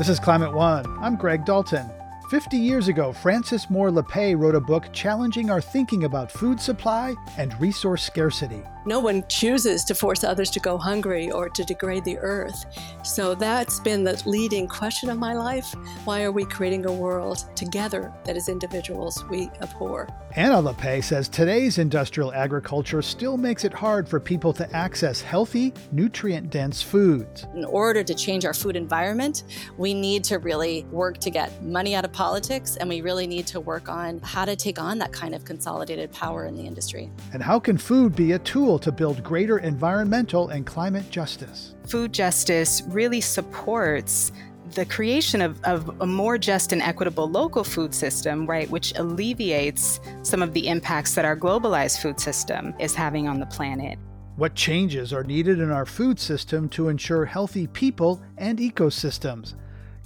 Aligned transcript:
This 0.00 0.08
is 0.08 0.18
Climate 0.18 0.54
One. 0.54 0.86
I'm 1.02 1.14
Greg 1.14 1.44
Dalton. 1.44 1.99
50 2.30 2.56
years 2.56 2.86
ago, 2.86 3.12
Frances 3.12 3.68
Moore 3.68 3.90
Lappé 3.90 4.38
wrote 4.38 4.54
a 4.54 4.60
book 4.60 4.84
challenging 4.92 5.50
our 5.50 5.60
thinking 5.60 6.04
about 6.04 6.30
food 6.30 6.60
supply 6.60 7.16
and 7.36 7.60
resource 7.60 8.04
scarcity. 8.04 8.62
No 8.86 9.00
one 9.00 9.24
chooses 9.28 9.84
to 9.84 9.96
force 9.96 10.22
others 10.22 10.48
to 10.52 10.60
go 10.60 10.78
hungry 10.78 11.30
or 11.30 11.48
to 11.48 11.64
degrade 11.64 12.04
the 12.04 12.16
earth. 12.18 12.64
So 13.04 13.34
that's 13.34 13.80
been 13.80 14.04
the 14.04 14.22
leading 14.24 14.68
question 14.68 15.10
of 15.10 15.18
my 15.18 15.34
life. 15.34 15.74
Why 16.04 16.22
are 16.22 16.32
we 16.32 16.44
creating 16.44 16.86
a 16.86 16.92
world 16.92 17.44
together 17.56 18.12
that 18.24 18.36
as 18.36 18.48
individuals 18.48 19.24
we 19.28 19.50
abhor? 19.60 20.08
Anna 20.36 20.62
Lappé 20.62 21.02
says 21.02 21.28
today's 21.28 21.78
industrial 21.78 22.32
agriculture 22.32 23.02
still 23.02 23.36
makes 23.36 23.64
it 23.64 23.72
hard 23.72 24.08
for 24.08 24.20
people 24.20 24.52
to 24.52 24.74
access 24.74 25.20
healthy, 25.20 25.74
nutrient 25.90 26.48
dense 26.50 26.80
foods. 26.80 27.46
In 27.54 27.64
order 27.64 28.02
to 28.04 28.14
change 28.14 28.44
our 28.44 28.54
food 28.54 28.76
environment, 28.76 29.42
we 29.76 29.92
need 29.92 30.24
to 30.24 30.38
really 30.38 30.84
work 30.84 31.18
to 31.18 31.30
get 31.30 31.62
money 31.62 31.94
out 31.94 32.04
of 32.04 32.12
politics 32.24 32.76
and 32.76 32.88
we 32.88 33.00
really 33.00 33.26
need 33.26 33.46
to 33.48 33.58
work 33.58 33.88
on 33.88 34.20
how 34.20 34.44
to 34.44 34.54
take 34.54 34.78
on 34.78 34.98
that 34.98 35.12
kind 35.12 35.34
of 35.34 35.44
consolidated 35.44 36.12
power 36.12 36.46
in 36.46 36.54
the 36.54 36.62
industry. 36.62 37.10
And 37.32 37.42
how 37.42 37.58
can 37.58 37.76
food 37.76 38.14
be 38.14 38.32
a 38.32 38.38
tool? 38.38 38.60
tool 38.60 38.78
to 38.78 38.92
build 38.92 39.22
greater 39.24 39.58
environmental 39.58 40.50
and 40.50 40.66
climate 40.66 41.08
justice. 41.10 41.74
Food 41.86 42.12
justice 42.12 42.82
really 42.88 43.20
supports 43.20 44.32
the 44.74 44.84
creation 44.84 45.40
of, 45.40 45.58
of, 45.64 46.00
a 46.00 46.06
more 46.06 46.36
just 46.36 46.72
and 46.72 46.82
equitable 46.82 47.28
local 47.28 47.64
food 47.64 47.94
system, 47.94 48.46
right, 48.46 48.70
which 48.70 48.92
alleviates 48.96 49.98
some 50.22 50.42
of 50.42 50.52
the 50.52 50.68
impacts 50.68 51.14
that 51.14 51.24
our 51.24 51.36
globalized 51.36 52.02
food 52.02 52.20
system 52.20 52.74
is 52.78 52.94
having 52.94 53.26
on 53.26 53.40
the 53.40 53.46
planet. 53.46 53.98
What 54.36 54.54
changes 54.54 55.12
are 55.12 55.24
needed 55.24 55.58
in 55.58 55.70
our 55.70 55.86
food 55.86 56.20
system 56.20 56.68
to 56.70 56.88
ensure 56.88 57.24
healthy 57.24 57.66
people 57.66 58.22
and 58.36 58.58
ecosystems? 58.58 59.54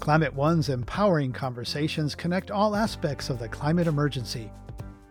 Climate 0.05 0.35
One's 0.35 0.69
empowering 0.69 1.33
conversations 1.33 2.15
connect 2.15 2.51
all 2.51 2.77
aspects 2.77 3.31
of 3.31 3.39
the 3.39 3.49
climate 3.49 3.87
emergency. 3.87 4.53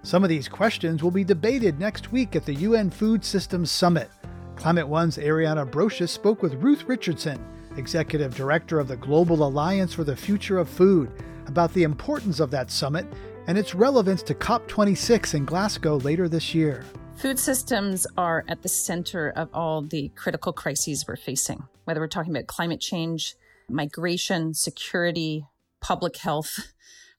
Some 0.04 0.22
of 0.22 0.30
these 0.30 0.48
questions 0.48 1.02
will 1.02 1.10
be 1.10 1.24
debated 1.24 1.80
next 1.80 2.12
week 2.12 2.36
at 2.36 2.46
the 2.46 2.54
UN 2.54 2.92
Food 2.92 3.26
Systems 3.26 3.72
Summit. 3.72 4.12
Climate 4.56 4.88
One's 4.88 5.18
Ariana 5.18 5.68
Brocious 5.68 6.10
spoke 6.10 6.44
with 6.44 6.62
Ruth 6.62 6.84
Richardson, 6.84 7.44
Executive 7.76 8.36
Director 8.36 8.80
of 8.80 8.88
the 8.88 8.98
Global 8.98 9.42
Alliance 9.48 9.96
for 9.96 10.04
the 10.04 10.16
Future 10.16 10.60
of 10.60 10.70
Food, 10.70 11.10
about 11.48 11.74
the 11.74 11.82
importance 11.82 12.40
of 12.40 12.52
that 12.52 12.70
summit 12.70 13.08
and 13.48 13.58
its 13.58 13.74
relevance 13.74 14.22
to 14.22 14.36
COP26 14.36 15.34
in 15.34 15.46
Glasgow 15.46 15.98
later 15.98 16.30
this 16.30 16.54
year. 16.54 16.86
Food 17.16 17.40
systems 17.40 18.06
are 18.16 18.46
at 18.48 18.62
the 18.62 18.70
center 18.70 19.32
of 19.32 19.50
all 19.56 19.82
the 19.82 20.10
critical 20.10 20.54
crises 20.54 21.04
we're 21.08 21.16
facing, 21.16 21.64
whether 21.86 22.00
we're 22.00 22.08
talking 22.08 22.36
about 22.36 22.46
climate 22.46 22.80
change, 22.80 23.36
migration, 23.74 24.54
security, 24.54 25.46
public 25.82 26.18
health. 26.18 26.72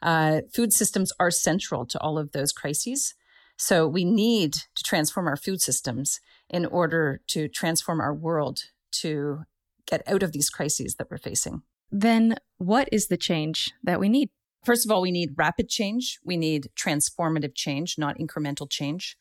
Uh, 0.02 0.42
food 0.54 0.72
systems 0.72 1.12
are 1.18 1.30
central 1.30 1.86
to 1.86 2.00
all 2.00 2.18
of 2.18 2.32
those 2.32 2.52
crises. 2.52 3.14
So 3.56 3.86
we 3.86 4.04
need 4.04 4.52
to 4.52 4.82
transform 4.82 5.26
our 5.26 5.36
food 5.36 5.60
systems 5.60 6.20
in 6.50 6.66
order 6.66 7.20
to 7.28 7.48
transform 7.48 8.00
our 8.00 8.14
world 8.14 8.64
to 8.92 9.44
get 9.86 10.02
out 10.06 10.22
of 10.22 10.32
these 10.32 10.50
crises 10.50 10.96
that 10.96 11.10
we're 11.10 11.18
facing. 11.18 11.62
Then, 11.90 12.36
what 12.58 12.88
is 12.90 13.08
the 13.08 13.16
change 13.16 13.72
that 13.82 14.00
we 14.00 14.08
need? 14.08 14.30
First 14.64 14.84
of 14.84 14.90
all, 14.90 15.02
we 15.02 15.12
need 15.12 15.34
rapid 15.36 15.68
change. 15.68 16.18
We 16.24 16.36
need 16.36 16.70
transformative 16.76 17.54
change, 17.54 17.96
not 17.98 18.18
incremental 18.18 18.68
change. 18.68 19.16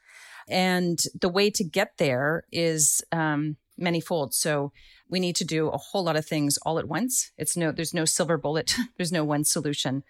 And 0.49 0.99
the 1.19 1.29
way 1.29 1.49
to 1.51 1.63
get 1.63 1.97
there 1.97 2.43
is 2.51 3.03
um, 3.11 3.57
manyfold. 3.83 4.33
So 4.33 4.71
we 5.09 5.19
need 5.19 5.35
to 5.35 5.45
do 5.45 5.69
a 5.69 5.77
whole 5.77 6.03
lot 6.03 6.15
of 6.15 6.25
things 6.25 6.57
all 6.65 6.79
at 6.79 6.87
once. 6.87 7.31
It's 7.37 7.55
no, 7.55 7.71
there's 7.71 7.93
no 7.93 8.05
silver 8.05 8.37
bullet. 8.37 8.75
there's 8.97 9.11
no 9.11 9.23
one 9.23 9.43
solution. 9.43 10.03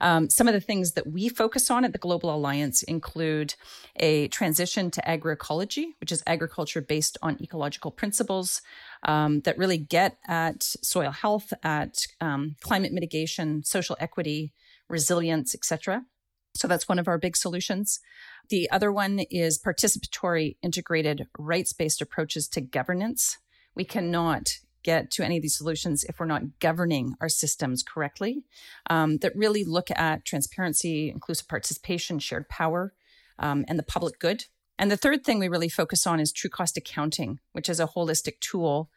Um, 0.00 0.30
some 0.30 0.46
of 0.46 0.54
the 0.54 0.60
things 0.60 0.92
that 0.92 1.06
we 1.06 1.28
focus 1.28 1.70
on 1.70 1.84
at 1.84 1.92
the 1.92 1.98
Global 1.98 2.34
Alliance 2.34 2.82
include 2.84 3.54
a 3.96 4.28
transition 4.28 4.90
to 4.92 5.02
agroecology, 5.02 5.94
which 6.00 6.12
is 6.12 6.22
agriculture 6.26 6.80
based 6.80 7.18
on 7.20 7.36
ecological 7.42 7.90
principles 7.90 8.62
um, 9.02 9.40
that 9.40 9.58
really 9.58 9.78
get 9.78 10.18
at 10.26 10.62
soil 10.62 11.10
health, 11.10 11.52
at 11.62 12.06
um, 12.20 12.54
climate 12.60 12.92
mitigation, 12.92 13.64
social 13.64 13.96
equity, 13.98 14.52
resilience, 14.88 15.54
etc. 15.54 16.04
So 16.54 16.66
that's 16.66 16.88
one 16.88 16.98
of 16.98 17.08
our 17.08 17.18
big 17.18 17.36
solutions. 17.36 18.00
The 18.48 18.70
other 18.70 18.90
one 18.90 19.20
is 19.30 19.58
participatory, 19.58 20.56
integrated, 20.62 21.26
rights 21.38 21.72
based 21.72 22.00
approaches 22.00 22.48
to 22.48 22.60
governance. 22.60 23.38
We 23.74 23.84
cannot 23.84 24.58
get 24.82 25.10
to 25.10 25.24
any 25.24 25.36
of 25.36 25.42
these 25.42 25.56
solutions 25.56 26.04
if 26.04 26.18
we're 26.18 26.26
not 26.26 26.60
governing 26.60 27.14
our 27.20 27.28
systems 27.28 27.82
correctly 27.82 28.44
um, 28.88 29.18
that 29.18 29.36
really 29.36 29.64
look 29.64 29.90
at 29.90 30.24
transparency, 30.24 31.10
inclusive 31.10 31.48
participation, 31.48 32.18
shared 32.18 32.48
power, 32.48 32.94
um, 33.38 33.64
and 33.68 33.78
the 33.78 33.82
public 33.82 34.18
good. 34.18 34.46
And 34.78 34.90
the 34.90 34.96
third 34.96 35.24
thing 35.24 35.38
we 35.38 35.48
really 35.48 35.68
focus 35.68 36.06
on 36.06 36.20
is 36.20 36.32
true 36.32 36.50
cost 36.50 36.76
accounting, 36.76 37.40
which 37.52 37.68
is 37.68 37.80
a 37.80 37.88
holistic 37.88 38.40
tool 38.40 38.90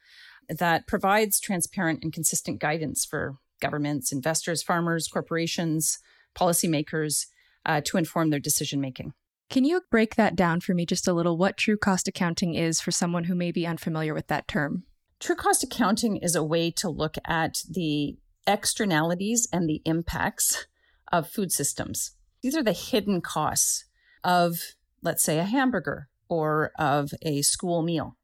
that 0.48 0.88
provides 0.88 1.40
transparent 1.40 2.04
and 2.04 2.14
consistent 2.14 2.60
guidance 2.60 3.04
for 3.04 3.38
governments, 3.60 4.12
investors, 4.12 4.64
farmers, 4.64 5.08
corporations, 5.08 6.00
policymakers 6.36 7.26
uh, 7.66 7.82
to 7.86 7.98
inform 7.98 8.30
their 8.30 8.40
decision 8.40 8.82
making. 8.82 9.14
Can 9.50 9.66
you 9.66 9.82
break 9.92 10.16
that 10.16 10.36
down 10.36 10.62
for 10.62 10.74
me 10.74 10.86
just 10.86 11.08
a 11.08 11.14
little? 11.14 11.38
What 11.38 11.58
true 11.58 11.78
cost 11.78 12.08
accounting 12.08 12.56
is 12.56 12.80
for 12.80 12.92
someone 12.92 13.26
who 13.26 13.36
may 13.36 13.52
be 13.52 13.68
unfamiliar 13.68 14.14
with 14.14 14.28
that 14.28 14.48
term? 14.48 14.84
True 15.20 15.36
cost 15.36 15.64
accounting 15.64 16.18
is 16.18 16.36
a 16.36 16.44
way 16.44 16.72
to 16.72 16.90
look 16.90 17.18
at 17.26 17.64
the 17.70 18.18
externalities 18.48 19.48
and 19.52 19.70
the 19.70 19.82
impacts 19.86 20.68
of 21.12 21.30
food 21.30 21.52
systems. 21.52 22.12
These 22.42 22.56
are 22.56 22.64
the 22.64 22.72
hidden 22.72 23.22
costs 23.22 23.86
of, 24.24 24.76
let's 25.02 25.24
say, 25.24 25.38
a 25.38 25.44
hamburger 25.44 26.08
or 26.30 26.72
of 26.80 27.12
a 27.22 27.42
school 27.42 27.82
meal. 27.82 28.16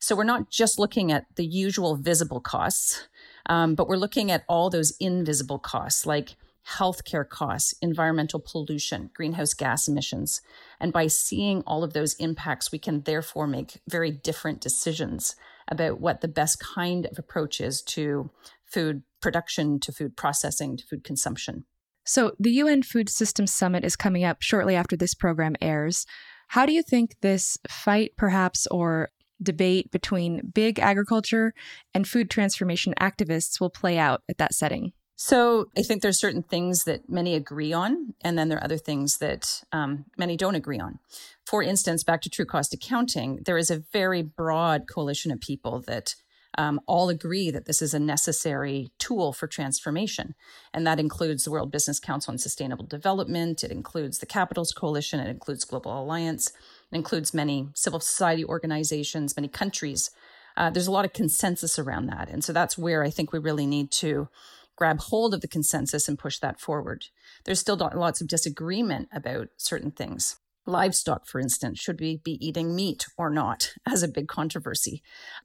So 0.00 0.16
we're 0.16 0.24
not 0.24 0.50
just 0.50 0.78
looking 0.78 1.12
at 1.12 1.26
the 1.36 1.46
usual 1.46 1.96
visible 1.96 2.40
costs, 2.40 3.06
um, 3.46 3.74
but 3.74 3.86
we're 3.86 3.96
looking 3.96 4.30
at 4.30 4.42
all 4.48 4.68
those 4.68 4.94
invisible 4.98 5.60
costs 5.60 6.06
like 6.06 6.34
healthcare 6.68 7.28
costs, 7.28 7.74
environmental 7.82 8.40
pollution, 8.40 9.10
greenhouse 9.14 9.54
gas 9.54 9.88
emissions. 9.88 10.40
And 10.80 10.92
by 10.92 11.06
seeing 11.08 11.62
all 11.62 11.82
of 11.82 11.92
those 11.92 12.14
impacts, 12.14 12.70
we 12.70 12.78
can 12.78 13.02
therefore 13.02 13.46
make 13.46 13.80
very 13.88 14.10
different 14.10 14.60
decisions 14.60 15.34
about 15.68 16.00
what 16.00 16.20
the 16.20 16.28
best 16.28 16.60
kind 16.60 17.06
of 17.06 17.18
approach 17.18 17.60
is 17.60 17.82
to 17.82 18.30
food 18.64 19.02
production, 19.20 19.80
to 19.80 19.92
food 19.92 20.16
processing, 20.16 20.76
to 20.76 20.86
food 20.86 21.04
consumption. 21.04 21.64
So, 22.04 22.32
the 22.38 22.50
UN 22.52 22.82
Food 22.82 23.08
Systems 23.08 23.52
Summit 23.52 23.84
is 23.84 23.94
coming 23.94 24.24
up 24.24 24.42
shortly 24.42 24.74
after 24.74 24.96
this 24.96 25.14
program 25.14 25.54
airs. 25.60 26.04
How 26.48 26.66
do 26.66 26.72
you 26.72 26.82
think 26.82 27.16
this 27.20 27.58
fight, 27.68 28.12
perhaps, 28.16 28.66
or 28.66 29.10
debate 29.40 29.90
between 29.90 30.50
big 30.52 30.78
agriculture 30.78 31.54
and 31.94 32.06
food 32.06 32.28
transformation 32.28 32.94
activists 33.00 33.60
will 33.60 33.70
play 33.70 33.98
out 33.98 34.22
at 34.28 34.38
that 34.38 34.54
setting? 34.54 34.92
So 35.16 35.66
I 35.76 35.82
think 35.82 36.02
there's 36.02 36.18
certain 36.18 36.42
things 36.42 36.84
that 36.84 37.08
many 37.08 37.34
agree 37.34 37.72
on, 37.72 38.14
and 38.22 38.36
then 38.36 38.48
there 38.48 38.58
are 38.58 38.64
other 38.64 38.78
things 38.78 39.18
that 39.18 39.62
um, 39.70 40.06
many 40.16 40.36
don't 40.36 40.54
agree 40.54 40.80
on. 40.80 40.98
For 41.44 41.62
instance, 41.62 42.02
back 42.02 42.22
to 42.22 42.30
true 42.30 42.46
cost 42.46 42.74
accounting, 42.74 43.40
there 43.44 43.58
is 43.58 43.70
a 43.70 43.82
very 43.92 44.22
broad 44.22 44.88
coalition 44.88 45.30
of 45.30 45.40
people 45.40 45.80
that 45.86 46.14
um, 46.58 46.80
all 46.86 47.08
agree 47.08 47.50
that 47.50 47.66
this 47.66 47.80
is 47.80 47.94
a 47.94 47.98
necessary 47.98 48.90
tool 48.98 49.32
for 49.32 49.46
transformation. 49.46 50.34
And 50.72 50.86
that 50.86 51.00
includes 51.00 51.44
the 51.44 51.50
World 51.50 51.70
Business 51.70 51.98
Council 51.98 52.32
on 52.32 52.38
Sustainable 52.38 52.84
Development, 52.84 53.62
it 53.64 53.70
includes 53.70 54.18
the 54.18 54.26
Capitals 54.26 54.72
Coalition, 54.72 55.20
it 55.20 55.30
includes 55.30 55.64
Global 55.64 55.98
Alliance, 56.02 56.48
it 56.90 56.96
includes 56.96 57.32
many 57.32 57.68
civil 57.74 58.00
society 58.00 58.44
organizations, 58.44 59.36
many 59.36 59.48
countries. 59.48 60.10
Uh, 60.56 60.68
there's 60.68 60.86
a 60.86 60.92
lot 60.92 61.06
of 61.06 61.14
consensus 61.14 61.78
around 61.78 62.06
that. 62.06 62.28
And 62.28 62.44
so 62.44 62.52
that's 62.52 62.76
where 62.76 63.02
I 63.02 63.08
think 63.08 63.32
we 63.32 63.38
really 63.38 63.66
need 63.66 63.90
to 63.92 64.28
grab 64.76 65.00
hold 65.00 65.34
of 65.34 65.40
the 65.40 65.48
consensus 65.48 66.08
and 66.08 66.18
push 66.18 66.38
that 66.38 66.60
forward. 66.60 67.06
There's 67.44 67.60
still 67.60 67.76
lots 67.76 68.20
of 68.20 68.28
disagreement 68.28 69.08
about 69.12 69.48
certain 69.56 69.90
things. 69.90 70.38
Livestock, 70.64 71.26
for 71.26 71.40
instance, 71.40 71.80
should 71.80 72.00
we 72.00 72.18
be 72.18 72.38
eating 72.46 72.74
meat 72.74 73.06
or 73.18 73.30
not 73.30 73.74
as 73.86 74.02
a 74.02 74.08
big 74.08 74.28
controversy? 74.28 75.02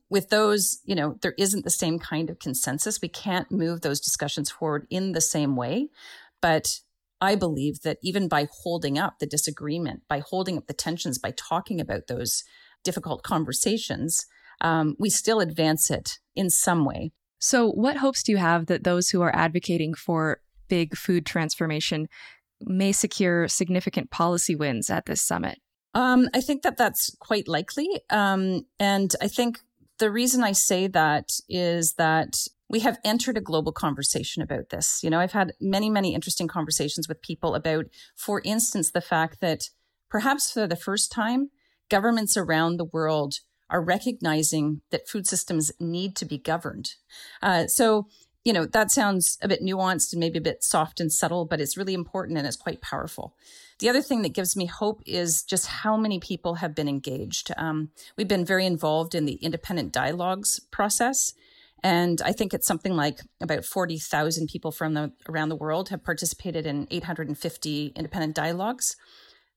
With 0.09 0.29
those, 0.29 0.79
you 0.85 0.95
know, 0.95 1.17
there 1.21 1.33
isn't 1.37 1.63
the 1.63 1.71
same 1.71 1.97
kind 1.97 2.29
of 2.29 2.39
consensus. 2.39 3.01
We 3.01 3.09
can't 3.09 3.51
move 3.51 3.81
those 3.81 3.99
discussions 3.99 4.51
forward 4.51 4.85
in 4.89 5.13
the 5.13 5.21
same 5.21 5.55
way. 5.55 5.89
But 6.41 6.79
I 7.19 7.35
believe 7.35 7.81
that 7.81 7.97
even 8.03 8.27
by 8.27 8.47
holding 8.61 8.99
up 8.99 9.17
the 9.19 9.25
disagreement, 9.25 10.03
by 10.07 10.19
holding 10.19 10.57
up 10.57 10.67
the 10.67 10.73
tensions, 10.73 11.17
by 11.17 11.31
talking 11.31 11.81
about 11.81 12.07
those 12.07 12.43
difficult 12.83 13.23
conversations, 13.23 14.27
um, 14.61 14.95
we 14.99 15.09
still 15.09 15.39
advance 15.39 15.89
it 15.89 16.19
in 16.35 16.49
some 16.49 16.85
way. 16.85 17.11
So, 17.39 17.69
what 17.69 17.97
hopes 17.97 18.23
do 18.23 18.31
you 18.31 18.37
have 18.37 18.65
that 18.67 18.83
those 18.83 19.09
who 19.09 19.21
are 19.21 19.35
advocating 19.35 19.93
for 19.93 20.41
big 20.67 20.97
food 20.97 21.25
transformation 21.25 22.07
may 22.61 22.91
secure 22.91 23.47
significant 23.47 24.09
policy 24.09 24.55
wins 24.55 24.89
at 24.89 25.05
this 25.05 25.21
summit? 25.21 25.59
Um, 25.93 26.29
I 26.33 26.41
think 26.41 26.63
that 26.63 26.77
that's 26.77 27.15
quite 27.19 27.47
likely. 27.47 27.87
Um, 28.09 28.65
and 28.79 29.15
I 29.21 29.27
think 29.27 29.59
the 29.99 30.11
reason 30.11 30.43
I 30.43 30.51
say 30.51 30.87
that 30.87 31.31
is 31.49 31.93
that 31.93 32.47
we 32.69 32.81
have 32.81 32.99
entered 33.03 33.37
a 33.37 33.41
global 33.41 33.71
conversation 33.71 34.41
about 34.41 34.69
this. 34.69 35.01
You 35.03 35.09
know, 35.09 35.19
I've 35.19 35.31
had 35.31 35.53
many, 35.61 35.89
many 35.89 36.13
interesting 36.13 36.47
conversations 36.47 37.07
with 37.07 37.21
people 37.21 37.55
about, 37.55 37.85
for 38.15 38.41
instance, 38.43 38.91
the 38.91 39.01
fact 39.01 39.39
that 39.39 39.69
perhaps 40.09 40.51
for 40.51 40.67
the 40.67 40.75
first 40.75 41.11
time, 41.11 41.49
governments 41.89 42.35
around 42.35 42.77
the 42.77 42.85
world 42.85 43.35
are 43.69 43.81
recognizing 43.81 44.81
that 44.91 45.07
food 45.07 45.27
systems 45.27 45.71
need 45.79 46.15
to 46.15 46.25
be 46.25 46.37
governed. 46.37 46.95
Uh, 47.41 47.67
so, 47.67 48.07
you 48.43 48.53
know, 48.53 48.65
that 48.65 48.91
sounds 48.91 49.37
a 49.41 49.47
bit 49.47 49.61
nuanced 49.61 50.13
and 50.13 50.19
maybe 50.19 50.37
a 50.37 50.41
bit 50.41 50.63
soft 50.63 50.99
and 50.99 51.11
subtle, 51.11 51.45
but 51.45 51.59
it's 51.59 51.77
really 51.77 51.93
important 51.93 52.37
and 52.37 52.47
it's 52.47 52.55
quite 52.55 52.81
powerful. 52.81 53.35
The 53.79 53.89
other 53.89 54.01
thing 54.01 54.21
that 54.21 54.33
gives 54.33 54.55
me 54.55 54.65
hope 54.65 55.01
is 55.05 55.43
just 55.43 55.67
how 55.67 55.97
many 55.97 56.19
people 56.19 56.55
have 56.55 56.73
been 56.73 56.87
engaged. 56.87 57.51
Um, 57.57 57.89
we've 58.15 58.27
been 58.27 58.45
very 58.45 58.65
involved 58.65 59.13
in 59.13 59.25
the 59.25 59.35
independent 59.35 59.91
dialogues 59.91 60.59
process. 60.71 61.33
And 61.83 62.21
I 62.23 62.31
think 62.31 62.53
it's 62.53 62.65
something 62.65 62.95
like 62.95 63.19
about 63.39 63.63
40,000 63.63 64.47
people 64.47 64.71
from 64.71 64.93
the, 64.93 65.11
around 65.29 65.49
the 65.49 65.55
world 65.55 65.89
have 65.89 66.03
participated 66.03 66.65
in 66.65 66.87
850 66.89 67.93
independent 67.95 68.35
dialogues. 68.35 68.95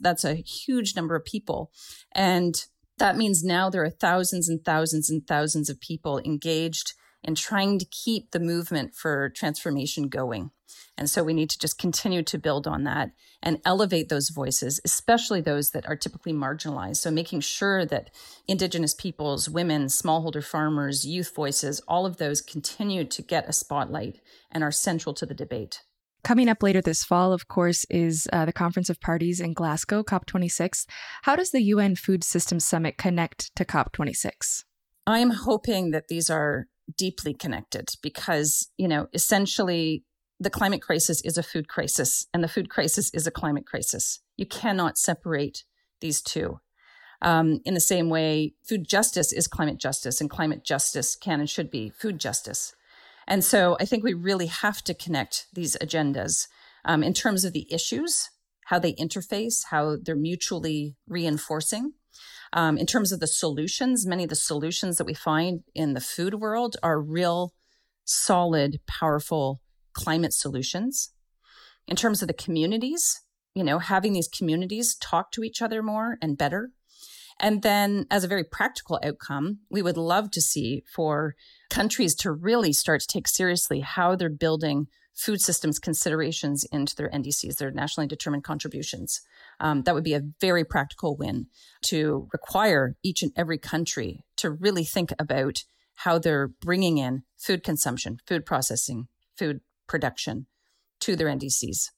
That's 0.00 0.24
a 0.24 0.34
huge 0.34 0.96
number 0.96 1.14
of 1.14 1.24
people. 1.24 1.70
And 2.12 2.62
that 3.00 3.16
means 3.16 3.42
now 3.42 3.70
there 3.70 3.82
are 3.82 3.90
thousands 3.90 4.48
and 4.48 4.64
thousands 4.64 5.08
and 5.08 5.26
thousands 5.26 5.68
of 5.70 5.80
people 5.80 6.18
engaged 6.18 6.92
in 7.24 7.34
trying 7.34 7.78
to 7.78 7.86
keep 7.86 8.30
the 8.30 8.38
movement 8.38 8.94
for 8.94 9.30
transformation 9.30 10.08
going. 10.08 10.50
And 10.96 11.08
so 11.08 11.24
we 11.24 11.32
need 11.32 11.48
to 11.50 11.58
just 11.58 11.78
continue 11.78 12.22
to 12.22 12.38
build 12.38 12.66
on 12.66 12.84
that 12.84 13.12
and 13.42 13.60
elevate 13.64 14.10
those 14.10 14.28
voices, 14.28 14.80
especially 14.84 15.40
those 15.40 15.70
that 15.70 15.86
are 15.86 15.96
typically 15.96 16.34
marginalized. 16.34 16.96
So 16.96 17.10
making 17.10 17.40
sure 17.40 17.86
that 17.86 18.10
Indigenous 18.46 18.92
peoples, 18.92 19.48
women, 19.48 19.86
smallholder 19.86 20.44
farmers, 20.44 21.06
youth 21.06 21.34
voices, 21.34 21.80
all 21.88 22.04
of 22.04 22.18
those 22.18 22.42
continue 22.42 23.04
to 23.04 23.22
get 23.22 23.48
a 23.48 23.52
spotlight 23.52 24.20
and 24.52 24.62
are 24.62 24.70
central 24.70 25.14
to 25.14 25.24
the 25.24 25.34
debate. 25.34 25.80
Coming 26.22 26.48
up 26.48 26.62
later 26.62 26.80
this 26.82 27.04
fall, 27.04 27.32
of 27.32 27.48
course, 27.48 27.86
is 27.88 28.28
uh, 28.32 28.44
the 28.44 28.52
Conference 28.52 28.90
of 28.90 29.00
Parties 29.00 29.40
in 29.40 29.52
Glasgow, 29.52 30.02
COP26. 30.02 30.86
How 31.22 31.34
does 31.34 31.50
the 31.50 31.62
UN 31.62 31.96
Food 31.96 32.22
Systems 32.24 32.64
Summit 32.64 32.98
connect 32.98 33.54
to 33.56 33.64
COP26? 33.64 34.64
I'm 35.06 35.30
hoping 35.30 35.92
that 35.92 36.08
these 36.08 36.28
are 36.28 36.66
deeply 36.96 37.32
connected 37.32 37.90
because, 38.02 38.68
you 38.76 38.88
know, 38.88 39.08
essentially 39.14 40.04
the 40.38 40.50
climate 40.50 40.82
crisis 40.82 41.20
is 41.22 41.38
a 41.38 41.42
food 41.42 41.68
crisis 41.68 42.26
and 42.32 42.42
the 42.42 42.48
food 42.48 42.70
crisis 42.70 43.10
is 43.12 43.26
a 43.26 43.30
climate 43.30 43.66
crisis. 43.66 44.20
You 44.36 44.46
cannot 44.46 44.98
separate 44.98 45.64
these 46.00 46.22
two. 46.22 46.60
Um, 47.22 47.60
in 47.64 47.74
the 47.74 47.80
same 47.80 48.08
way, 48.08 48.54
food 48.62 48.88
justice 48.88 49.32
is 49.32 49.46
climate 49.46 49.78
justice 49.78 50.20
and 50.20 50.30
climate 50.30 50.64
justice 50.64 51.14
can 51.14 51.40
and 51.40 51.50
should 51.50 51.70
be 51.70 51.90
food 51.90 52.18
justice. 52.18 52.74
And 53.26 53.44
so 53.44 53.76
I 53.80 53.84
think 53.84 54.02
we 54.02 54.14
really 54.14 54.46
have 54.46 54.82
to 54.84 54.94
connect 54.94 55.46
these 55.52 55.76
agendas 55.80 56.48
um, 56.84 57.02
in 57.02 57.14
terms 57.14 57.44
of 57.44 57.52
the 57.52 57.72
issues, 57.72 58.30
how 58.66 58.78
they 58.78 58.94
interface, 58.94 59.64
how 59.70 59.96
they're 60.02 60.16
mutually 60.16 60.96
reinforcing. 61.08 61.92
Um, 62.52 62.76
in 62.76 62.86
terms 62.86 63.12
of 63.12 63.20
the 63.20 63.26
solutions, 63.26 64.06
many 64.06 64.24
of 64.24 64.30
the 64.30 64.36
solutions 64.36 64.96
that 64.96 65.06
we 65.06 65.14
find 65.14 65.60
in 65.74 65.94
the 65.94 66.00
food 66.00 66.34
world 66.34 66.76
are 66.82 67.00
real, 67.00 67.54
solid, 68.04 68.80
powerful 68.86 69.60
climate 69.92 70.32
solutions. 70.32 71.12
In 71.86 71.96
terms 71.96 72.22
of 72.22 72.28
the 72.28 72.34
communities, 72.34 73.20
you 73.54 73.64
know, 73.64 73.78
having 73.78 74.12
these 74.12 74.28
communities 74.28 74.94
talk 74.94 75.32
to 75.32 75.44
each 75.44 75.62
other 75.62 75.82
more 75.82 76.18
and 76.22 76.38
better. 76.38 76.70
And 77.40 77.62
then, 77.62 78.06
as 78.10 78.22
a 78.22 78.28
very 78.28 78.44
practical 78.44 79.00
outcome, 79.02 79.60
we 79.70 79.80
would 79.80 79.96
love 79.96 80.30
to 80.32 80.42
see 80.42 80.84
for 80.86 81.34
countries 81.70 82.14
to 82.16 82.30
really 82.30 82.72
start 82.72 83.00
to 83.00 83.06
take 83.06 83.26
seriously 83.26 83.80
how 83.80 84.14
they're 84.14 84.28
building 84.28 84.88
food 85.14 85.40
systems 85.40 85.78
considerations 85.78 86.64
into 86.70 86.94
their 86.94 87.10
NDCs, 87.10 87.56
their 87.56 87.70
nationally 87.70 88.06
determined 88.06 88.44
contributions. 88.44 89.22
Um, 89.58 89.82
that 89.82 89.94
would 89.94 90.04
be 90.04 90.14
a 90.14 90.22
very 90.40 90.64
practical 90.64 91.16
win 91.16 91.46
to 91.82 92.28
require 92.32 92.96
each 93.02 93.22
and 93.22 93.32
every 93.36 93.58
country 93.58 94.24
to 94.36 94.50
really 94.50 94.84
think 94.84 95.12
about 95.18 95.64
how 95.96 96.18
they're 96.18 96.48
bringing 96.48 96.98
in 96.98 97.24
food 97.36 97.62
consumption, 97.62 98.18
food 98.26 98.46
processing, 98.46 99.08
food 99.36 99.60
production 99.86 100.46
to 101.00 101.16
their 101.16 101.28
NDCs. 101.28 101.90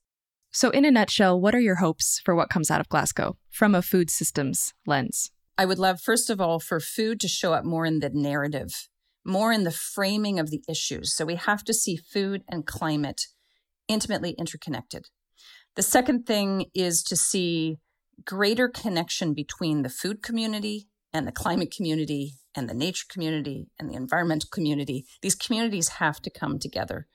So, 0.52 0.70
in 0.70 0.84
a 0.84 0.90
nutshell, 0.90 1.40
what 1.40 1.54
are 1.54 1.60
your 1.60 1.76
hopes 1.76 2.20
for 2.24 2.34
what 2.34 2.50
comes 2.50 2.70
out 2.70 2.80
of 2.80 2.88
Glasgow 2.88 3.36
from 3.50 3.74
a 3.74 3.82
food 3.82 4.10
systems 4.10 4.74
lens? 4.86 5.30
I 5.58 5.64
would 5.64 5.78
love, 5.78 6.00
first 6.00 6.30
of 6.30 6.40
all, 6.40 6.60
for 6.60 6.78
food 6.78 7.20
to 7.20 7.28
show 7.28 7.52
up 7.52 7.64
more 7.64 7.86
in 7.86 8.00
the 8.00 8.10
narrative 8.10 8.88
more 9.24 9.52
in 9.52 9.64
the 9.64 9.70
framing 9.70 10.38
of 10.38 10.50
the 10.50 10.62
issues. 10.68 11.14
So 11.14 11.24
we 11.24 11.36
have 11.36 11.64
to 11.64 11.74
see 11.74 11.96
food 11.96 12.42
and 12.48 12.66
climate 12.66 13.26
intimately 13.88 14.34
interconnected. 14.38 15.08
The 15.74 15.82
second 15.82 16.26
thing 16.26 16.66
is 16.74 17.02
to 17.04 17.16
see 17.16 17.78
greater 18.24 18.68
connection 18.68 19.34
between 19.34 19.82
the 19.82 19.88
food 19.88 20.22
community 20.22 20.88
and 21.12 21.26
the 21.26 21.32
climate 21.32 21.72
community 21.74 22.34
and 22.54 22.68
the 22.68 22.74
nature 22.74 23.06
community 23.08 23.68
and 23.78 23.88
the 23.88 23.94
environmental 23.94 24.48
community. 24.52 25.06
These 25.22 25.34
communities 25.34 25.88
have 25.88 26.20
to 26.22 26.30
come 26.30 26.58
together. 26.58 27.06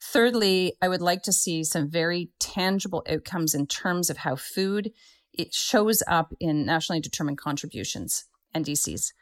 Thirdly, 0.00 0.74
I 0.80 0.88
would 0.88 1.02
like 1.02 1.22
to 1.22 1.32
see 1.32 1.64
some 1.64 1.90
very 1.90 2.30
tangible 2.38 3.04
outcomes 3.08 3.54
in 3.54 3.66
terms 3.66 4.10
of 4.10 4.18
how 4.18 4.36
food 4.36 4.92
it 5.32 5.52
shows 5.52 6.02
up 6.06 6.32
in 6.40 6.64
nationally 6.64 7.00
determined 7.00 7.38
contributions 7.38 8.24
NDCs. 8.54 9.12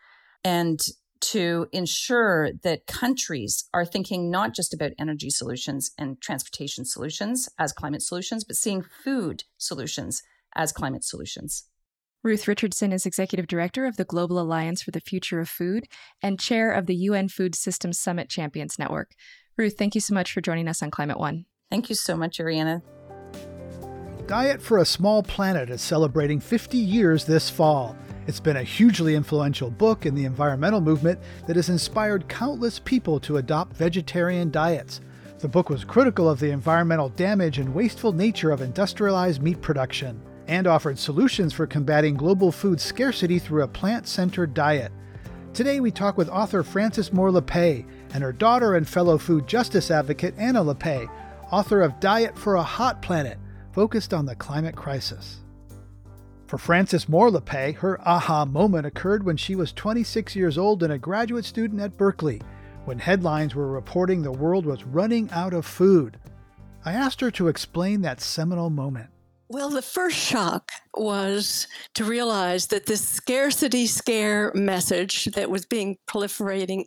And 0.44 0.80
to 1.20 1.66
ensure 1.72 2.50
that 2.62 2.86
countries 2.86 3.64
are 3.72 3.84
thinking 3.86 4.30
not 4.30 4.54
just 4.54 4.74
about 4.74 4.92
energy 4.98 5.30
solutions 5.30 5.90
and 5.98 6.20
transportation 6.20 6.84
solutions 6.84 7.48
as 7.58 7.72
climate 7.72 8.02
solutions, 8.02 8.44
but 8.44 8.56
seeing 8.56 8.82
food 8.82 9.44
solutions 9.56 10.22
as 10.54 10.72
climate 10.72 11.04
solutions. 11.04 11.64
Ruth 12.22 12.48
Richardson 12.48 12.92
is 12.92 13.06
Executive 13.06 13.46
Director 13.46 13.86
of 13.86 13.96
the 13.96 14.04
Global 14.04 14.38
Alliance 14.38 14.82
for 14.82 14.90
the 14.90 15.00
Future 15.00 15.40
of 15.40 15.48
Food 15.48 15.86
and 16.22 16.40
Chair 16.40 16.72
of 16.72 16.86
the 16.86 16.96
UN 16.96 17.28
Food 17.28 17.54
Systems 17.54 17.98
Summit 17.98 18.28
Champions 18.28 18.78
Network. 18.78 19.12
Ruth, 19.56 19.78
thank 19.78 19.94
you 19.94 20.02
so 20.02 20.14
much 20.14 20.32
for 20.32 20.42
joining 20.42 20.68
us 20.68 20.82
on 20.82 20.90
Climate 20.90 21.18
One. 21.18 21.46
Thank 21.70 21.88
you 21.88 21.94
so 21.94 22.14
much, 22.14 22.38
Ariana. 22.38 22.82
Diet 24.26 24.60
for 24.60 24.78
a 24.78 24.84
Small 24.84 25.22
Planet 25.22 25.70
is 25.70 25.80
celebrating 25.80 26.40
50 26.40 26.76
years 26.76 27.24
this 27.24 27.48
fall. 27.48 27.96
It's 28.26 28.40
been 28.40 28.56
a 28.56 28.62
hugely 28.62 29.14
influential 29.14 29.70
book 29.70 30.04
in 30.04 30.14
the 30.14 30.24
environmental 30.24 30.80
movement 30.80 31.20
that 31.46 31.56
has 31.56 31.68
inspired 31.68 32.28
countless 32.28 32.78
people 32.80 33.18
to 33.20 33.38
adopt 33.38 33.76
vegetarian 33.76 34.50
diets. 34.50 35.00
The 35.38 35.48
book 35.48 35.70
was 35.70 35.84
critical 35.84 36.28
of 36.28 36.40
the 36.40 36.50
environmental 36.50 37.08
damage 37.10 37.58
and 37.58 37.72
wasteful 37.72 38.12
nature 38.12 38.50
of 38.50 38.62
industrialized 38.62 39.42
meat 39.42 39.62
production 39.62 40.20
and 40.48 40.66
offered 40.66 40.98
solutions 40.98 41.52
for 41.52 41.66
combating 41.66 42.14
global 42.14 42.52
food 42.52 42.80
scarcity 42.80 43.38
through 43.38 43.62
a 43.62 43.68
plant 43.68 44.06
centered 44.06 44.54
diet. 44.54 44.92
Today, 45.56 45.80
we 45.80 45.90
talk 45.90 46.18
with 46.18 46.28
author 46.28 46.62
Frances 46.62 47.14
Moore 47.14 47.30
Lappé 47.30 47.86
and 48.12 48.22
her 48.22 48.30
daughter 48.30 48.74
and 48.74 48.86
fellow 48.86 49.16
food 49.16 49.46
justice 49.46 49.90
advocate 49.90 50.34
Anna 50.36 50.62
Lappé, 50.62 51.08
author 51.50 51.80
of 51.80 51.98
Diet 51.98 52.36
for 52.36 52.56
a 52.56 52.62
Hot 52.62 53.00
Planet, 53.00 53.38
focused 53.72 54.12
on 54.12 54.26
the 54.26 54.34
climate 54.36 54.76
crisis. 54.76 55.38
For 56.46 56.58
Frances 56.58 57.08
Moore 57.08 57.30
Lappé, 57.30 57.74
her 57.76 57.98
aha 58.06 58.44
moment 58.44 58.84
occurred 58.84 59.24
when 59.24 59.38
she 59.38 59.56
was 59.56 59.72
26 59.72 60.36
years 60.36 60.58
old 60.58 60.82
and 60.82 60.92
a 60.92 60.98
graduate 60.98 61.46
student 61.46 61.80
at 61.80 61.96
Berkeley, 61.96 62.42
when 62.84 62.98
headlines 62.98 63.54
were 63.54 63.66
reporting 63.66 64.20
the 64.20 64.32
world 64.32 64.66
was 64.66 64.84
running 64.84 65.30
out 65.30 65.54
of 65.54 65.64
food. 65.64 66.18
I 66.84 66.92
asked 66.92 67.22
her 67.22 67.30
to 67.30 67.48
explain 67.48 68.02
that 68.02 68.20
seminal 68.20 68.68
moment. 68.68 69.08
Well, 69.48 69.70
the 69.70 69.82
first 69.82 70.16
shock 70.16 70.72
was 70.96 71.68
to 71.94 72.04
realize 72.04 72.66
that 72.68 72.86
this 72.86 73.08
scarcity 73.08 73.86
scare 73.86 74.52
message 74.54 75.26
that 75.26 75.50
was 75.50 75.64
being 75.64 75.98
proliferating 76.08 76.86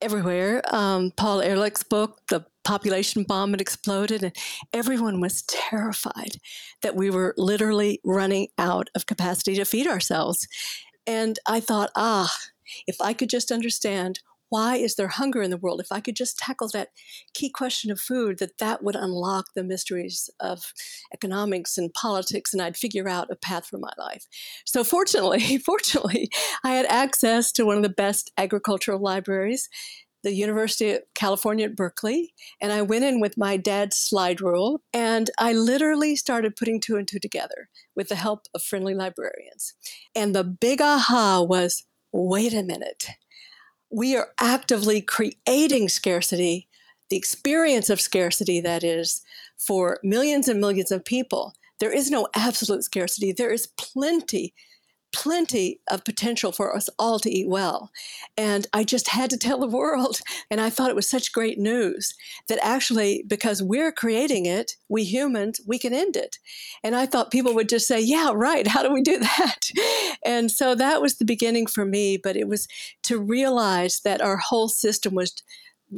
everywhere. 0.00 0.62
Um, 0.72 1.10
Paul 1.16 1.40
Ehrlich's 1.40 1.82
book, 1.82 2.20
The 2.28 2.46
Population 2.62 3.24
Bomb 3.24 3.50
had 3.50 3.60
exploded, 3.60 4.22
and 4.22 4.36
everyone 4.72 5.20
was 5.20 5.42
terrified 5.42 6.36
that 6.82 6.94
we 6.94 7.10
were 7.10 7.34
literally 7.36 8.00
running 8.04 8.48
out 8.56 8.88
of 8.94 9.06
capacity 9.06 9.56
to 9.56 9.64
feed 9.64 9.88
ourselves. 9.88 10.46
And 11.08 11.40
I 11.46 11.58
thought, 11.58 11.90
ah, 11.96 12.32
if 12.86 13.00
I 13.00 13.14
could 13.14 13.30
just 13.30 13.50
understand 13.50 14.20
why 14.54 14.76
is 14.76 14.94
there 14.94 15.08
hunger 15.08 15.42
in 15.42 15.50
the 15.50 15.56
world? 15.56 15.80
If 15.80 15.90
i 15.90 16.00
could 16.00 16.14
just 16.14 16.38
tackle 16.38 16.68
that 16.68 16.90
key 17.34 17.50
question 17.50 17.90
of 17.90 18.00
food 18.00 18.38
that 18.38 18.58
that 18.58 18.84
would 18.84 18.94
unlock 18.94 19.46
the 19.56 19.64
mysteries 19.64 20.30
of 20.38 20.72
economics 21.12 21.76
and 21.76 21.92
politics 21.92 22.52
and 22.52 22.62
i'd 22.62 22.76
figure 22.76 23.08
out 23.08 23.32
a 23.32 23.36
path 23.36 23.66
for 23.66 23.78
my 23.78 23.90
life. 23.98 24.26
So 24.64 24.84
fortunately 24.84 25.58
fortunately 25.72 26.28
i 26.62 26.70
had 26.70 26.86
access 26.86 27.50
to 27.52 27.66
one 27.66 27.76
of 27.76 27.82
the 27.82 27.88
best 28.04 28.30
agricultural 28.38 29.00
libraries 29.00 29.68
the 30.22 30.32
University 30.32 30.92
of 30.92 31.02
California 31.14 31.66
at 31.66 31.76
Berkeley, 31.76 32.32
and 32.58 32.72
I 32.72 32.80
went 32.80 33.04
in 33.04 33.20
with 33.20 33.36
my 33.36 33.58
dad's 33.58 33.98
slide 33.98 34.40
rule, 34.40 34.80
and 34.94 35.28
I 35.38 35.52
literally 35.52 36.16
started 36.16 36.56
putting 36.56 36.80
two 36.80 36.96
and 36.96 37.06
two 37.06 37.18
together 37.18 37.68
with 37.94 38.08
the 38.08 38.14
help 38.14 38.46
of 38.54 38.62
friendly 38.62 38.94
librarians. 38.94 39.74
And 40.16 40.34
the 40.34 40.42
big 40.42 40.80
aha 40.80 41.42
was 41.42 41.84
wait 42.14 42.54
a 42.54 42.62
minute, 42.62 43.08
we 43.90 44.16
are 44.16 44.28
actively 44.38 45.00
creating 45.00 45.88
scarcity, 45.88 46.68
the 47.10 47.16
experience 47.16 47.90
of 47.90 48.00
scarcity, 48.00 48.60
that 48.60 48.82
is, 48.82 49.22
for 49.58 49.98
millions 50.02 50.48
and 50.48 50.60
millions 50.60 50.90
of 50.90 51.04
people. 51.04 51.54
There 51.80 51.92
is 51.92 52.10
no 52.10 52.28
absolute 52.34 52.84
scarcity. 52.84 53.32
There 53.32 53.52
is 53.52 53.68
plenty 53.78 54.54
plenty 55.14 55.80
of 55.88 56.04
potential 56.04 56.52
for 56.52 56.74
us 56.74 56.90
all 56.98 57.18
to 57.20 57.30
eat 57.30 57.48
well. 57.48 57.90
And 58.36 58.66
I 58.72 58.84
just 58.84 59.08
had 59.08 59.30
to 59.30 59.38
tell 59.38 59.58
the 59.58 59.66
world. 59.66 60.20
And 60.50 60.60
I 60.60 60.70
thought 60.70 60.90
it 60.90 60.96
was 60.96 61.08
such 61.08 61.32
great 61.32 61.58
news 61.58 62.14
that 62.48 62.58
actually, 62.62 63.24
because 63.26 63.62
we're 63.62 63.90
creating 63.90 64.46
it, 64.46 64.76
we 64.88 65.02
humans, 65.02 65.60
we 65.66 65.78
can 65.78 65.94
end 65.94 66.16
it. 66.16 66.38
And 66.84 66.94
I 66.94 67.06
thought 67.06 67.32
people 67.32 67.54
would 67.54 67.68
just 67.68 67.88
say, 67.88 68.00
Yeah, 68.00 68.30
right. 68.34 68.66
How 68.66 68.82
do 68.82 68.92
we 68.92 69.02
do 69.02 69.18
that? 69.38 69.70
And 70.24 70.50
so 70.50 70.74
that 70.74 71.00
was 71.00 71.16
the 71.16 71.24
beginning 71.24 71.66
for 71.66 71.84
me. 71.84 72.18
But 72.18 72.36
it 72.36 72.46
was 72.46 72.68
to 73.04 73.18
realize 73.18 74.00
that 74.04 74.20
our 74.20 74.36
whole 74.36 74.68
system 74.68 75.14
was 75.14 75.42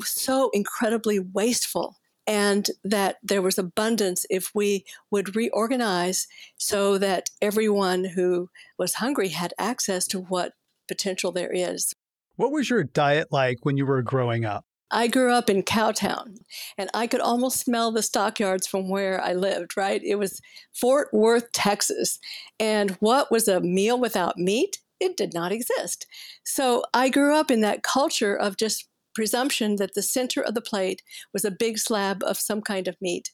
so 0.04 0.50
incredibly 0.54 1.18
wasteful 1.18 1.96
and 2.26 2.70
that 2.84 3.16
there 3.22 3.42
was 3.42 3.58
abundance 3.58 4.26
if 4.30 4.50
we 4.54 4.84
would 5.10 5.36
reorganize 5.36 6.26
so 6.56 6.98
that 6.98 7.30
everyone 7.40 8.04
who 8.04 8.50
was 8.78 8.94
hungry 8.94 9.28
had 9.28 9.54
access 9.58 10.06
to 10.08 10.20
what 10.20 10.52
potential 10.88 11.32
there 11.32 11.52
is. 11.52 11.92
What 12.36 12.52
was 12.52 12.68
your 12.68 12.84
diet 12.84 13.28
like 13.30 13.58
when 13.62 13.76
you 13.76 13.86
were 13.86 14.02
growing 14.02 14.44
up? 14.44 14.64
I 14.90 15.08
grew 15.08 15.32
up 15.32 15.50
in 15.50 15.62
Cowtown 15.62 16.38
and 16.78 16.88
I 16.94 17.06
could 17.06 17.20
almost 17.20 17.58
smell 17.58 17.90
the 17.90 18.02
stockyards 18.02 18.66
from 18.66 18.88
where 18.88 19.20
I 19.20 19.32
lived, 19.32 19.76
right? 19.76 20.00
It 20.04 20.14
was 20.16 20.40
Fort 20.72 21.08
Worth, 21.12 21.50
Texas. 21.52 22.20
And 22.60 22.92
what 23.00 23.32
was 23.32 23.48
a 23.48 23.60
meal 23.60 23.98
without 23.98 24.38
meat? 24.38 24.78
It 25.00 25.16
did 25.16 25.34
not 25.34 25.50
exist. 25.50 26.06
So 26.44 26.84
I 26.94 27.08
grew 27.08 27.34
up 27.34 27.50
in 27.50 27.62
that 27.62 27.82
culture 27.82 28.36
of 28.36 28.56
just 28.56 28.88
presumption 29.16 29.76
that 29.76 29.94
the 29.94 30.02
center 30.02 30.42
of 30.42 30.54
the 30.54 30.60
plate 30.60 31.02
was 31.32 31.42
a 31.42 31.50
big 31.50 31.78
slab 31.78 32.22
of 32.22 32.36
some 32.38 32.60
kind 32.60 32.86
of 32.86 33.00
meat. 33.00 33.32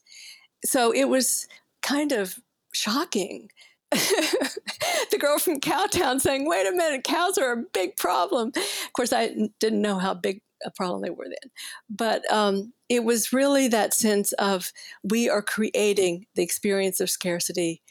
So 0.64 0.92
it 0.92 1.08
was 1.08 1.48
kind 1.82 2.12
of 2.12 2.38
shocking. 2.72 3.50
the 3.90 5.18
girl 5.18 5.40
from 5.40 5.58
Cowtown 5.58 6.20
saying, 6.20 6.48
wait 6.48 6.68
a 6.68 6.70
minute, 6.70 7.02
cows 7.02 7.36
are 7.36 7.52
a 7.52 7.64
big 7.74 7.96
problem. 7.96 8.52
Of 8.54 8.92
course, 8.94 9.12
I 9.12 9.34
didn't 9.58 9.82
know 9.82 9.98
how 9.98 10.14
big 10.14 10.40
a 10.64 10.70
problem 10.70 11.02
they 11.02 11.10
were 11.10 11.26
then. 11.26 11.50
But 11.90 12.32
um, 12.32 12.72
it 12.88 13.02
was 13.02 13.32
really 13.32 13.66
that 13.68 13.92
sense 13.92 14.32
of 14.34 14.70
we 15.02 15.28
are 15.28 15.42
creating 15.42 16.26
the 16.36 16.44
experience 16.44 17.00
of 17.00 17.10
scarcity 17.10 17.82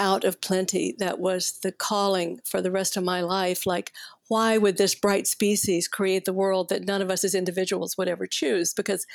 out 0.00 0.24
of 0.24 0.40
plenty 0.40 0.96
that 0.98 1.20
was 1.20 1.60
the 1.62 1.70
calling 1.70 2.40
for 2.44 2.60
the 2.60 2.72
rest 2.72 2.96
of 2.96 3.04
my 3.04 3.20
life. 3.20 3.64
Like, 3.64 3.92
why 4.28 4.58
would 4.58 4.76
this 4.76 4.94
bright 4.94 5.26
species 5.26 5.88
create 5.88 6.24
the 6.24 6.32
world 6.32 6.68
that 6.68 6.86
none 6.86 7.02
of 7.02 7.10
us 7.10 7.24
as 7.24 7.34
individuals 7.34 7.96
would 7.98 8.08
ever 8.08 8.26
choose? 8.26 8.72
Because 8.72 9.06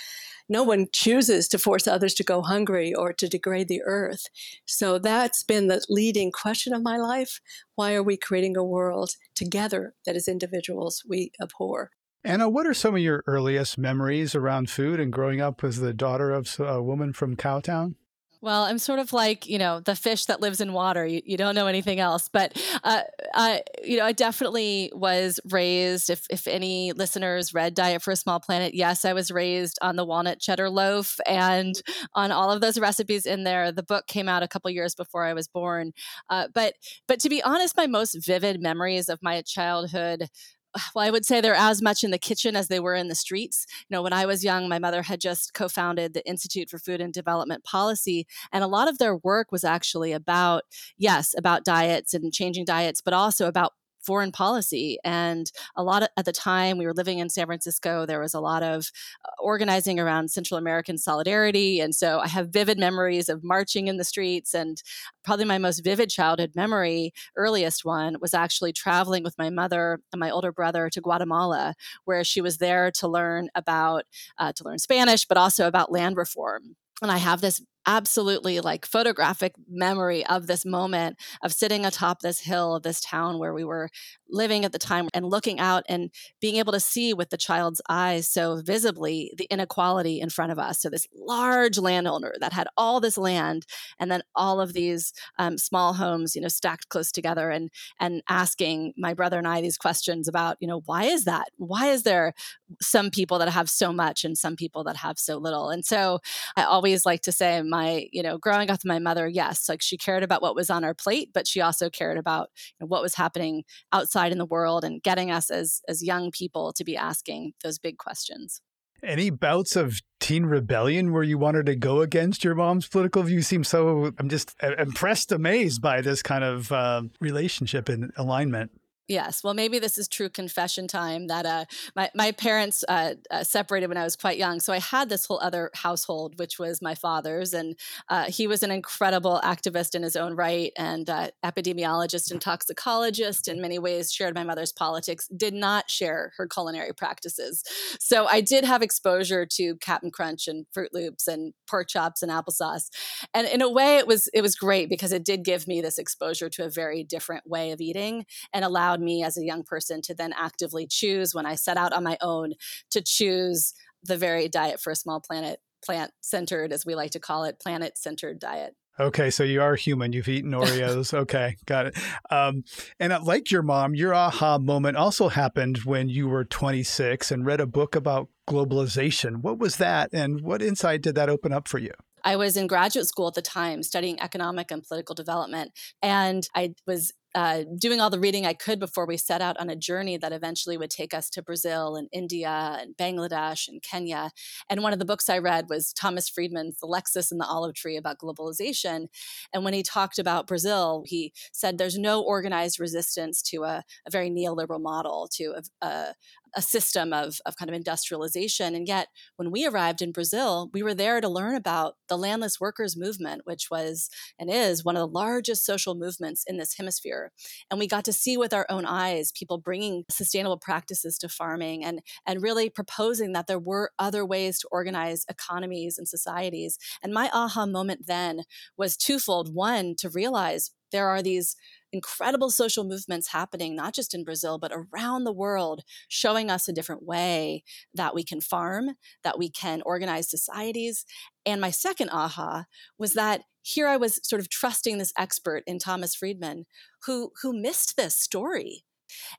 no 0.50 0.64
one 0.64 0.88
chooses 0.92 1.48
to 1.50 1.58
force 1.58 1.88
others 1.88 2.14
to 2.16 2.24
go 2.24 2.42
hungry 2.42 2.94
or 2.94 3.14
to 3.14 3.30
degrade 3.30 3.70
the 3.70 3.82
earth. 3.84 4.26
So 4.66 5.00
that's 5.00 5.44
been 5.44 5.68
the 5.68 5.84
leading 5.88 6.32
question 6.32 6.74
of 6.74 6.84
my 6.84 6.98
life. 6.98 7.40
Why 7.76 7.94
are 7.94 8.04
we 8.04 8.18
creating 8.18 8.58
a 8.58 8.64
world 8.64 9.12
together 9.36 9.94
that 10.06 10.16
as 10.16 10.28
individuals 10.28 11.04
we 11.08 11.32
abhor? 11.42 11.92
Anna, 12.26 12.50
what 12.50 12.66
are 12.66 12.74
some 12.74 12.96
of 12.96 13.02
your 13.02 13.24
earliest 13.28 13.78
memories 13.78 14.34
around 14.34 14.70
food 14.70 15.00
and 15.00 15.12
growing 15.12 15.42
up 15.42 15.64
as 15.64 15.78
the 15.78 15.94
daughter 15.94 16.32
of 16.32 16.58
a 16.60 16.82
woman 16.82 17.14
from 17.14 17.36
Cowtown? 17.36 17.96
Well, 18.44 18.64
I'm 18.64 18.78
sort 18.78 19.00
of 19.00 19.14
like, 19.14 19.48
you 19.48 19.58
know, 19.58 19.80
the 19.80 19.96
fish 19.96 20.26
that 20.26 20.42
lives 20.42 20.60
in 20.60 20.74
water. 20.74 21.06
You, 21.06 21.22
you 21.26 21.38
don't 21.38 21.56
know 21.56 21.68
anything 21.68 22.02
else. 22.02 22.28
But, 22.28 22.62
uh, 22.84 23.04
I, 23.34 23.62
you 23.82 23.96
know, 23.96 24.04
I 24.04 24.12
definitely 24.12 24.92
was 24.94 25.40
raised, 25.50 26.10
if, 26.10 26.28
if 26.30 26.46
any 26.46 26.92
listeners 26.92 27.54
read 27.54 27.74
Diet 27.74 28.02
for 28.02 28.12
a 28.12 28.18
Small 28.18 28.42
Planet, 28.42 28.74
yes, 28.74 29.06
I 29.06 29.14
was 29.14 29.32
raised 29.32 29.80
on 29.82 29.96
the 29.96 30.04
walnut 30.04 30.42
cheddar 30.42 30.70
loaf 30.70 31.22
and 31.26 31.74
on 32.16 32.34
all 32.34 32.52
of 32.52 32.60
those 32.60 32.78
recipes 32.78 33.26
in 33.26 33.46
there. 33.46 33.72
The 33.72 33.82
book 33.82 34.08
came 34.08 34.28
out 34.28 34.44
a 34.44 34.50
couple 34.50 34.70
years 34.72 34.94
before 34.94 35.24
I 35.24 35.32
was 35.32 35.48
born. 35.48 35.94
Uh, 36.30 36.50
but, 36.54 36.74
but 37.08 37.22
to 37.22 37.30
be 37.30 37.42
honest, 37.42 37.78
my 37.78 37.88
most 37.88 38.18
vivid 38.26 38.62
memories 38.62 39.08
of 39.08 39.20
my 39.24 39.42
childhood 39.44 40.28
well, 40.96 41.06
I 41.06 41.12
would 41.12 41.26
say 41.26 41.42
they're 41.42 41.56
as 41.56 41.82
much 41.82 42.04
in 42.04 42.12
the 42.12 42.18
kitchen 42.18 42.56
as 42.56 42.68
they 42.68 42.80
were 42.80 42.96
in 42.96 43.08
the 43.08 43.16
streets. 43.16 43.66
You 43.90 43.96
know, 43.96 44.02
when 44.02 44.14
I 44.14 44.26
was 44.26 44.44
young, 44.44 44.68
my 44.68 44.80
mother 44.80 45.04
had 45.04 45.22
just 45.22 45.54
co 45.54 45.68
founded 45.68 46.14
the 46.14 46.26
Institute 46.28 46.70
for 46.70 46.78
Food 46.80 47.02
and 47.02 47.14
Development 47.14 47.64
Policy. 47.64 48.28
And 48.52 48.64
a 48.64 48.68
lot 48.68 48.88
of 48.88 48.98
their 48.98 49.16
work 49.18 49.52
was 49.52 49.64
actually 49.64 50.12
about, 50.12 50.64
yes, 50.98 51.34
about 51.38 51.66
diets 51.66 52.14
and 52.14 52.34
changing 52.34 52.66
diets, 52.66 53.02
but 53.02 53.14
also 53.14 53.48
about 53.48 53.74
foreign 54.04 54.32
policy. 54.32 54.98
And 55.04 55.52
a 55.76 55.84
lot 55.84 56.04
of, 56.04 56.10
at 56.18 56.26
the 56.26 56.32
time 56.32 56.78
we 56.78 56.86
were 56.86 56.94
living 56.94 57.20
in 57.20 57.30
San 57.30 57.46
Francisco, 57.46 58.06
there 58.06 58.20
was 58.20 58.34
a 58.34 58.40
lot 58.40 58.64
of 58.64 58.92
uh, 59.26 59.32
organizing 59.42 60.00
around 60.00 60.32
Central 60.32 60.58
American 60.58 60.98
solidarity. 60.98 61.80
And 61.80 61.96
so 61.96 62.20
I 62.20 62.28
have 62.28 62.50
vivid 62.50 62.78
memories 62.78 63.30
of 63.30 63.44
marching 63.44 63.88
in 63.88 63.98
the 63.98 64.04
streets. 64.04 64.54
And 64.54 64.82
probably 65.24 65.46
my 65.46 65.58
most 65.58 65.80
vivid 65.84 66.10
childhood 66.10 66.52
memory, 66.56 67.14
earliest 67.36 67.86
one, 67.86 68.18
was 68.22 68.34
actually 68.34 68.74
traveling 68.74 69.24
with 69.24 69.38
my 69.38 69.50
mother 69.50 70.00
and 70.12 70.20
my 70.20 70.30
older 70.30 70.52
brother 70.52 70.90
to 70.90 71.02
Guatemala, 71.02 71.76
where 72.06 72.24
she 72.24 72.42
was 72.42 72.58
there 72.58 72.92
to 72.92 73.08
learn 73.08 73.50
about, 73.56 74.06
uh, 74.38 74.52
to 74.54 74.64
learn 74.64 74.80
Spanish, 74.80 75.26
but 75.26 75.38
also 75.38 75.68
about 75.68 75.92
land 75.92 76.18
reform 76.18 76.76
and 77.04 77.12
I 77.12 77.18
have 77.18 77.42
this 77.42 77.62
absolutely 77.86 78.60
like 78.60 78.86
photographic 78.86 79.54
memory 79.70 80.26
of 80.26 80.48
this 80.48 80.66
moment 80.66 81.18
of 81.42 81.54
sitting 81.54 81.86
atop 81.86 82.22
this 82.22 82.40
hill 82.40 82.76
of 82.76 82.84
this 82.84 83.02
town 83.02 83.40
where 83.40 83.54
we 83.54 83.64
were 83.64 83.90
living 84.34 84.66
at 84.66 84.72
the 84.72 84.80
time 84.80 85.08
and 85.14 85.26
looking 85.26 85.60
out 85.60 85.84
and 85.88 86.10
being 86.42 86.56
able 86.56 86.74
to 86.74 86.80
see 86.80 87.14
with 87.14 87.30
the 87.30 87.38
child's 87.38 87.82
eyes 87.88 88.28
so 88.28 88.62
visibly 88.66 89.32
the 89.38 89.48
inequality 89.50 90.20
in 90.20 90.30
front 90.30 90.52
of 90.52 90.60
us. 90.60 90.82
So, 90.82 90.90
this 90.90 91.08
large 91.16 91.78
landowner 91.78 92.34
that 92.40 92.52
had 92.52 92.68
all 92.76 93.00
this 93.00 93.18
land 93.18 93.66
and 94.00 94.12
then 94.12 94.24
all 94.36 94.60
of 94.60 94.74
these 94.74 95.14
um, 95.38 95.58
small 95.58 95.94
homes, 95.94 96.36
you 96.36 96.42
know, 96.42 96.48
stacked 96.48 96.90
close 96.90 97.12
together 97.12 97.52
and, 97.52 97.70
and 98.00 98.22
asking 98.28 98.94
my 98.98 99.14
brother 99.14 99.38
and 99.38 99.48
I 99.48 99.62
these 99.62 99.78
questions 99.78 100.28
about, 100.28 100.58
you 100.60 100.68
know, 100.68 100.82
why 100.86 101.06
is 101.06 101.26
that? 101.26 101.48
Why 101.58 101.88
is 101.88 102.04
there 102.04 102.34
some 102.82 103.12
people 103.12 103.40
that 103.40 103.50
have 103.50 103.70
so 103.70 103.94
much 103.94 104.24
and 104.24 104.38
some 104.38 104.56
people 104.56 104.84
that 104.86 104.98
have 104.98 105.20
so 105.20 105.38
little? 105.38 105.70
And 105.70 105.86
so, 105.86 106.20
I 106.58 106.64
always 106.64 107.06
like 107.06 107.22
to 107.22 107.32
say, 107.32 107.62
my, 107.62 108.08
you 108.12 108.24
know, 108.24 108.38
growing 108.38 108.70
up 108.70 108.74
with 108.74 108.86
my 108.86 109.00
mother, 109.00 109.28
yes, 109.28 109.70
like 109.70 109.82
she 109.82 109.98
cared 109.98 110.24
about 110.24 110.42
what 110.42 110.56
was 110.56 110.70
on 110.70 110.84
our 110.84 110.96
plate, 110.96 111.30
but 111.34 111.48
she 111.48 111.62
also 111.62 111.90
cared 111.90 112.18
about 112.18 112.50
you 112.80 112.84
know, 112.84 112.88
what 112.88 113.02
was 113.02 113.16
happening 113.16 113.64
outside 113.92 114.23
in 114.32 114.38
the 114.38 114.46
world 114.46 114.84
and 114.84 115.02
getting 115.04 115.32
us 115.32 115.50
as 115.50 115.82
as 115.88 116.04
young 116.04 116.32
people 116.32 116.74
to 116.74 116.84
be 116.84 116.96
asking 116.96 117.54
those 117.64 117.80
big 117.80 117.98
questions. 117.98 118.62
Any 119.04 119.30
bouts 119.30 119.76
of 119.76 120.00
teen 120.22 120.46
rebellion 120.46 121.12
where 121.12 121.24
you 121.24 121.38
wanted 121.38 121.66
to 121.66 121.76
go 121.76 122.00
against 122.00 122.46
your 122.46 122.56
mom's 122.56 122.88
political 122.88 123.22
view? 123.24 123.36
You 123.36 123.42
seem 123.42 123.66
so, 123.66 124.14
I'm 124.18 124.30
just 124.30 124.56
impressed, 124.62 125.34
amazed 125.34 125.82
by 125.82 126.00
this 126.00 126.24
kind 126.24 126.44
of 126.44 126.72
uh, 126.72 127.02
relationship 127.20 127.90
and 127.90 128.14
alignment. 128.16 128.72
Yes. 129.10 129.44
Well, 129.44 129.54
maybe 129.54 129.80
this 129.80 129.98
is 129.98 130.08
true 130.08 130.30
confession 130.30 130.88
time 130.88 131.28
that 131.28 131.46
uh, 131.46 131.66
my, 131.94 132.10
my 132.16 132.32
parents 132.32 132.86
uh, 132.88 133.16
uh, 133.30 133.44
separated 133.44 133.88
when 133.88 133.98
I 133.98 134.06
was 134.06 134.16
quite 134.16 134.38
young. 134.38 134.62
So 134.62 134.72
I 134.72 134.80
had 134.80 135.10
this 135.10 135.26
whole 135.26 135.40
other 135.42 135.72
household, 135.74 136.40
which 136.40 136.58
was 136.58 136.82
my 136.82 136.96
father's. 136.96 137.54
And 137.54 137.78
uh, 138.08 138.26
he 138.26 138.48
was 138.48 138.64
an 138.64 138.72
incredible 138.72 139.42
activist 139.44 139.94
in 139.94 140.04
his 140.04 140.16
own 140.16 140.36
right 140.36 140.72
and 140.78 141.10
uh, 141.10 141.32
epidemiologist 141.44 142.32
and 142.32 142.40
toxicologist 142.40 143.50
in 143.50 143.60
many 143.60 143.78
ways, 143.78 144.10
shared 144.10 144.36
my 144.36 144.46
mother's 144.46 144.72
politics, 144.72 145.28
did 145.36 145.54
not 145.54 145.92
share 145.92 146.32
her 146.38 146.48
culinary 146.48 146.94
practices. 146.94 147.62
So 148.00 148.26
I 148.28 148.40
did 148.40 148.64
have 148.64 148.82
exposure 148.82 149.46
to 149.58 149.76
Captain 149.82 150.12
Crunch 150.12 150.48
and 150.48 150.66
Froot 150.74 150.94
Loops 150.94 151.28
and 151.28 151.54
pork 151.68 151.90
chops 151.90 152.24
and 152.24 152.32
applesauce. 152.32 152.90
And 153.34 153.48
in 153.48 153.62
a 153.62 153.70
way, 153.70 153.98
it 153.98 154.08
was, 154.08 154.30
it 154.34 154.42
was 154.42 154.56
great 154.56 154.88
because 154.88 155.12
it 155.12 155.26
did 155.26 155.44
give 155.44 155.68
me 155.68 155.82
this 155.82 155.98
exposure 155.98 156.50
to 156.52 156.64
a 156.64 156.70
very 156.70 157.04
different 157.04 157.46
way 157.46 157.72
of 157.72 157.82
eating 157.82 158.26
and 158.54 158.64
allowed 158.64 158.93
allowed 158.94 159.04
me 159.04 159.24
as 159.24 159.38
a 159.38 159.46
young 159.46 159.64
person 159.64 160.02
to 160.04 160.14
then 160.14 160.34
actively 160.38 160.88
choose 160.88 161.34
when 161.34 161.46
I 161.46 161.56
set 161.56 161.78
out 161.78 161.94
on 161.94 162.04
my 162.04 162.18
own 162.22 162.54
to 162.92 163.02
choose 163.02 163.74
the 164.04 164.18
very 164.18 164.48
diet 164.48 164.80
for 164.80 164.92
a 164.92 164.96
small 164.96 165.20
planet, 165.20 165.60
plant 165.84 166.12
centered, 166.22 166.72
as 166.72 166.86
we 166.86 166.96
like 166.96 167.12
to 167.12 167.20
call 167.20 167.44
it, 167.46 167.60
planet 167.60 167.98
centered 167.98 168.40
diet. 168.40 168.76
Okay, 169.00 169.32
so 169.32 169.44
you 169.44 169.62
are 169.62 169.76
human. 169.76 170.14
You've 170.14 170.28
eaten 170.28 170.52
Oreos. 170.54 171.14
okay, 171.14 171.58
got 171.66 171.88
it. 171.88 171.98
Um, 172.30 172.64
and 173.00 173.14
like 173.24 173.50
your 173.50 173.64
mom, 173.64 173.96
your 173.96 174.14
aha 174.14 174.60
moment 174.60 174.98
also 174.98 175.30
happened 175.30 175.80
when 175.80 176.10
you 176.10 176.28
were 176.28 176.46
26 176.46 177.32
and 177.32 177.46
read 177.46 177.60
a 177.60 177.66
book 177.66 177.96
about 177.96 178.30
globalization. 178.48 179.42
What 179.42 179.58
was 179.58 179.78
that, 179.78 180.10
and 180.14 180.42
what 180.42 180.62
insight 180.62 181.02
did 181.02 181.16
that 181.16 181.30
open 181.30 181.52
up 181.52 181.68
for 181.68 181.80
you? 181.80 181.94
I 182.26 182.36
was 182.36 182.56
in 182.56 182.68
graduate 182.68 183.08
school 183.08 183.28
at 183.28 183.34
the 183.34 183.42
time 183.42 183.84
studying 183.84 184.20
economic 184.22 184.72
and 184.72 184.84
political 184.84 185.16
development, 185.16 185.72
and 186.02 186.48
I 186.56 186.76
was 186.86 187.12
uh, 187.36 187.64
doing 187.78 188.00
all 188.00 188.10
the 188.10 188.20
reading 188.20 188.46
I 188.46 188.54
could 188.54 188.80
before 188.80 189.06
we 189.06 189.18
set 189.18 189.42
out 189.42 189.60
on 189.60 189.70
a 189.70 189.76
journey 189.76 190.18
that 190.18 190.34
eventually 190.34 190.78
would 190.78 190.90
take 190.90 191.14
us 191.14 191.30
to 191.32 191.42
Brazil 191.42 191.96
and 191.96 192.08
India 192.12 192.78
and 192.80 192.96
Bangladesh 192.96 193.68
and 193.68 193.82
Kenya. 193.82 194.32
And 194.70 194.84
one 194.84 194.94
of 194.94 195.00
the 195.00 195.06
books 195.06 195.30
I 195.30 195.40
read 195.40 195.70
was 195.70 195.94
Thomas 195.94 196.30
Friedman's 196.30 196.78
The 196.80 196.88
Lexus 196.88 197.32
and 197.32 197.40
the 197.40 197.46
Olive 197.46 197.74
Tree 197.76 197.98
about 197.98 198.20
globalization. 198.20 199.08
And 199.54 199.64
when 199.64 199.74
he 199.74 199.84
talked 199.84 200.20
about 200.20 200.48
Brazil, 200.48 201.04
he 201.06 201.34
said 201.52 201.78
there's 201.78 201.98
no 201.98 202.22
organized 202.22 202.80
resistance 202.80 203.42
to 203.44 203.64
a, 203.64 203.84
a 204.06 204.12
very 204.12 204.30
neoliberal 204.30 204.82
model, 204.82 205.28
to 205.34 205.56
a, 205.82 205.86
a, 205.86 206.14
a 206.56 206.62
system 206.62 207.14
of, 207.14 207.40
of 207.46 207.56
kind 207.56 207.70
of 207.70 207.76
industrialization. 207.76 208.76
And 208.76 208.88
yet, 208.88 209.08
when 209.36 209.52
we 209.52 209.66
arrived 209.66 210.02
in 210.02 210.12
Brazil, 210.12 210.70
we 210.74 210.84
were 210.84 210.94
there 210.94 211.22
to 211.22 211.30
learn 211.30 211.56
about 211.56 211.96
the 212.08 212.18
landless 212.18 212.60
workers 212.60 212.98
movement, 212.98 213.42
which 213.46 213.70
was 213.72 214.10
and 214.40 214.50
is 214.50 214.84
one 214.84 214.96
of 214.96 215.02
the 215.02 215.14
largest 215.14 215.66
social 215.66 215.96
movements 215.96 216.44
in 216.48 216.58
this 216.58 216.78
hemisphere. 216.78 217.32
And 217.70 217.80
we 217.80 217.88
got 217.88 218.06
to 218.06 218.14
see 218.14 218.38
with 218.38 218.54
our 218.54 218.66
own 218.70 218.86
eyes 218.86 219.32
people 219.32 219.58
bringing 219.58 220.04
sustainable 220.10 220.58
practices 220.58 221.18
to 221.20 221.30
farming 221.30 221.84
and, 221.84 222.02
and 222.26 222.42
really 222.42 222.70
proposing 222.70 223.34
that 223.34 223.48
there 223.48 223.60
were 223.60 223.92
other 224.00 224.26
ways 224.26 224.60
to 224.60 224.68
organize 224.72 225.26
economies 225.30 225.98
and 225.98 226.08
societies. 226.08 226.78
And 227.02 227.14
my 227.14 227.30
aha 227.34 227.66
moment 227.66 228.08
then 228.08 228.44
was 228.78 228.98
twofold. 228.98 229.54
One, 229.54 229.96
to 230.00 230.10
realize 230.10 230.72
there 230.94 231.10
are 231.10 231.22
these 231.22 231.58
incredible 231.92 232.50
social 232.50 232.86
movements 232.86 233.28
happening, 233.28 233.76
not 233.76 233.94
just 233.94 234.14
in 234.14 234.24
Brazil, 234.24 234.58
but 234.58 234.72
around 234.74 235.26
the 235.26 235.34
world, 235.34 235.82
showing 236.08 236.50
us 236.50 236.68
a 236.68 236.74
different 236.74 237.04
way 237.04 237.64
that 237.94 238.16
we 238.16 238.24
can 238.24 238.40
farm, 238.40 238.92
that 239.24 239.38
we 239.38 239.50
can 239.50 239.82
organize 239.86 240.30
societies. 240.30 241.06
And 241.46 241.60
my 241.60 241.70
second 241.70 242.10
aha 242.10 242.66
was 242.98 243.14
that 243.14 243.42
here 243.62 243.88
I 243.88 243.98
was 243.98 244.20
sort 244.24 244.40
of 244.40 244.50
trusting 244.50 244.98
this 244.98 245.14
expert 245.18 245.64
in 245.68 245.80
Thomas 245.80 246.16
Friedman 246.16 246.66
who, 247.06 247.32
who 247.42 247.54
missed 247.54 247.96
this 247.96 248.18
story. 248.18 248.84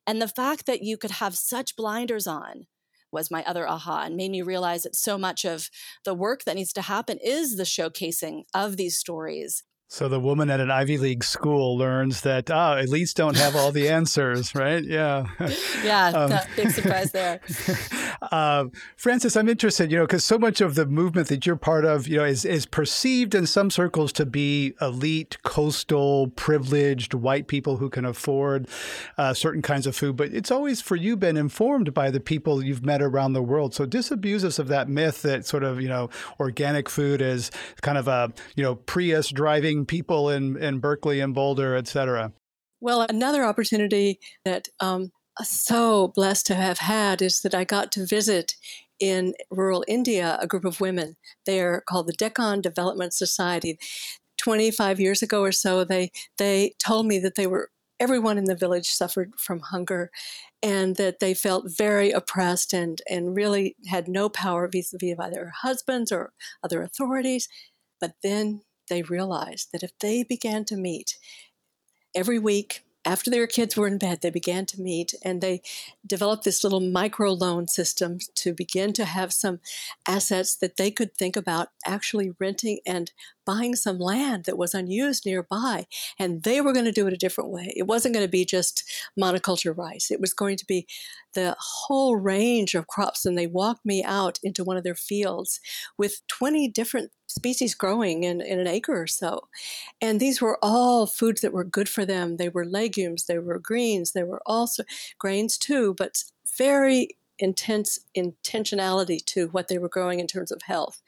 And 0.06 0.20
the 0.20 0.28
fact 0.28 0.66
that 0.66 0.82
you 0.82 0.96
could 0.96 1.12
have 1.12 1.37
such 1.37 1.76
blinders 1.76 2.26
on 2.26 2.66
was 3.11 3.30
my 3.30 3.44
other 3.44 3.68
aha 3.68 4.02
and 4.04 4.16
made 4.16 4.30
me 4.30 4.42
realize 4.42 4.82
that 4.82 4.96
so 4.96 5.16
much 5.16 5.44
of 5.44 5.70
the 6.04 6.14
work 6.14 6.44
that 6.44 6.56
needs 6.56 6.73
to 6.75 6.82
happen 6.82 7.18
is 7.23 7.56
the 7.56 7.62
showcasing 7.64 8.42
of 8.54 8.76
these 8.76 8.99
stories 8.99 9.62
so 9.86 10.08
the 10.08 10.18
woman 10.18 10.50
at 10.50 10.60
an 10.60 10.70
Ivy 10.70 10.98
League 10.98 11.22
school 11.22 11.76
learns 11.76 12.22
that 12.22 12.50
ah, 12.50 12.76
elites 12.76 13.14
don't 13.14 13.36
have 13.36 13.54
all 13.54 13.70
the 13.70 13.88
answers, 13.90 14.54
right? 14.54 14.82
Yeah. 14.82 15.26
Yeah, 15.84 16.06
um, 16.14 16.40
big 16.56 16.70
surprise 16.70 17.12
there. 17.12 17.40
uh, 18.22 18.64
Frances, 18.96 19.36
I'm 19.36 19.48
interested, 19.48 19.92
you 19.92 19.98
know, 19.98 20.04
because 20.04 20.24
so 20.24 20.38
much 20.38 20.60
of 20.60 20.74
the 20.74 20.86
movement 20.86 21.28
that 21.28 21.46
you're 21.46 21.56
part 21.56 21.84
of, 21.84 22.08
you 22.08 22.16
know, 22.16 22.24
is 22.24 22.44
is 22.44 22.66
perceived 22.66 23.34
in 23.34 23.46
some 23.46 23.70
circles 23.70 24.12
to 24.14 24.26
be 24.26 24.74
elite, 24.80 25.36
coastal, 25.42 26.28
privileged 26.28 27.14
white 27.14 27.46
people 27.46 27.76
who 27.76 27.90
can 27.90 28.04
afford 28.04 28.66
uh, 29.18 29.34
certain 29.34 29.62
kinds 29.62 29.86
of 29.86 29.94
food, 29.94 30.16
but 30.16 30.32
it's 30.32 30.50
always 30.50 30.80
for 30.80 30.96
you 30.96 31.16
been 31.16 31.36
informed 31.36 31.92
by 31.92 32.10
the 32.10 32.20
people 32.20 32.64
you've 32.64 32.84
met 32.84 33.02
around 33.02 33.34
the 33.34 33.42
world. 33.42 33.74
So 33.74 33.86
disabuse 33.86 34.44
us 34.44 34.58
of 34.58 34.68
that 34.68 34.88
myth 34.88 35.22
that 35.22 35.46
sort 35.46 35.62
of 35.62 35.80
you 35.80 35.88
know 35.88 36.10
organic 36.40 36.88
food 36.88 37.20
is 37.20 37.50
kind 37.82 37.98
of 37.98 38.08
a 38.08 38.32
you 38.56 38.62
know 38.62 38.76
Prius 38.76 39.28
driving 39.28 39.74
people 39.87 40.31
in, 40.31 40.57
in 40.57 40.78
Berkeley 40.78 41.21
and 41.21 41.35
Boulder, 41.35 41.75
et 41.75 41.88
cetera? 41.88 42.33
Well, 42.81 43.07
another 43.09 43.45
opportunity 43.45 44.21
that 44.45 44.69
um, 44.81 45.11
I'm 45.38 45.45
so 45.45 46.09
blessed 46.09 46.47
to 46.47 46.54
have 46.54 46.78
had 46.78 47.23
is 47.23 47.43
that 47.43 47.54
I 47.54 47.64
got 47.64 47.90
to 47.93 48.07
visit 48.07 48.54
in 49.00 49.35
rural 49.50 49.85
India 49.88 50.38
a 50.40 50.47
group 50.47 50.64
of 50.64 50.81
women. 50.81 51.16
They 51.47 51.61
are 51.61 51.81
called 51.81 52.07
the 52.07 52.12
Deccan 52.12 52.61
Development 52.61 53.12
Society. 53.12 53.78
25 54.37 55.00
years 55.00 55.23
ago 55.23 55.43
or 55.43 55.52
so, 55.52 55.85
they, 55.85 56.11
they 56.38 56.75
told 56.78 57.07
me 57.07 57.19
that 57.21 57.35
they 57.35 57.47
were 57.47 57.71
everyone 58.00 58.37
in 58.38 58.45
the 58.45 58.57
village 58.57 58.90
suffered 58.90 59.33
from 59.38 59.61
hunger 59.61 60.11
and 60.62 60.97
that 60.97 61.21
they 61.21 61.33
felt 61.33 61.64
very 61.76 62.11
oppressed 62.11 62.73
and, 62.73 63.00
and 63.09 63.37
really 63.37 63.76
had 63.87 64.09
no 64.09 64.28
power 64.28 64.69
vis-a-vis 64.69 65.16
by 65.16 65.31
their 65.31 65.52
husbands 65.62 66.11
or 66.11 66.33
other 66.62 66.83
authorities. 66.83 67.49
But 68.00 68.14
then 68.23 68.62
they 68.88 69.02
realized 69.02 69.72
that 69.72 69.82
if 69.82 69.98
they 69.98 70.22
began 70.22 70.64
to 70.66 70.76
meet 70.76 71.18
every 72.14 72.38
week 72.38 72.84
after 73.06 73.30
their 73.30 73.46
kids 73.46 73.76
were 73.76 73.86
in 73.86 73.98
bed, 73.98 74.20
they 74.22 74.30
began 74.30 74.64
to 74.64 74.80
meet 74.80 75.14
and 75.22 75.40
they 75.40 75.60
developed 76.06 76.44
this 76.44 76.64
little 76.64 76.80
micro 76.80 77.32
loan 77.32 77.68
system 77.68 78.18
to 78.34 78.54
begin 78.54 78.92
to 78.94 79.04
have 79.04 79.32
some 79.32 79.60
assets 80.08 80.56
that 80.56 80.78
they 80.78 80.90
could 80.90 81.14
think 81.14 81.36
about 81.36 81.68
actually 81.86 82.32
renting 82.40 82.80
and 82.86 83.12
buying 83.44 83.76
some 83.76 83.98
land 83.98 84.44
that 84.44 84.56
was 84.56 84.72
unused 84.72 85.26
nearby. 85.26 85.86
And 86.18 86.44
they 86.44 86.62
were 86.62 86.73
going 86.73 86.86
to 86.86 86.92
do 86.92 87.06
it 87.06 87.12
a 87.12 87.18
different 87.18 87.50
way. 87.50 87.75
It 87.76 87.86
wasn't 87.86 88.14
going 88.14 88.26
to 88.26 88.30
be 88.30 88.47
just 88.47 88.84
monoculture 89.20 89.76
rice, 89.76 90.10
it 90.10 90.20
was 90.20 90.32
going 90.32 90.56
to 90.56 90.66
be 90.66 90.86
the 91.34 91.56
whole 91.58 92.16
range 92.16 92.75
of 92.75 92.86
crops. 92.86 93.26
And 93.26 93.36
they 93.36 93.47
walked 93.47 93.84
me 93.84 94.02
out 94.02 94.38
into 94.42 94.64
one 94.64 94.78
of 94.78 94.84
their 94.84 94.94
fields 94.94 95.60
with 95.99 96.26
20 96.28 96.68
different 96.68 97.10
species 97.34 97.75
growing 97.75 98.23
in, 98.23 98.40
in 98.40 98.60
an 98.60 98.66
acre 98.66 99.02
or 99.02 99.06
so. 99.06 99.49
And 100.00 100.20
these 100.20 100.40
were 100.40 100.58
all 100.62 101.06
foods 101.06 101.40
that 101.40 101.52
were 101.52 101.64
good 101.64 101.88
for 101.88 102.06
them. 102.06 102.36
They 102.36 102.49
were 102.49 102.64
legumes, 102.64 103.25
they 103.26 103.38
were 103.38 103.58
greens, 103.58 104.12
they 104.12 104.23
were 104.23 104.42
also 104.47 104.84
grains 105.18 105.58
too, 105.58 105.94
but 105.99 106.23
very 106.56 107.16
intense 107.40 107.99
intentionality 108.16 109.25
to 109.25 109.49
what 109.49 109.66
they 109.66 109.76
were 109.76 109.88
growing 109.88 110.20
in 110.20 110.26
terms 110.26 110.52
of 110.52 110.62
health. 110.62 111.02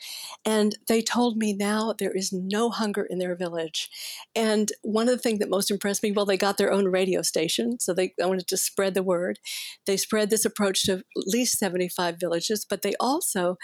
And 0.45 0.77
they 0.89 1.01
told 1.01 1.37
me 1.37 1.53
now 1.53 1.95
there 1.97 2.11
is 2.11 2.33
no 2.33 2.71
hunger 2.71 3.05
in 3.05 3.19
their 3.19 3.37
village. 3.37 3.89
And 4.35 4.73
one 4.83 5.09
of 5.09 5.15
the 5.15 5.23
things 5.23 5.39
that 5.39 5.49
most 5.49 5.71
impressed 5.71 6.03
me, 6.03 6.11
well, 6.11 6.27
they 6.27 6.37
got 6.37 6.59
their 6.59 6.73
own 6.73 6.87
radio 6.87 7.23
station, 7.23 7.79
so 7.79 7.95
they 7.95 8.15
wanted 8.19 8.49
to 8.49 8.57
spread 8.57 8.95
the 8.95 9.03
word. 9.03 9.39
They 9.87 9.97
spread 9.97 10.31
this 10.31 10.45
approach 10.45 10.83
to 10.85 10.95
at 10.95 11.05
least 11.15 11.59
75 11.59 12.17
villages, 12.19 12.67
but 12.69 12.83
they 12.83 12.95
also 12.99 13.57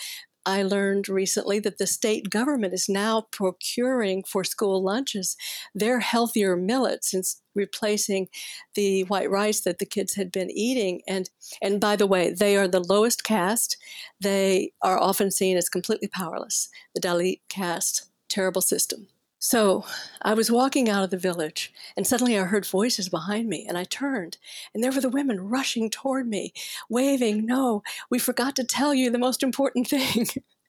I 0.45 0.63
learned 0.63 1.09
recently 1.09 1.61
that 1.61 1.79
the 1.79 1.87
state 1.87 2.29
government 2.31 2.75
is 2.75 2.89
now 2.89 3.27
procuring 3.31 4.25
for 4.25 4.43
school 4.45 4.83
lunches 4.83 5.37
their 5.75 6.01
healthier 6.01 6.57
millets 6.57 7.15
and 7.15 7.25
replacing 7.55 8.29
the 8.75 9.05
white 9.05 9.31
rice 9.31 9.61
that 9.61 9.79
the 9.79 9.87
kids 9.87 10.15
had 10.15 10.33
been 10.33 10.51
eating. 10.51 11.03
And 11.07 11.31
and 11.61 11.81
by 11.81 11.97
the 11.97 12.07
way, 12.07 12.31
they 12.31 12.57
are 12.57 12.69
the 12.69 12.81
lowest 12.81 13.25
caste. 13.25 13.77
They 14.21 14.73
are 14.83 14.99
often 14.99 15.31
seen 15.31 15.57
as 15.57 15.69
completely 15.69 16.09
powerless. 16.09 16.69
The 16.95 17.01
Dalit 17.01 17.41
caste, 17.49 18.11
terrible 18.29 18.63
system. 18.63 19.09
So 19.45 19.85
I 20.23 20.35
was 20.35 20.53
walking 20.53 20.89
out 20.89 21.03
of 21.03 21.11
the 21.11 21.17
village, 21.17 21.73
and 21.97 22.07
suddenly 22.07 22.39
I 22.39 22.45
heard 22.45 22.65
voices 22.65 23.09
behind 23.09 23.49
me, 23.49 23.67
and 23.69 23.77
I 23.77 23.83
turned, 23.83 24.39
and 24.73 24.85
there 24.85 24.93
were 24.93 25.01
the 25.01 25.09
women 25.09 25.49
rushing 25.49 25.91
toward 25.91 26.29
me, 26.29 26.53
waving, 26.89 27.45
No, 27.45 27.83
we 28.09 28.21
forgot 28.21 28.55
to 28.55 28.65
tell 28.65 28.95
you 28.95 29.11
the 29.11 29.19
most 29.19 29.43
important 29.43 29.89
thing. 29.89 30.29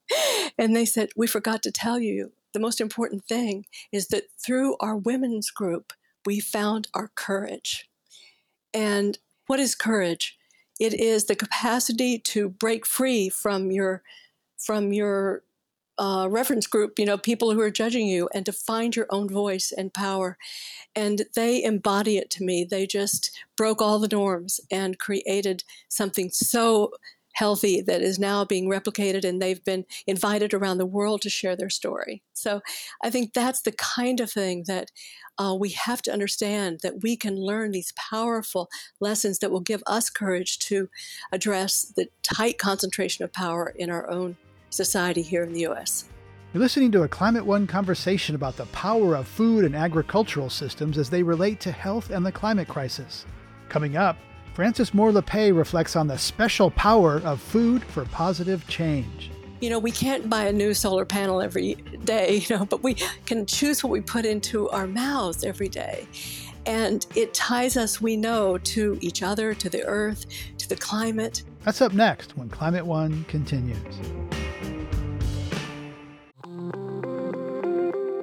and 0.58 0.76
they 0.76 0.86
said, 0.86 1.10
We 1.16 1.28
forgot 1.28 1.62
to 1.64 1.72
tell 1.72 2.00
you 2.00 2.32
the 2.54 2.60
most 2.60 2.82
important 2.82 3.26
thing 3.26 3.68
is 3.92 4.08
that 4.08 4.24
through 4.44 4.76
our 4.80 4.98
women's 4.98 5.52
group, 5.52 5.94
we 6.26 6.40
found 6.40 6.88
our 6.96 7.12
courage. 7.14 7.88
And 8.74 9.20
what 9.46 9.60
is 9.60 9.76
courage? 9.76 10.36
It 10.80 10.96
is 10.96 11.26
the 11.26 11.36
capacity 11.36 12.18
to 12.18 12.50
break 12.50 12.88
free 12.88 13.30
from 13.30 13.70
your 13.70 14.02
from 14.58 14.94
your 14.94 15.44
uh, 15.98 16.28
reference 16.30 16.68
group, 16.68 16.98
you 16.98 17.06
know, 17.06 17.18
people 17.18 17.54
who 17.54 17.62
are 17.62 17.72
judging 17.72 18.08
you, 18.08 18.30
and 18.34 18.46
to 18.46 18.52
find 18.52 18.96
your 18.96 19.08
own 19.10 19.30
voice 19.30 19.72
and 19.72 19.94
power. 19.94 20.38
And 20.96 21.24
they 21.36 21.64
embody 21.64 22.18
it 22.18 22.30
to 22.32 22.44
me. 22.44 22.64
They 22.64 22.86
just 22.88 23.32
broke 23.56 23.82
all 23.82 24.00
the 24.00 24.08
norms 24.08 24.60
and 24.72 25.00
created 25.00 25.64
something 25.90 26.30
so 26.32 26.92
healthy 27.34 27.82
that 27.82 28.02
is 28.02 28.20
now 28.20 28.46
being 28.46 28.70
replicated, 28.70 29.24
and 29.26 29.42
they've 29.42 29.64
been 29.64 29.86
invited 30.06 30.54
around 30.54 30.78
the 30.78 30.86
world 30.86 31.22
to 31.22 31.30
share 31.30 31.56
their 31.56 31.70
story. 31.70 32.22
So 32.34 32.62
I 33.04 33.10
think 33.10 33.34
that's 33.34 33.62
the 33.62 33.72
kind 33.72 34.20
of 34.20 34.32
thing 34.32 34.66
that 34.68 34.92
uh, 35.40 35.56
we 35.60 35.70
have 35.70 36.04
to 36.04 36.14
understand 36.14 36.82
that 36.84 37.02
we 37.02 37.16
can 37.18 37.36
learn 37.36 37.72
these 37.72 37.92
powerful 37.94 38.70
lessons 39.00 39.40
that 39.40 39.52
will 39.52 39.62
give 39.62 39.82
us 39.88 40.12
courage 40.12 40.60
to 40.60 40.90
address 41.32 41.92
the 41.96 42.08
tight 42.22 42.60
concentration 42.60 43.26
of 43.26 43.34
power 43.34 43.74
in 43.76 43.90
our 43.90 44.08
own 44.10 44.38
society 44.74 45.22
here 45.22 45.44
in 45.44 45.54
the 45.54 45.62
U.S. 45.62 46.06
You're 46.54 46.62
listening 46.62 46.92
to 46.92 47.04
a 47.04 47.08
Climate 47.08 47.46
One 47.46 47.66
conversation 47.66 48.36
about 48.36 48.58
the 48.58 48.68
power 48.68 49.16
of 49.16 49.28
food 49.28 49.66
and 49.66 49.76
agricultural 49.76 50.50
systems 50.50 50.98
as 50.98 51.10
they 51.10 51.24
relate 51.24 51.60
to 51.62 51.72
health 51.72 52.12
and 52.12 52.26
the 52.26 52.32
climate 52.32 52.68
crisis. 52.68 53.26
Coming 53.70 53.98
up, 53.98 54.18
Frances 54.54 54.94
Moore 54.94 55.12
Lappé 55.12 55.56
reflects 55.56 55.96
on 55.96 56.06
the 56.06 56.18
special 56.18 56.70
power 56.70 57.22
of 57.26 57.42
food 57.42 57.84
for 57.84 58.06
positive 58.06 58.68
change. 58.68 59.32
You 59.62 59.72
know, 59.72 59.80
we 59.80 59.90
can't 59.90 60.30
buy 60.30 60.44
a 60.44 60.54
new 60.54 60.76
solar 60.76 61.06
panel 61.06 61.42
every 61.42 61.74
day, 62.04 62.46
you 62.48 62.56
know, 62.56 62.66
but 62.66 62.84
we 62.84 62.98
can 63.26 63.48
choose 63.48 63.84
what 63.84 63.90
we 63.90 64.02
put 64.02 64.26
into 64.26 64.70
our 64.70 64.86
mouths 64.86 65.44
every 65.44 65.70
day. 65.70 66.08
And 66.68 67.04
it 67.16 67.34
ties 67.34 67.78
us, 67.78 68.00
we 68.00 68.16
know, 68.16 68.60
to 68.60 69.00
each 69.02 69.24
other, 69.24 69.56
to 69.56 69.70
the 69.70 69.84
earth, 69.86 70.28
to 70.60 70.70
the 70.70 70.76
climate. 70.76 71.42
That's 71.64 71.82
up 71.82 71.94
next 71.94 72.38
when 72.38 72.50
Climate 72.50 72.86
One 72.86 73.24
continues. 73.24 73.80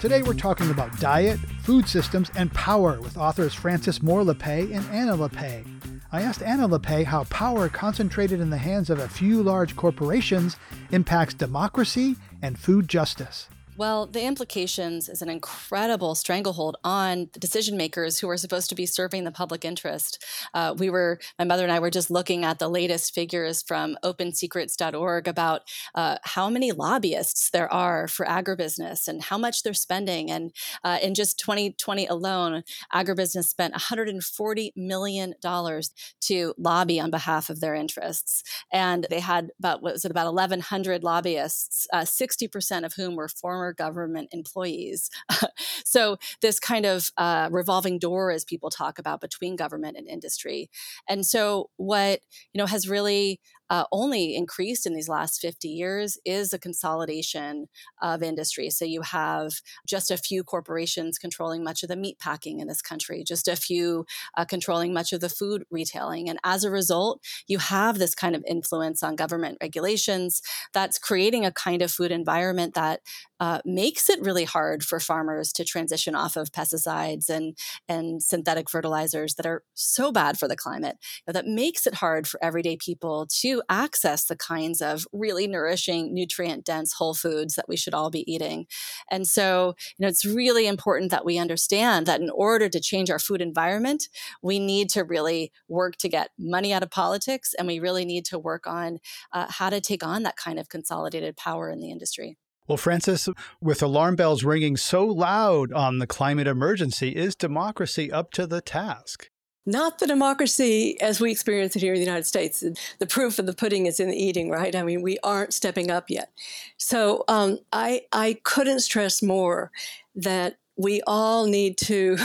Today 0.00 0.22
we're 0.22 0.34
talking 0.34 0.70
about 0.70 0.96
diet, 1.00 1.40
food 1.64 1.88
systems, 1.88 2.30
and 2.36 2.52
power 2.54 3.00
with 3.00 3.18
authors 3.18 3.52
Frances 3.52 4.00
Moore 4.00 4.22
Lappé 4.22 4.72
and 4.72 4.86
Anna 4.92 5.16
Lappé. 5.16 5.66
I 6.12 6.22
asked 6.22 6.40
Anna 6.40 6.68
Lappé 6.68 7.04
how 7.04 7.24
power 7.24 7.68
concentrated 7.68 8.38
in 8.38 8.48
the 8.48 8.58
hands 8.58 8.90
of 8.90 9.00
a 9.00 9.08
few 9.08 9.42
large 9.42 9.74
corporations 9.74 10.56
impacts 10.92 11.34
democracy 11.34 12.14
and 12.42 12.56
food 12.56 12.86
justice. 12.86 13.48
Well, 13.78 14.06
the 14.06 14.24
implications 14.24 15.08
is 15.08 15.22
an 15.22 15.28
incredible 15.28 16.16
stranglehold 16.16 16.78
on 16.82 17.30
decision 17.38 17.76
makers 17.76 18.18
who 18.18 18.28
are 18.28 18.36
supposed 18.36 18.68
to 18.70 18.74
be 18.74 18.86
serving 18.86 19.22
the 19.22 19.30
public 19.30 19.64
interest. 19.64 20.20
Uh, 20.52 20.74
we 20.76 20.90
were, 20.90 21.20
my 21.38 21.44
mother 21.44 21.62
and 21.62 21.70
I 21.70 21.78
were 21.78 21.88
just 21.88 22.10
looking 22.10 22.44
at 22.44 22.58
the 22.58 22.68
latest 22.68 23.14
figures 23.14 23.62
from 23.62 23.96
OpenSecrets.org 24.02 25.28
about 25.28 25.62
uh, 25.94 26.16
how 26.24 26.50
many 26.50 26.72
lobbyists 26.72 27.50
there 27.50 27.72
are 27.72 28.08
for 28.08 28.26
agribusiness 28.26 29.06
and 29.06 29.22
how 29.22 29.38
much 29.38 29.62
they're 29.62 29.74
spending. 29.74 30.28
And 30.28 30.50
uh, 30.82 30.98
in 31.00 31.14
just 31.14 31.38
2020 31.38 32.04
alone, 32.08 32.64
agribusiness 32.92 33.44
spent 33.44 33.74
140 33.74 34.72
million 34.74 35.34
dollars 35.40 35.92
to 36.22 36.52
lobby 36.58 36.98
on 36.98 37.12
behalf 37.12 37.48
of 37.48 37.60
their 37.60 37.76
interests, 37.76 38.42
and 38.72 39.06
they 39.08 39.20
had 39.20 39.50
about 39.60 39.82
what 39.82 39.92
was 39.92 40.04
it 40.04 40.10
about 40.10 40.26
1,100 40.26 41.04
lobbyists, 41.04 41.86
60% 41.94 42.82
uh, 42.82 42.86
of 42.86 42.94
whom 42.94 43.14
were 43.14 43.28
former 43.28 43.67
former 43.68 43.74
government 43.74 44.28
employees. 44.32 45.10
so 45.84 46.18
this 46.40 46.58
kind 46.58 46.86
of 46.86 47.10
uh, 47.16 47.48
revolving 47.50 47.98
door, 47.98 48.30
as 48.30 48.44
people 48.44 48.70
talk 48.70 48.98
about, 48.98 49.20
between 49.20 49.56
government 49.56 49.96
and 49.96 50.08
industry. 50.08 50.70
And 51.08 51.24
so 51.24 51.70
what 51.76 52.20
you 52.52 52.58
know 52.58 52.66
has 52.66 52.88
really 52.88 53.40
uh, 53.70 53.84
only 53.92 54.34
increased 54.34 54.86
in 54.86 54.94
these 54.94 55.08
last 55.08 55.40
50 55.40 55.68
years 55.68 56.18
is 56.24 56.52
a 56.52 56.58
consolidation 56.58 57.66
of 58.00 58.22
industry. 58.22 58.70
So 58.70 58.84
you 58.84 59.02
have 59.02 59.52
just 59.86 60.10
a 60.10 60.16
few 60.16 60.42
corporations 60.42 61.18
controlling 61.18 61.62
much 61.62 61.82
of 61.82 61.88
the 61.88 61.96
meat 61.96 62.18
packing 62.18 62.60
in 62.60 62.68
this 62.68 62.80
country, 62.80 63.22
just 63.26 63.46
a 63.46 63.56
few 63.56 64.06
uh, 64.36 64.44
controlling 64.46 64.94
much 64.94 65.12
of 65.12 65.20
the 65.20 65.28
food 65.28 65.64
retailing. 65.70 66.30
And 66.30 66.38
as 66.44 66.64
a 66.64 66.70
result, 66.70 67.20
you 67.46 67.58
have 67.58 67.98
this 67.98 68.14
kind 68.14 68.34
of 68.34 68.44
influence 68.48 69.02
on 69.02 69.16
government 69.16 69.58
regulations 69.60 70.40
that's 70.72 70.98
creating 70.98 71.44
a 71.44 71.52
kind 71.52 71.82
of 71.82 71.92
food 71.92 72.10
environment 72.10 72.74
that 72.74 73.00
uh, 73.40 73.57
makes 73.64 74.08
it 74.08 74.20
really 74.20 74.44
hard 74.44 74.82
for 74.82 75.00
farmers 75.00 75.52
to 75.52 75.64
transition 75.64 76.14
off 76.14 76.36
of 76.36 76.52
pesticides 76.52 77.28
and, 77.28 77.56
and 77.88 78.22
synthetic 78.22 78.70
fertilizers 78.70 79.34
that 79.34 79.46
are 79.46 79.62
so 79.74 80.12
bad 80.12 80.38
for 80.38 80.48
the 80.48 80.56
climate. 80.56 80.96
You 81.00 81.22
know, 81.28 81.32
that 81.32 81.46
makes 81.46 81.86
it 81.86 81.94
hard 81.94 82.26
for 82.26 82.42
everyday 82.42 82.76
people 82.76 83.26
to 83.40 83.62
access 83.68 84.24
the 84.24 84.36
kinds 84.36 84.80
of 84.80 85.06
really 85.12 85.46
nourishing, 85.46 86.14
nutrient 86.14 86.64
dense 86.64 86.94
whole 86.94 87.14
foods 87.14 87.54
that 87.54 87.68
we 87.68 87.76
should 87.76 87.94
all 87.94 88.10
be 88.10 88.30
eating. 88.32 88.66
And 89.10 89.26
so, 89.26 89.74
you 89.96 90.04
know, 90.04 90.08
it's 90.08 90.24
really 90.24 90.66
important 90.66 91.10
that 91.10 91.24
we 91.24 91.38
understand 91.38 92.06
that 92.06 92.20
in 92.20 92.30
order 92.30 92.68
to 92.68 92.80
change 92.80 93.10
our 93.10 93.18
food 93.18 93.40
environment, 93.40 94.08
we 94.42 94.58
need 94.58 94.88
to 94.90 95.04
really 95.04 95.52
work 95.68 95.96
to 95.96 96.08
get 96.08 96.30
money 96.38 96.72
out 96.72 96.82
of 96.82 96.90
politics 96.90 97.54
and 97.58 97.66
we 97.68 97.78
really 97.78 98.04
need 98.04 98.24
to 98.26 98.38
work 98.38 98.66
on 98.66 98.98
uh, 99.32 99.46
how 99.48 99.70
to 99.70 99.80
take 99.80 100.04
on 100.04 100.22
that 100.22 100.36
kind 100.36 100.58
of 100.58 100.68
consolidated 100.68 101.36
power 101.36 101.70
in 101.70 101.80
the 101.80 101.90
industry. 101.90 102.38
Well, 102.68 102.76
Frances, 102.76 103.28
with 103.60 103.82
alarm 103.82 104.16
bells 104.16 104.44
ringing 104.44 104.76
so 104.76 105.06
loud 105.06 105.72
on 105.72 105.98
the 105.98 106.06
climate 106.06 106.46
emergency, 106.46 107.16
is 107.16 107.34
democracy 107.34 108.12
up 108.12 108.30
to 108.32 108.46
the 108.46 108.60
task? 108.60 109.30
not 109.68 109.98
the 109.98 110.06
democracy 110.06 110.98
as 111.02 111.20
we 111.20 111.30
experience 111.30 111.76
it 111.76 111.82
here 111.82 111.92
in 111.92 112.00
the 112.00 112.06
United 112.06 112.24
States. 112.24 112.64
The 113.00 113.06
proof 113.06 113.38
of 113.38 113.44
the 113.44 113.52
pudding 113.52 113.84
is 113.84 114.00
in 114.00 114.08
the 114.08 114.16
eating, 114.16 114.48
right? 114.48 114.74
I 114.74 114.82
mean, 114.82 115.02
we 115.02 115.18
aren't 115.22 115.52
stepping 115.52 115.90
up 115.90 116.08
yet. 116.08 116.32
So 116.78 117.22
um, 117.28 117.58
I 117.70 118.06
I 118.10 118.38
couldn't 118.44 118.80
stress 118.80 119.22
more 119.22 119.70
that 120.14 120.56
we 120.78 121.02
all 121.06 121.44
need 121.46 121.76
to 121.78 122.16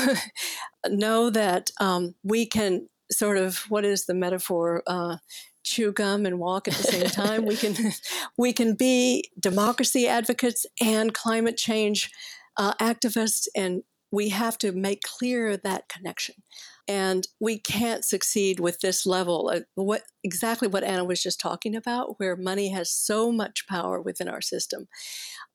know 0.88 1.30
that 1.32 1.72
um, 1.82 2.16
we 2.24 2.46
can 2.46 2.88
sort 3.12 3.38
of 3.38 3.58
what 3.68 3.84
is 3.84 4.06
the 4.06 4.14
metaphor? 4.14 4.82
Uh, 4.88 5.18
chew 5.64 5.92
gum 5.92 6.26
and 6.26 6.40
walk 6.40 6.68
at 6.68 6.74
the 6.76 6.84
same 6.84 7.06
time. 7.10 7.46
we 7.46 7.56
can 7.56 7.76
we 8.38 8.54
can 8.54 8.76
be 8.76 9.30
democracy 9.40 10.08
advocates 10.08 10.66
and 10.82 11.14
climate 11.14 11.58
change 11.58 12.12
uh, 12.58 12.74
activists, 12.76 13.48
and 13.56 13.84
we 14.12 14.30
have 14.30 14.58
to 14.60 14.72
make 14.72 15.02
clear 15.02 15.58
that 15.58 15.90
connection. 15.90 16.36
And 16.88 17.28
we 17.40 17.58
can't 17.58 18.04
succeed 18.04 18.60
with 18.60 18.82
this 18.82 19.06
level. 19.06 19.50
Of 19.50 19.66
what 19.76 20.04
exactly 20.24 20.68
what 20.68 20.84
Anna 20.84 21.04
was 21.04 21.22
just 21.22 21.40
talking 21.40 21.76
about, 21.76 22.20
where 22.20 22.36
money 22.36 22.70
has 22.70 22.92
so 22.92 23.32
much 23.32 23.68
power 23.68 24.02
within 24.02 24.28
our 24.28 24.42
system. 24.42 24.88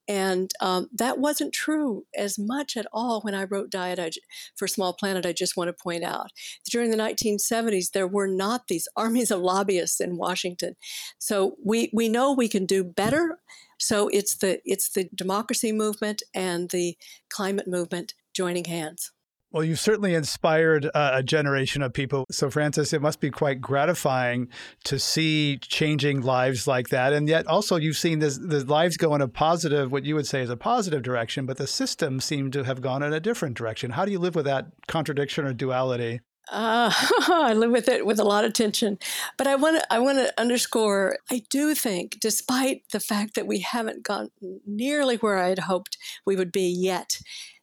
And 0.09 0.51
um, 0.63 0.89
that 0.95 1.19
wasn't 1.19 1.53
true 1.53 2.07
as 2.17 2.39
much 2.39 2.79
at 2.79 2.87
all 2.93 3.21
when 3.21 3.35
I 3.35 3.45
wrote 3.45 3.71
Diet 3.71 3.99
I, 3.99 4.11
for 4.57 4.67
Small 4.67 4.95
Planet. 4.95 5.27
I 5.27 5.35
just 5.35 5.55
want 5.55 5.69
to 5.69 5.75
point 5.75 6.03
out 6.03 6.31
during 6.71 6.91
the 6.91 6.97
1970s, 6.97 7.93
there 7.93 8.09
were 8.09 8.27
not 8.27 8.69
these 8.69 8.89
armies 8.97 9.31
of 9.31 9.41
lobbyists 9.41 10.01
in 10.01 10.17
Washington. 10.17 10.77
So 11.19 11.57
we, 11.63 11.91
we 11.93 12.09
know 12.09 12.33
we 12.33 12.49
can 12.49 12.65
do 12.65 12.83
better. 12.83 13.39
So 13.79 14.09
it's 14.09 14.37
the, 14.37 14.61
it's 14.65 14.89
the 14.89 15.11
democracy 15.15 15.73
movement 15.73 16.23
and 16.35 16.71
the 16.71 16.97
climate 17.29 17.69
movement 17.69 18.15
joining 18.33 18.65
hands. 18.65 19.13
Well, 19.51 19.65
you've 19.65 19.81
certainly 19.81 20.15
inspired 20.15 20.91
uh, 20.93 21.11
a 21.15 21.23
generation 21.23 21.81
of 21.81 21.95
people. 21.95 22.27
So, 22.31 22.51
Frances, 22.51 22.93
it 22.93 23.01
must 23.01 23.19
be 23.19 23.31
quite 23.31 23.63
gratifying 23.63 24.49
to 24.85 24.99
see 24.99 25.57
changing 25.57 26.21
lives 26.21 26.67
like 26.67 26.91
that. 26.91 27.15
And 27.15 27.27
yet, 27.27 27.47
also, 27.47 27.77
you've 27.77 27.97
seen 27.97 28.19
this, 28.19 28.37
the 28.37 28.63
lives 28.65 28.99
go 28.99 29.15
in 29.15 29.23
a 29.23 29.29
positive, 29.29 29.91
what 29.91 30.05
you 30.05 30.15
would 30.17 30.27
say 30.27 30.43
is 30.43 30.51
a 30.51 30.57
positive 30.57 31.03
direction, 31.03 31.47
but 31.47 31.57
the 31.57 31.67
system 31.67 32.21
seemed 32.21 32.53
to 32.53 32.65
have 32.65 32.83
gone 32.83 33.03
in 33.03 33.15
a 33.15 33.21
different 33.21 33.57
direction. 33.57 33.93
How 33.93 34.05
do 34.05 34.13
you 34.13 34.19
live 34.19 34.35
with 34.35 34.45
that 34.45 34.67
contradiction 34.87 35.47
or 35.47 35.55
duality? 35.55 36.21
Uh, 36.51 36.93
I 37.29 37.55
live 37.55 37.71
with 37.71 37.89
it 37.89 38.05
with 38.05 38.19
a 38.19 38.25
lot 38.25 38.45
of 38.45 38.53
tension, 38.53 38.99
but 39.37 39.47
I 39.47 39.55
want 39.55 39.81
to 39.81 39.93
I 39.93 39.99
want 39.99 40.19
to 40.19 40.33
underscore. 40.39 41.19
I 41.31 41.43
do 41.51 41.75
think, 41.75 42.19
despite 42.21 42.83
the 42.93 43.01
fact 43.01 43.35
that 43.35 43.47
we 43.47 43.61
haven't 43.61 44.03
gone 44.03 44.31
nearly 44.67 45.17
where 45.17 45.39
I 45.39 45.49
had 45.49 45.61
hoped 45.61 45.99
we 46.25 46.37
would 46.37 46.53
be 46.53 46.69
yet, 46.69 47.19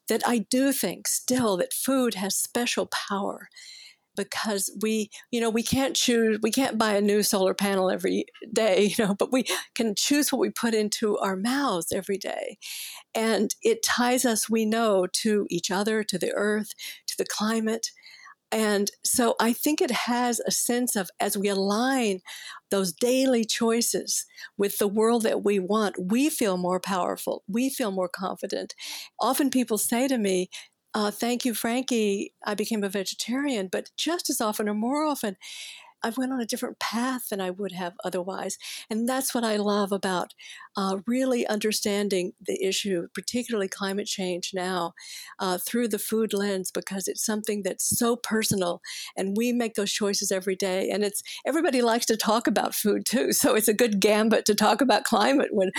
that 0.10 0.22
I 0.26 0.40
do 0.40 0.72
think 0.72 1.08
still 1.08 1.58
that 1.58 1.74
food 1.74 2.16
has 2.16 2.36
special 2.36 2.88
power 2.88 3.50
because 4.16 4.72
we 4.82 5.10
you 5.32 5.42
know 5.42 5.50
we 5.50 5.64
can't 5.64 5.96
choose 5.96 6.40
we 6.42 6.52
can't 6.52 6.78
buy 6.78 6.94
a 6.94 7.02
new 7.02 7.22
solar 7.22 7.54
panel 7.54 7.90
every 7.90 8.26
day 8.54 8.94
you 8.98 9.06
know 9.06 9.14
but 9.14 9.32
we 9.32 9.46
can 9.74 9.94
choose 9.96 10.32
what 10.32 10.40
we 10.40 10.50
put 10.50 10.74
into 10.74 11.18
our 11.20 11.36
mouths 11.36 11.92
every 11.92 12.18
day. 12.18 12.58
And 13.14 13.54
it 13.62 13.84
ties 13.84 14.26
us 14.26 14.50
we 14.50 14.66
know 14.66 15.08
to 15.08 15.48
each 15.50 15.72
other 15.72 16.04
to 16.04 16.18
the 16.18 16.34
earth 16.34 16.74
to 17.08 17.18
the 17.18 17.26
climate 17.26 17.92
and 18.52 18.90
so 19.04 19.36
I 19.40 19.54
think 19.54 19.82
it 19.82 19.92
has 19.92 20.40
a 20.40 20.52
sense 20.52 20.96
of 20.96 21.10
as 21.20 21.38
we 21.38 21.50
align 21.50 22.22
those 22.72 22.94
daily 22.94 23.44
choices 23.46 24.26
with 24.58 24.78
the 24.78 24.88
world 24.88 25.24
that 25.24 25.44
we 25.44 25.60
want, 25.60 25.96
we 26.12 26.30
feel 26.30 26.58
more 26.58 26.80
powerful. 26.80 27.44
We 27.48 27.70
feel 27.70 27.92
more 27.92 28.10
confident. 28.10 28.74
Often 29.20 29.50
people 29.50 29.78
say 29.78 30.08
to 30.08 30.18
me, 30.18 30.50
uh, 30.94 31.12
Thank 31.12 31.44
you, 31.44 31.54
Frankie. 31.54 32.34
I 32.46 32.56
became 32.56 32.84
a 32.84 32.90
vegetarian. 32.90 33.68
But 33.72 33.90
just 33.98 34.30
as 34.30 34.40
often 34.40 34.70
or 34.70 34.74
more 34.74 35.04
often, 35.04 35.36
I 36.04 36.12
went 36.16 36.32
on 36.32 36.40
a 36.40 36.46
different 36.46 36.80
path 36.80 37.30
than 37.30 37.42
I 37.42 37.50
would 37.50 37.72
have 37.72 37.94
otherwise. 38.04 38.58
And 38.90 39.08
that's 39.08 39.34
what 39.34 39.44
I 39.44 39.58
love 39.58 39.92
about 39.92 40.34
uh, 40.78 40.98
really 41.08 41.48
understanding 41.48 42.34
the 42.46 42.64
issue, 42.64 43.08
particularly 43.14 43.68
climate 43.68 44.08
change 44.08 44.52
now, 44.54 44.94
uh, 45.40 45.58
through 45.58 45.88
the 45.88 46.00
food 46.00 46.34
lens, 46.34 46.72
because 46.72 47.08
it's 47.08 47.26
something 47.26 47.64
that's 47.64 47.98
so 47.98 48.16
personal, 48.16 48.82
and 49.18 49.36
we 49.38 49.52
make 49.52 49.76
those 49.76 49.92
choices 49.92 50.32
every 50.32 50.56
day. 50.56 50.90
And 50.90 51.04
it's 51.04 51.24
everybody 51.46 51.82
likes 51.82 52.06
to 52.08 52.18
talk 52.18 52.48
about 52.48 52.76
food 52.76 53.06
too, 53.06 53.34
so 53.34 53.56
it's 53.56 53.68
a 53.68 53.74
good 53.74 54.00
gambit 54.00 54.46
to 54.46 54.56
talk 54.56 54.82
about 54.82 55.04
climate 55.04 55.50
when 55.52 55.72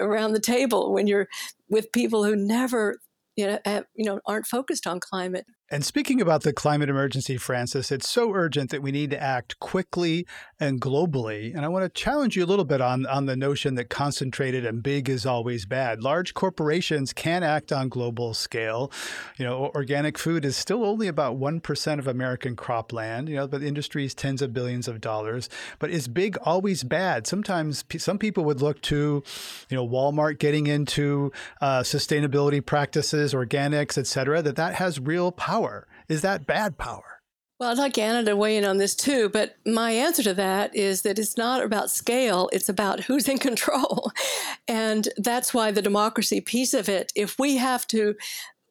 around 0.00 0.32
the 0.32 0.40
table 0.40 0.92
when 0.92 1.06
you're 1.06 1.28
with 1.68 1.92
people 1.92 2.24
who 2.24 2.36
never 2.36 2.98
you 3.36 3.46
know, 3.46 3.58
you 3.94 4.04
know 4.04 4.20
aren't 4.26 4.46
focused 4.46 4.86
on 4.86 4.98
climate 5.00 5.46
and 5.70 5.84
speaking 5.84 6.18
about 6.18 6.44
the 6.44 6.52
climate 6.54 6.88
emergency, 6.88 7.36
Frances, 7.36 7.92
it's 7.92 8.08
so 8.08 8.32
urgent 8.32 8.70
that 8.70 8.80
we 8.80 8.90
need 8.90 9.10
to 9.10 9.22
act 9.22 9.60
quickly 9.60 10.26
and 10.58 10.80
globally. 10.80 11.54
And 11.54 11.62
I 11.62 11.68
want 11.68 11.84
to 11.84 11.90
challenge 11.90 12.36
you 12.36 12.44
a 12.44 12.46
little 12.46 12.64
bit 12.64 12.80
on, 12.80 13.04
on 13.04 13.26
the 13.26 13.36
notion 13.36 13.74
that 13.74 13.90
concentrated 13.90 14.64
and 14.64 14.82
big 14.82 15.10
is 15.10 15.26
always 15.26 15.66
bad. 15.66 16.02
Large 16.02 16.32
corporations 16.32 17.12
can 17.12 17.42
act 17.42 17.70
on 17.70 17.90
global 17.90 18.32
scale. 18.32 18.90
You 19.36 19.44
know, 19.44 19.70
organic 19.74 20.16
food 20.16 20.46
is 20.46 20.56
still 20.56 20.86
only 20.86 21.06
about 21.06 21.38
1% 21.38 21.98
of 21.98 22.06
American 22.06 22.56
cropland, 22.56 23.28
you 23.28 23.36
know, 23.36 23.46
but 23.46 23.60
the 23.60 23.66
industry 23.66 24.06
is 24.06 24.14
tens 24.14 24.40
of 24.40 24.54
billions 24.54 24.88
of 24.88 25.02
dollars. 25.02 25.50
But 25.78 25.90
is 25.90 26.08
big 26.08 26.38
always 26.44 26.82
bad? 26.82 27.26
Sometimes 27.26 27.84
some 27.98 28.18
people 28.18 28.42
would 28.44 28.62
look 28.62 28.80
to, 28.82 29.22
you 29.68 29.76
know, 29.76 29.86
Walmart 29.86 30.38
getting 30.38 30.66
into 30.66 31.30
uh, 31.60 31.80
sustainability 31.80 32.64
practices, 32.64 33.34
organics, 33.34 33.98
et 33.98 34.06
cetera, 34.06 34.40
that 34.40 34.56
that 34.56 34.76
has 34.76 34.98
real 34.98 35.30
power 35.30 35.57
power. 35.58 35.86
Is 36.08 36.22
that 36.22 36.46
bad 36.46 36.78
power? 36.78 37.20
Well, 37.58 37.70
I'd 37.70 37.78
like 37.78 37.98
Anna 37.98 38.22
to 38.24 38.36
weigh 38.36 38.56
in 38.56 38.64
on 38.64 38.76
this 38.76 38.94
too, 38.94 39.28
but 39.30 39.56
my 39.66 39.90
answer 39.90 40.22
to 40.22 40.34
that 40.34 40.74
is 40.76 41.02
that 41.02 41.18
it's 41.18 41.36
not 41.36 41.60
about 41.60 41.90
scale, 41.90 42.48
it's 42.52 42.68
about 42.68 43.04
who's 43.04 43.28
in 43.28 43.38
control. 43.48 44.12
And 44.68 45.08
that's 45.16 45.52
why 45.52 45.72
the 45.72 45.82
democracy 45.82 46.40
piece 46.40 46.72
of 46.72 46.88
it, 46.88 47.12
if 47.16 47.36
we 47.38 47.56
have 47.56 47.86
to 47.88 48.14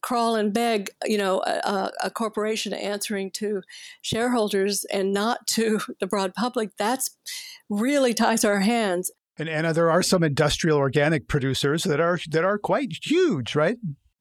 crawl 0.01 0.35
and 0.35 0.53
beg, 0.53 0.89
you 1.03 1.17
know, 1.17 1.41
a, 1.41 1.91
a, 2.03 2.11
corporation 2.11 2.71
answering 2.71 3.31
to 3.31 3.61
shareholders 4.01 4.85
and 4.85 5.11
not 5.11 5.45
to 5.47 5.81
the 5.99 6.07
broad 6.07 6.33
public, 6.33 6.69
that's 6.77 7.17
really 7.69 8.13
ties 8.13 8.45
our 8.45 8.61
hands. 8.61 9.11
And 9.37 9.49
Anna, 9.49 9.73
there 9.73 9.91
are 9.91 10.03
some 10.03 10.23
industrial 10.23 10.77
organic 10.77 11.27
producers 11.27 11.83
that 11.83 11.99
are 11.99 12.19
that 12.29 12.45
are 12.45 12.57
quite 12.57 12.93
huge, 13.03 13.53
right? 13.53 13.77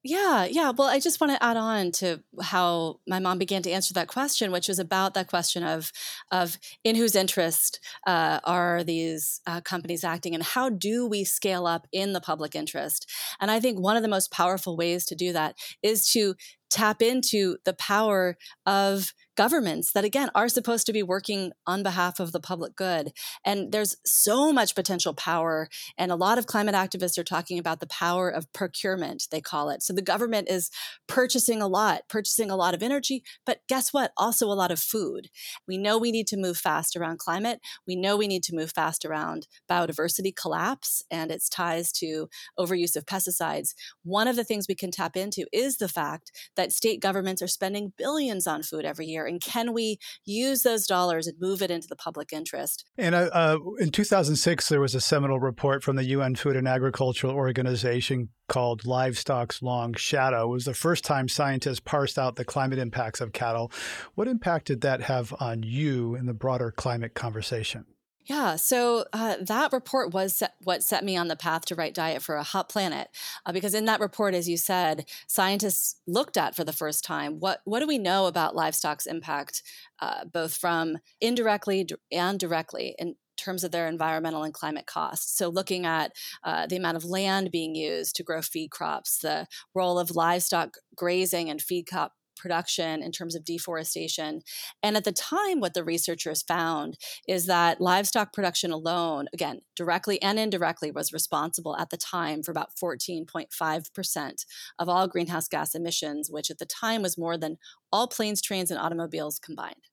Yeah, 0.09 0.45
yeah. 0.45 0.71
Well, 0.71 0.87
I 0.89 1.01
just 1.01 1.21
want 1.21 1.33
to 1.33 1.43
add 1.43 1.57
on 1.57 1.91
to 1.93 2.23
how 2.41 3.01
my 3.09 3.19
mom 3.19 3.39
began 3.39 3.63
to 3.63 3.71
answer 3.73 3.93
that 3.95 4.07
question, 4.07 4.53
which 4.53 4.69
was 4.69 4.79
about 4.79 5.15
that 5.15 5.27
question 5.27 5.65
of 5.65 5.91
of 6.31 6.59
in 6.85 6.95
whose 6.95 7.17
interest 7.17 7.81
uh, 8.07 8.39
are 8.45 8.85
these 8.85 9.41
uh, 9.49 9.61
companies 9.63 10.05
acting, 10.05 10.33
and 10.35 10.45
how 10.45 10.69
do 10.71 11.07
we 11.09 11.25
scale 11.25 11.67
up 11.67 11.89
in 11.93 12.13
the 12.13 12.21
public 12.21 12.55
interest? 12.55 13.11
And 13.41 13.51
I 13.51 13.59
think 13.59 13.81
one 13.81 13.97
of 13.97 14.03
the 14.03 14.09
most 14.09 14.31
powerful 14.31 14.77
ways 14.77 15.05
to 15.07 15.17
do 15.17 15.33
that 15.33 15.57
is 15.83 16.09
to 16.13 16.37
tap 16.71 17.03
into 17.03 17.57
the 17.65 17.75
power 17.75 18.37
of 18.65 19.13
governments 19.37 19.93
that 19.93 20.05
again 20.05 20.31
are 20.35 20.49
supposed 20.49 20.87
to 20.87 20.93
be 20.93 21.03
working 21.03 21.53
on 21.67 21.83
behalf 21.83 22.19
of 22.21 22.33
the 22.33 22.41
public 22.41 22.75
good. 22.75 23.13
And 23.45 23.73
there's 23.73 23.97
so 24.05 24.53
much 24.53 24.75
potential 24.75 25.15
power 25.15 25.69
and 25.97 26.11
a 26.11 26.17
lot 26.17 26.39
of 26.39 26.47
climate 26.47 26.75
activists 26.75 27.19
are 27.19 27.25
talking 27.25 27.59
about 27.59 27.81
the 27.81 27.87
power 27.87 28.29
of 28.29 28.53
procurement 28.53 29.29
they 29.31 29.41
call 29.41 29.71
it. 29.71 29.83
So 29.83 29.93
the 29.93 30.03
government 30.03 30.49
is 30.51 30.71
purchasing 31.07 31.63
a 31.63 31.69
lot 31.69 32.03
purchasing 32.09 32.51
a 32.51 32.57
lot 32.57 32.75
of 32.75 32.83
energy 32.83 33.23
but 33.45 33.61
guess 33.69 33.93
what? 33.93 34.13
Also 34.17 34.47
a 34.47 34.55
lot 34.55 34.71
of 34.71 34.81
food. 34.81 35.29
We 35.69 35.79
know 35.79 35.99
we 35.99 36.11
need 36.11 36.27
to 36.29 36.37
move 36.37 36.57
fast 36.57 36.97
around 36.97 37.19
climate. 37.19 37.61
We 37.87 37.97
know 37.97 38.17
we 38.17 38.29
need 38.29 38.43
to 38.45 38.55
move 38.55 38.73
fast 38.73 39.05
around 39.05 39.47
biodiversity 39.71 40.35
collapse 40.35 41.03
and 41.11 41.31
its 41.31 41.49
ties 41.49 41.93
to 41.93 42.29
overuse 42.59 42.97
of 42.97 43.07
pesticides. 43.07 43.75
One 44.03 44.29
of 44.29 44.37
the 44.37 44.45
things 44.45 44.67
we 44.69 44.75
can 44.75 44.91
tap 44.91 45.17
into 45.17 45.47
is 45.53 45.77
the 45.77 45.89
fact 45.89 46.33
that 46.57 46.73
state 46.73 47.01
governments 47.01 47.43
are 47.43 47.49
spending 47.49 47.93
billions 47.97 48.47
on 48.47 48.63
food 48.63 48.85
every 48.85 49.07
year 49.07 49.26
and 49.27 49.41
can 49.41 49.73
we 49.73 49.99
use 50.25 50.63
those 50.63 50.87
dollars 50.87 51.27
and 51.27 51.37
move 51.41 51.63
it 51.63 51.71
into 51.71 51.89
the 51.89 51.97
public 51.97 52.33
interest? 52.33 52.85
And 52.97 53.15
uh, 53.15 53.29
uh, 53.33 53.59
in 53.79 53.91
2006, 53.91 54.69
there 54.69 54.81
was 54.81 54.95
a 54.95 55.01
seminal 55.01 55.41
report 55.41 55.83
from 55.83 55.97
the 55.97 56.05
UN 56.05 56.35
Food 56.35 56.57
and 56.57 56.69
Agricultural 56.69 57.35
Organization 57.35 58.31
called 58.49 58.87
Livestock's 58.87 59.63
Long 59.63 59.95
Shadow. 59.95 60.45
It 60.45 60.53
was 60.53 60.65
the 60.65 60.75
first 60.75 61.05
time 61.05 61.29
scientists 61.29 61.81
parsed 61.81 62.19
out 62.19 62.37
the 62.37 62.45
climate 62.45 62.79
impacts 62.79 63.21
of 63.21 63.33
cattle. 63.33 63.73
What 64.15 64.29
impact 64.29 64.67
did 64.67 64.81
that 64.83 65.03
have 65.03 65.35
on 65.41 65.63
you 65.63 66.15
in 66.15 66.27
the 66.27 66.35
broader 66.35 66.71
climate 66.71 67.15
conversation? 67.15 67.87
Yeah, 68.27 68.57
so 68.57 69.05
uh, 69.13 69.37
that 69.41 69.73
report 69.73 70.13
was 70.13 70.35
set, 70.35 70.55
what 70.65 70.83
set 70.83 71.05
me 71.05 71.17
on 71.17 71.29
the 71.29 71.37
path 71.37 71.65
to 71.67 71.77
write 71.77 71.95
Diet 71.95 72.23
for 72.23 72.35
a 72.35 72.43
Hot 72.43 72.69
Planet, 72.69 73.09
uh, 73.45 73.53
because 73.53 73.73
in 73.73 73.85
that 73.85 74.01
report, 74.01 74.35
as 74.35 74.49
you 74.49 74.57
said, 74.57 75.07
scientists 75.29 76.01
looked 76.09 76.37
at 76.37 76.57
for 76.57 76.65
the 76.65 76.73
first 76.73 77.05
time 77.05 77.39
what 77.39 77.61
what 77.65 77.81
do 77.81 77.87
we 77.87 77.99
know 77.99 78.27
about 78.27 78.57
livestock's 78.57 79.07
impact, 79.07 79.63
uh, 80.01 80.25
both 80.25 80.57
from 80.57 80.99
indirectly 81.21 81.87
and 82.11 82.41
directly 82.41 82.97
in 82.99 83.15
terms 83.37 83.63
of 83.63 83.71
their 83.71 83.87
environmental 83.87 84.43
and 84.43 84.55
climate 84.55 84.87
costs. 84.87 85.37
So, 85.39 85.49
looking 85.49 85.87
at 85.87 86.13
uh, 86.43 86.67
the 86.67 86.77
amount 86.77 86.97
of 86.97 87.05
land 87.05 87.53
being 87.53 87.77
used 87.77 88.17
to 88.17 88.25
grow 88.25 88.43
feed 88.43 88.71
crops, 88.73 89.19
the 89.19 89.47
role 89.73 90.01
of 90.01 90.17
livestock 90.17 90.79
grazing 90.97 91.49
and 91.49 91.63
feed 91.63 91.85
crop 91.87 92.13
production 92.37 93.03
in 93.03 93.13
terms 93.13 93.35
of 93.35 93.45
deforestation. 93.45 94.43
And 94.83 94.97
at 94.97 95.05
the 95.05 95.13
time, 95.13 95.61
what 95.61 95.75
the 95.75 95.85
researchers 95.85 96.43
found 96.43 96.99
is 97.27 97.47
that 97.47 97.81
livestock 97.81 98.33
production 98.33 98.71
alone, 98.71 99.27
again, 99.33 99.61
directly 99.75 100.21
and 100.23 100.39
indirectly, 100.39 100.91
was 100.91 101.13
responsible 101.13 101.77
at 101.77 101.91
the 101.91 101.97
time 101.97 102.43
for 102.43 102.51
about 102.51 102.71
14.5% 102.83 104.47
of 104.79 104.89
all 104.89 105.09
greenhouse 105.09 105.49
gas 105.49 105.75
emissions, 105.75 106.31
which 106.31 106.51
at 106.51 106.59
the 106.59 106.67
time 106.67 107.03
was 107.03 107.19
more 107.19 107.37
than 107.37 107.59
all 107.93 108.09
planes, 108.09 108.43
trains, 108.43 108.71
and 108.71 108.81
automobiles 108.81 109.39
combined. 109.39 109.89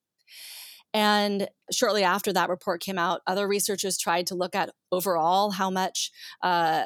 And 0.93 1.47
shortly 1.71 2.03
after 2.03 2.32
that 2.34 2.49
report 2.49 2.82
came 2.82 2.99
out, 2.99 3.21
other 3.25 3.47
researchers 3.47 3.97
tried 3.97 4.27
to 4.27 4.36
look 4.36 4.53
at 4.53 4.69
overall 4.91 5.51
how 5.51 5.71
much 5.71 6.12
uh, 6.43 6.84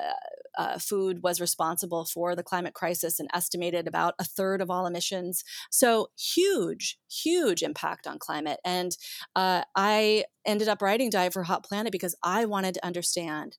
uh, 0.58 0.78
food 0.80 1.22
was 1.24 1.40
responsible 1.40 2.06
for 2.06 2.36
the 2.36 2.44
climate 2.44 2.74
crisis 2.74 3.20
and 3.20 3.30
estimated 3.34 3.88
about 3.88 4.16
a 4.20 4.24
third 4.24 4.62
of 4.62 4.70
all 4.70 4.86
emissions. 4.86 5.44
So 5.72 6.10
huge, 6.18 6.98
huge 7.10 7.64
impact 7.64 8.08
on 8.08 8.20
climate. 8.20 8.60
And 8.66 8.98
uh, 9.36 9.64
I 9.76 10.26
ended 10.46 10.68
up 10.68 10.82
writing 10.82 11.10
Diet 11.10 11.34
for 11.34 11.44
Hot 11.44 11.64
Planet 11.64 11.92
because 11.92 12.16
I 12.24 12.46
wanted 12.46 12.74
to 12.76 12.86
understand 12.86 13.58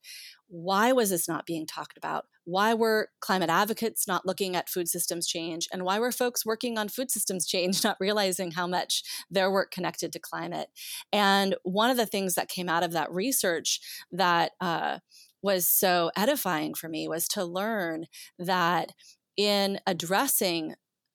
why 0.49 0.93
was 0.93 1.11
this 1.11 1.29
not 1.29 1.47
being 1.47 1.67
talked 1.67 1.99
about? 1.99 2.25
Why 2.45 2.73
were 2.73 3.11
climate 3.21 3.51
advocates 3.51 4.09
not 4.09 4.25
looking 4.25 4.57
at 4.57 4.71
food 4.71 4.89
systems 4.89 5.27
change? 5.27 5.69
And 5.71 5.85
why 5.85 5.99
were 5.99 6.11
folks 6.11 6.47
working 6.47 6.79
on 6.79 6.89
food 6.89 7.11
systems 7.11 7.47
change 7.47 7.85
not 7.85 7.99
realizing 8.01 8.53
how 8.53 8.67
much 8.67 9.03
their 9.31 9.51
work 9.51 9.71
connected 9.71 10.13
to 10.13 10.19
climate? 10.19 10.69
And 11.13 11.55
one 11.63 11.91
of 11.91 11.99
the 11.99 12.07
things 12.07 12.35
that 12.35 12.49
came 12.49 12.69
out 12.69 12.83
of 12.83 12.93
that 12.93 13.13
research 13.13 13.81
that 14.11 14.53
uh, 14.61 15.01
was 15.42 15.68
so 15.68 16.11
edifying 16.16 16.74
for 16.74 16.88
me 16.88 17.09
was 17.09 17.29
to 17.29 17.44
learn 17.44 18.07
that 18.38 18.92
in 19.37 19.79
addressing 19.87 20.74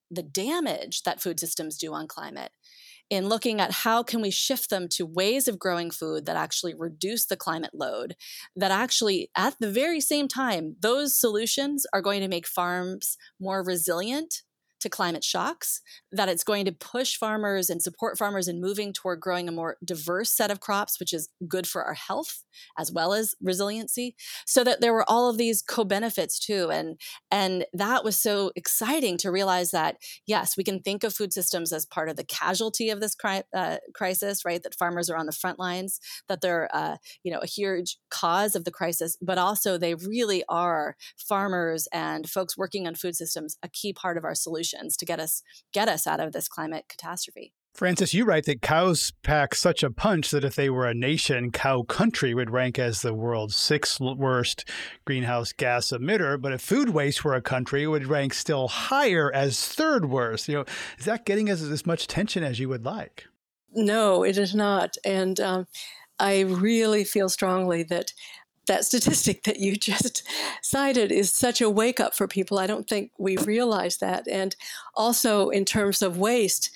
the 0.10 0.24
damage 0.24 1.04
that 1.04 1.22
food 1.22 1.40
systems 1.40 1.78
do 1.78 1.94
on 1.94 2.08
climate 2.08 2.52
in 3.10 3.28
looking 3.28 3.60
at 3.60 3.72
how 3.72 4.02
can 4.02 4.22
we 4.22 4.32
shift 4.32 4.70
them 4.70 4.88
to 4.88 5.06
ways 5.06 5.48
of 5.48 5.60
growing 5.60 5.92
food 5.92 6.26
that 6.26 6.36
actually 6.36 6.74
reduce 6.74 7.26
the 7.26 7.36
climate 7.36 7.74
load 7.74 8.16
that 8.56 8.72
actually 8.72 9.30
at 9.36 9.56
the 9.60 9.70
very 9.70 10.00
same 10.00 10.28
time 10.28 10.76
those 10.80 11.16
solutions 11.16 11.86
are 11.94 12.02
going 12.02 12.22
to 12.22 12.28
make 12.28 12.48
farms 12.48 13.18
more 13.40 13.64
resilient 13.64 14.44
to 14.84 14.90
climate 14.90 15.24
shocks, 15.24 15.82
that 16.12 16.30
it's 16.30 16.44
going 16.44 16.66
to 16.66 16.72
push 16.72 17.18
farmers 17.18 17.70
and 17.70 17.82
support 17.82 18.18
farmers 18.18 18.48
in 18.48 18.62
moving 18.62 18.94
toward 18.94 19.20
growing 19.20 19.50
a 19.50 19.52
more 19.52 19.78
diverse 19.84 20.30
set 20.30 20.52
of 20.52 20.60
crops, 20.60 21.00
which 21.00 21.14
is 21.14 21.30
good 21.48 21.68
for 21.68 21.84
our 21.84 21.96
health 21.96 22.44
as 22.78 22.92
well 22.92 23.14
as 23.14 23.36
resiliency. 23.42 24.16
So 24.46 24.64
that 24.64 24.82
there 24.82 24.94
were 24.94 25.10
all 25.10 25.30
of 25.30 25.38
these 25.38 25.62
co-benefits 25.62 26.40
too. 26.40 26.70
And 26.72 27.00
and 27.32 27.66
that 27.74 28.04
was 28.04 28.22
so 28.22 28.52
exciting 28.56 29.18
to 29.20 29.32
realize 29.32 29.72
that 29.72 29.98
yes, 30.28 30.56
we 30.58 30.64
can 30.64 30.80
think 30.80 31.04
of 31.04 31.14
food 31.14 31.34
systems 31.34 31.74
as 31.74 31.86
part 31.86 32.10
of 32.10 32.16
the 32.16 32.24
casualty 32.24 32.90
of 32.90 33.00
this 33.00 33.16
cri- 33.16 33.44
uh, 33.56 33.78
crisis, 33.94 34.46
right? 34.46 34.62
That 34.62 34.76
farmers 34.76 35.10
are 35.10 35.18
on 35.18 35.26
the 35.26 35.32
front 35.32 35.60
lines, 35.60 36.00
that 36.28 36.42
they're 36.42 36.70
uh, 36.74 36.98
you 37.24 37.32
know 37.32 37.40
a 37.40 37.48
huge 37.48 37.98
cause 38.10 38.56
of 38.56 38.66
the 38.66 38.72
crisis, 38.72 39.18
but 39.22 39.38
also 39.38 39.78
they 39.78 39.96
really 39.96 40.44
are 40.50 40.96
farmers 41.18 41.88
and 41.92 42.30
folks 42.30 42.58
working 42.58 42.88
on 42.88 42.96
food 42.96 43.16
systems 43.16 43.58
a 43.64 43.70
key 43.70 43.94
part 43.94 44.18
of 44.18 44.24
our 44.24 44.36
solution 44.36 44.73
solutions 44.74 44.98
to 44.98 45.06
get 45.06 45.20
us 45.20 45.44
get 45.72 45.88
us 45.88 46.08
out 46.08 46.20
of 46.20 46.34
this 46.34 46.48
climate 46.48 46.86
catastrophe. 46.90 47.54
Frances, 47.74 48.14
you 48.14 48.24
write 48.24 48.46
that 48.46 48.62
cows 48.62 49.14
pack 49.24 49.56
such 49.56 49.82
a 49.82 49.90
punch 49.90 50.30
that 50.30 50.44
if 50.44 50.54
they 50.56 50.70
were 50.70 50.86
a 50.86 50.94
nation, 50.94 51.52
cow 51.52 51.82
country 51.82 52.36
would 52.36 52.52
rank 52.52 52.78
as 52.78 53.02
the 53.02 53.16
world's 53.16 53.56
sixth 53.56 54.00
worst 54.00 54.70
greenhouse 55.06 55.54
gas 55.54 55.88
emitter. 55.88 56.40
But 56.40 56.54
if 56.54 56.62
food 56.62 56.90
waste 56.90 57.26
were 57.26 57.34
a 57.34 57.42
country, 57.42 57.84
it 57.84 57.88
would 57.88 58.06
rank 58.06 58.36
still 58.36 58.68
higher 58.68 59.34
as 59.34 59.68
third 59.68 60.06
worst. 60.06 60.48
You 60.48 60.58
know, 60.58 60.66
is 61.00 61.06
that 61.06 61.26
getting 61.26 61.50
us 61.50 61.64
as 61.64 61.86
much 61.86 62.04
attention 62.04 62.44
as 62.44 62.60
you 62.60 62.70
would 62.70 62.86
like? 62.86 63.26
No, 63.74 64.24
it 64.24 64.38
is 64.38 64.54
not. 64.54 64.96
And 65.04 65.40
um, 65.40 65.66
I 66.20 66.42
really 66.42 67.04
feel 67.04 67.28
strongly 67.28 67.82
that 67.84 68.14
that 68.68 68.86
statistic 68.86 69.44
that 69.44 69.60
you 69.60 69.76
just 69.76 70.24
cited 70.62 71.12
is 71.12 71.32
such 71.32 71.62
a 71.62 71.70
wake 71.70 72.00
up 72.00 72.16
for 72.16 72.28
people. 72.28 72.60
I 72.60 72.68
don't 72.68 72.88
think 72.88 73.12
we 73.18 73.38
realize 73.38 73.98
that. 73.98 74.28
And 74.28 74.56
also 74.96 75.50
in 75.50 75.66
terms 75.66 76.02
of 76.02 76.18
waste, 76.18 76.72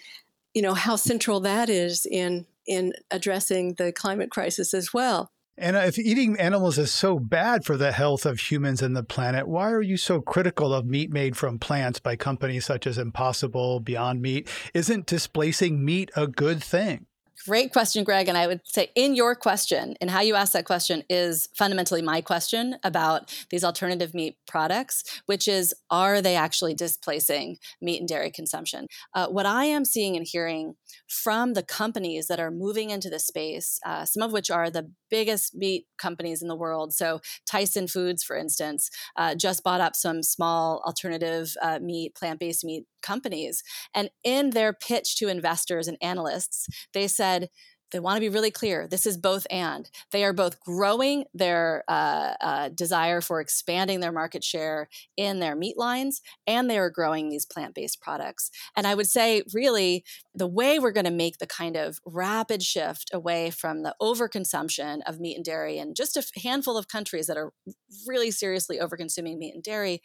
you 0.54 0.62
know, 0.62 0.74
how 0.74 0.96
central 0.96 1.40
that 1.42 1.70
is 1.70 2.06
in 2.06 2.46
in 2.66 2.94
addressing 3.12 3.76
the 3.76 3.94
climate 3.94 4.30
crisis 4.30 4.74
as 4.74 4.94
well. 4.94 5.32
And 5.58 5.76
uh, 5.76 5.80
if 5.80 5.98
eating 5.98 6.38
animals 6.40 6.78
is 6.78 6.94
so 6.94 7.18
bad 7.18 7.66
for 7.66 7.78
the 7.78 7.92
health 7.92 8.26
of 8.26 8.40
humans 8.40 8.82
and 8.82 8.96
the 8.96 9.04
planet, 9.04 9.48
why 9.48 9.72
are 9.72 9.82
you 9.82 9.98
so 9.98 10.22
critical 10.22 10.74
of 10.74 10.86
meat 10.86 11.12
made 11.12 11.36
from 11.36 11.58
plants 11.58 12.00
by 12.00 12.16
companies 12.16 12.66
such 12.66 12.86
as 12.86 13.00
Impossible, 13.00 13.80
Beyond 13.80 14.22
Meat? 14.22 14.48
Isn't 14.76 15.08
displacing 15.08 15.84
meat 15.84 16.12
a 16.16 16.28
good 16.28 16.64
thing? 16.64 17.08
Great 17.46 17.72
question, 17.72 18.04
Greg. 18.04 18.28
And 18.28 18.38
I 18.38 18.48
would 18.48 18.62
say, 18.66 18.90
in 18.96 19.16
your 19.16 19.36
question 19.36 19.96
and 20.02 20.10
how 20.10 20.22
you 20.22 20.36
ask 20.36 20.54
that 20.54 20.66
question 20.66 21.04
is 21.10 21.48
fundamentally 21.56 22.02
my 22.02 22.20
question 22.20 22.78
about 22.84 23.34
these 23.52 23.64
alternative 23.64 24.14
meat 24.14 24.38
products, 24.48 25.04
which 25.28 25.48
is 25.48 25.74
are 25.90 26.22
they 26.22 26.36
actually 26.36 26.74
displacing 26.74 27.58
meat 27.82 28.00
and 28.00 28.10
dairy 28.10 28.32
consumption? 28.32 28.88
Uh, 29.14 29.28
what 29.28 29.46
I 29.46 29.66
am 29.66 29.86
seeing 29.86 30.16
and 30.16 30.26
hearing 30.26 30.76
from 31.08 31.54
the 31.54 31.64
companies 31.64 32.28
that 32.28 32.40
are 32.40 32.52
moving 32.52 32.90
into 32.90 33.10
the 33.10 33.20
space, 33.20 33.80
uh, 33.86 34.04
some 34.04 34.24
of 34.24 34.32
which 34.32 34.50
are 34.50 34.70
the 34.70 34.90
biggest 35.10 35.56
meat 35.56 35.86
companies 35.98 36.42
in 36.42 36.48
the 36.48 36.56
world. 36.56 36.94
So, 36.94 37.22
Tyson 37.46 37.88
Foods, 37.88 38.24
for 38.24 38.36
instance, 38.36 38.90
uh, 39.16 39.36
just 39.36 39.64
bought 39.64 39.80
up 39.80 39.96
some 39.96 40.24
small 40.24 40.82
alternative 40.86 41.54
uh, 41.62 41.80
meat, 41.80 42.16
plant 42.16 42.40
based 42.40 42.66
meat 42.66 42.86
companies. 43.02 43.64
And 43.94 44.10
in 44.24 44.50
their 44.50 44.74
pitch 44.74 45.16
to 45.18 45.28
investors 45.28 45.88
and 45.88 45.98
analysts, 46.02 46.68
they 46.94 47.08
said, 47.08 47.27
said 47.28 47.50
they 47.92 48.00
want 48.00 48.18
to 48.18 48.22
be 48.22 48.30
really 48.30 48.52
clear 48.52 48.88
this 48.88 49.06
is 49.06 49.18
both 49.18 49.48
and. 49.50 49.90
They 50.12 50.24
are 50.24 50.34
both 50.34 50.60
growing 50.60 51.26
their 51.34 51.84
uh, 51.88 52.34
uh, 52.42 52.70
desire 52.70 53.22
for 53.22 53.40
expanding 53.40 54.00
their 54.00 54.12
market 54.12 54.44
share 54.44 54.90
in 55.16 55.40
their 55.40 55.56
meat 55.56 55.78
lines 55.78 56.22
and 56.46 56.70
they 56.70 56.78
are 56.78 56.90
growing 56.90 57.30
these 57.30 57.46
plant-based 57.46 58.02
products. 58.02 58.52
And 58.76 58.86
i 58.86 58.96
would 58.96 59.08
say 59.08 59.44
really 59.54 60.04
the 60.36 60.48
way 60.48 60.78
we're 60.78 60.92
going 60.92 61.06
to 61.06 61.12
make 61.12 61.40
the 61.40 61.48
kind 61.48 61.76
of 61.76 62.00
rapid 62.06 62.62
shift 62.62 63.10
away 63.14 63.50
from 63.50 63.84
the 63.84 63.96
overconsumption 64.02 65.00
of 65.08 65.20
meat 65.20 65.36
and 65.36 65.44
dairy 65.44 65.78
in 65.78 65.96
just 65.96 66.16
a 66.16 66.40
handful 66.40 66.78
of 66.78 66.88
countries 66.88 67.28
that 67.28 67.38
are 67.38 67.54
really 68.06 68.30
seriously 68.30 68.78
overconsuming 68.78 69.38
meat 69.38 69.54
and 69.54 69.64
dairy 69.64 70.02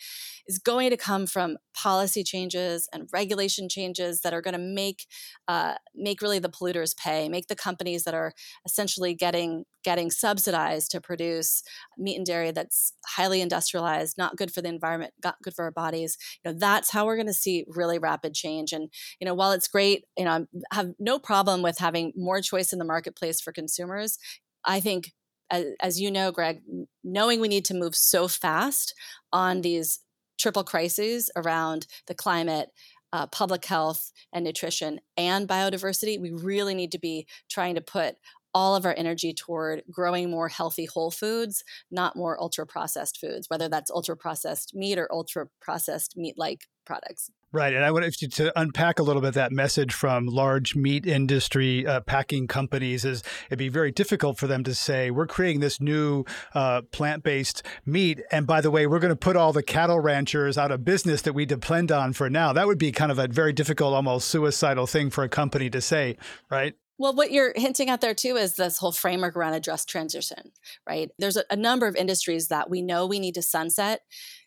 is 0.46 0.58
going 0.58 0.90
to 0.90 0.96
come 0.96 1.26
from 1.26 1.58
policy 1.74 2.24
changes 2.24 2.88
and 2.92 3.08
regulation 3.12 3.68
changes 3.68 4.22
that 4.22 4.32
are 4.32 4.40
going 4.40 4.52
to 4.54 4.58
make 4.58 5.06
uh, 5.48 5.74
make 5.94 6.22
really 6.22 6.38
the 6.38 6.48
polluters 6.48 6.96
pay 6.96 7.28
make 7.28 7.48
the 7.48 7.56
companies 7.72 8.04
that 8.04 8.14
are 8.14 8.32
essentially 8.66 9.14
getting 9.14 9.64
getting 9.84 10.10
subsidized 10.10 10.90
to 10.92 11.00
produce 11.00 11.62
meat 11.98 12.16
and 12.16 12.26
dairy 12.26 12.52
that's 12.52 12.92
highly 13.04 13.40
industrialized, 13.40 14.16
not 14.16 14.36
good 14.36 14.52
for 14.52 14.62
the 14.62 14.68
environment, 14.68 15.12
not 15.24 15.34
good 15.42 15.54
for 15.54 15.64
our 15.64 15.72
bodies. 15.72 16.16
You 16.44 16.52
know, 16.52 16.58
that's 16.58 16.92
how 16.92 17.04
we're 17.04 17.16
going 17.16 17.26
to 17.26 17.32
see 17.32 17.64
really 17.66 17.98
rapid 17.98 18.34
change. 18.34 18.72
And 18.72 18.88
you 19.20 19.26
know, 19.26 19.34
while 19.34 19.52
it's 19.52 19.68
great, 19.68 20.04
you 20.16 20.24
know, 20.24 20.46
I 20.70 20.74
have 20.74 20.92
no 20.98 21.18
problem 21.18 21.62
with 21.62 21.78
having 21.78 22.12
more 22.14 22.40
choice 22.40 22.72
in 22.72 22.78
the 22.78 22.84
marketplace 22.84 23.40
for 23.40 23.52
consumers. 23.52 24.18
I 24.64 24.80
think 24.80 25.12
as, 25.50 25.66
as, 25.80 26.00
you 26.00 26.10
know, 26.10 26.32
Greg, 26.32 26.62
knowing 27.04 27.40
we 27.40 27.48
need 27.48 27.64
to 27.66 27.74
move 27.74 27.94
so 27.94 28.26
fast 28.28 28.94
on 29.32 29.60
these 29.60 30.00
triple 30.38 30.64
crises 30.64 31.30
around 31.36 31.86
the 32.06 32.14
climate, 32.14 32.70
uh, 33.12 33.26
public 33.26 33.64
health 33.64 34.12
and 34.32 34.44
nutrition 34.44 35.00
and 35.16 35.48
biodiversity, 35.48 36.20
we 36.20 36.30
really 36.30 36.74
need 36.74 36.92
to 36.92 36.98
be 36.98 37.26
trying 37.50 37.74
to 37.74 37.80
put 37.80 38.16
all 38.54 38.76
of 38.76 38.84
our 38.84 38.94
energy 38.96 39.32
toward 39.32 39.82
growing 39.90 40.30
more 40.30 40.48
healthy 40.48 40.84
whole 40.84 41.10
foods, 41.10 41.64
not 41.90 42.16
more 42.16 42.40
ultra 42.40 42.66
processed 42.66 43.18
foods, 43.18 43.48
whether 43.48 43.68
that's 43.68 43.90
ultra 43.90 44.16
processed 44.16 44.74
meat 44.74 44.98
or 44.98 45.10
ultra 45.12 45.46
processed 45.60 46.16
meat 46.16 46.34
like 46.36 46.66
products. 46.84 47.30
Right. 47.52 47.74
And 47.74 47.84
I 47.84 47.90
want 47.90 48.22
you 48.22 48.28
to 48.28 48.58
unpack 48.58 48.98
a 48.98 49.02
little 49.02 49.20
bit 49.20 49.34
that 49.34 49.52
message 49.52 49.92
from 49.92 50.26
large 50.26 50.74
meat 50.74 51.06
industry 51.06 51.86
uh, 51.86 52.00
packing 52.00 52.46
companies 52.46 53.04
is 53.04 53.22
it'd 53.48 53.58
be 53.58 53.68
very 53.68 53.92
difficult 53.92 54.38
for 54.38 54.46
them 54.46 54.64
to 54.64 54.74
say, 54.74 55.10
we're 55.10 55.26
creating 55.26 55.60
this 55.60 55.78
new 55.78 56.24
uh, 56.54 56.80
plant 56.92 57.22
based 57.22 57.62
meat. 57.84 58.22
And 58.30 58.46
by 58.46 58.62
the 58.62 58.70
way, 58.70 58.86
we're 58.86 59.00
going 59.00 59.12
to 59.12 59.16
put 59.16 59.36
all 59.36 59.52
the 59.52 59.62
cattle 59.62 60.00
ranchers 60.00 60.56
out 60.56 60.70
of 60.70 60.82
business 60.82 61.20
that 61.22 61.34
we 61.34 61.44
depend 61.44 61.92
on 61.92 62.14
for 62.14 62.30
now. 62.30 62.54
That 62.54 62.66
would 62.66 62.78
be 62.78 62.90
kind 62.90 63.12
of 63.12 63.18
a 63.18 63.28
very 63.28 63.52
difficult, 63.52 63.92
almost 63.92 64.28
suicidal 64.28 64.86
thing 64.86 65.10
for 65.10 65.22
a 65.22 65.28
company 65.28 65.68
to 65.68 65.82
say, 65.82 66.16
right? 66.48 66.74
Well, 67.02 67.14
what 67.14 67.32
you're 67.32 67.52
hinting 67.56 67.90
at 67.90 68.00
there 68.00 68.14
too 68.14 68.36
is 68.36 68.54
this 68.54 68.78
whole 68.78 68.92
framework 68.92 69.34
around 69.34 69.54
a 69.54 69.60
just 69.60 69.88
transition, 69.88 70.52
right? 70.88 71.10
There's 71.18 71.36
a, 71.36 71.42
a, 71.50 71.56
number 71.56 71.88
of 71.88 71.96
industries 71.96 72.46
that 72.46 72.70
we 72.70 72.80
know 72.80 73.08
we 73.08 73.18
need 73.18 73.34
to 73.34 73.42
sunset. 73.42 74.02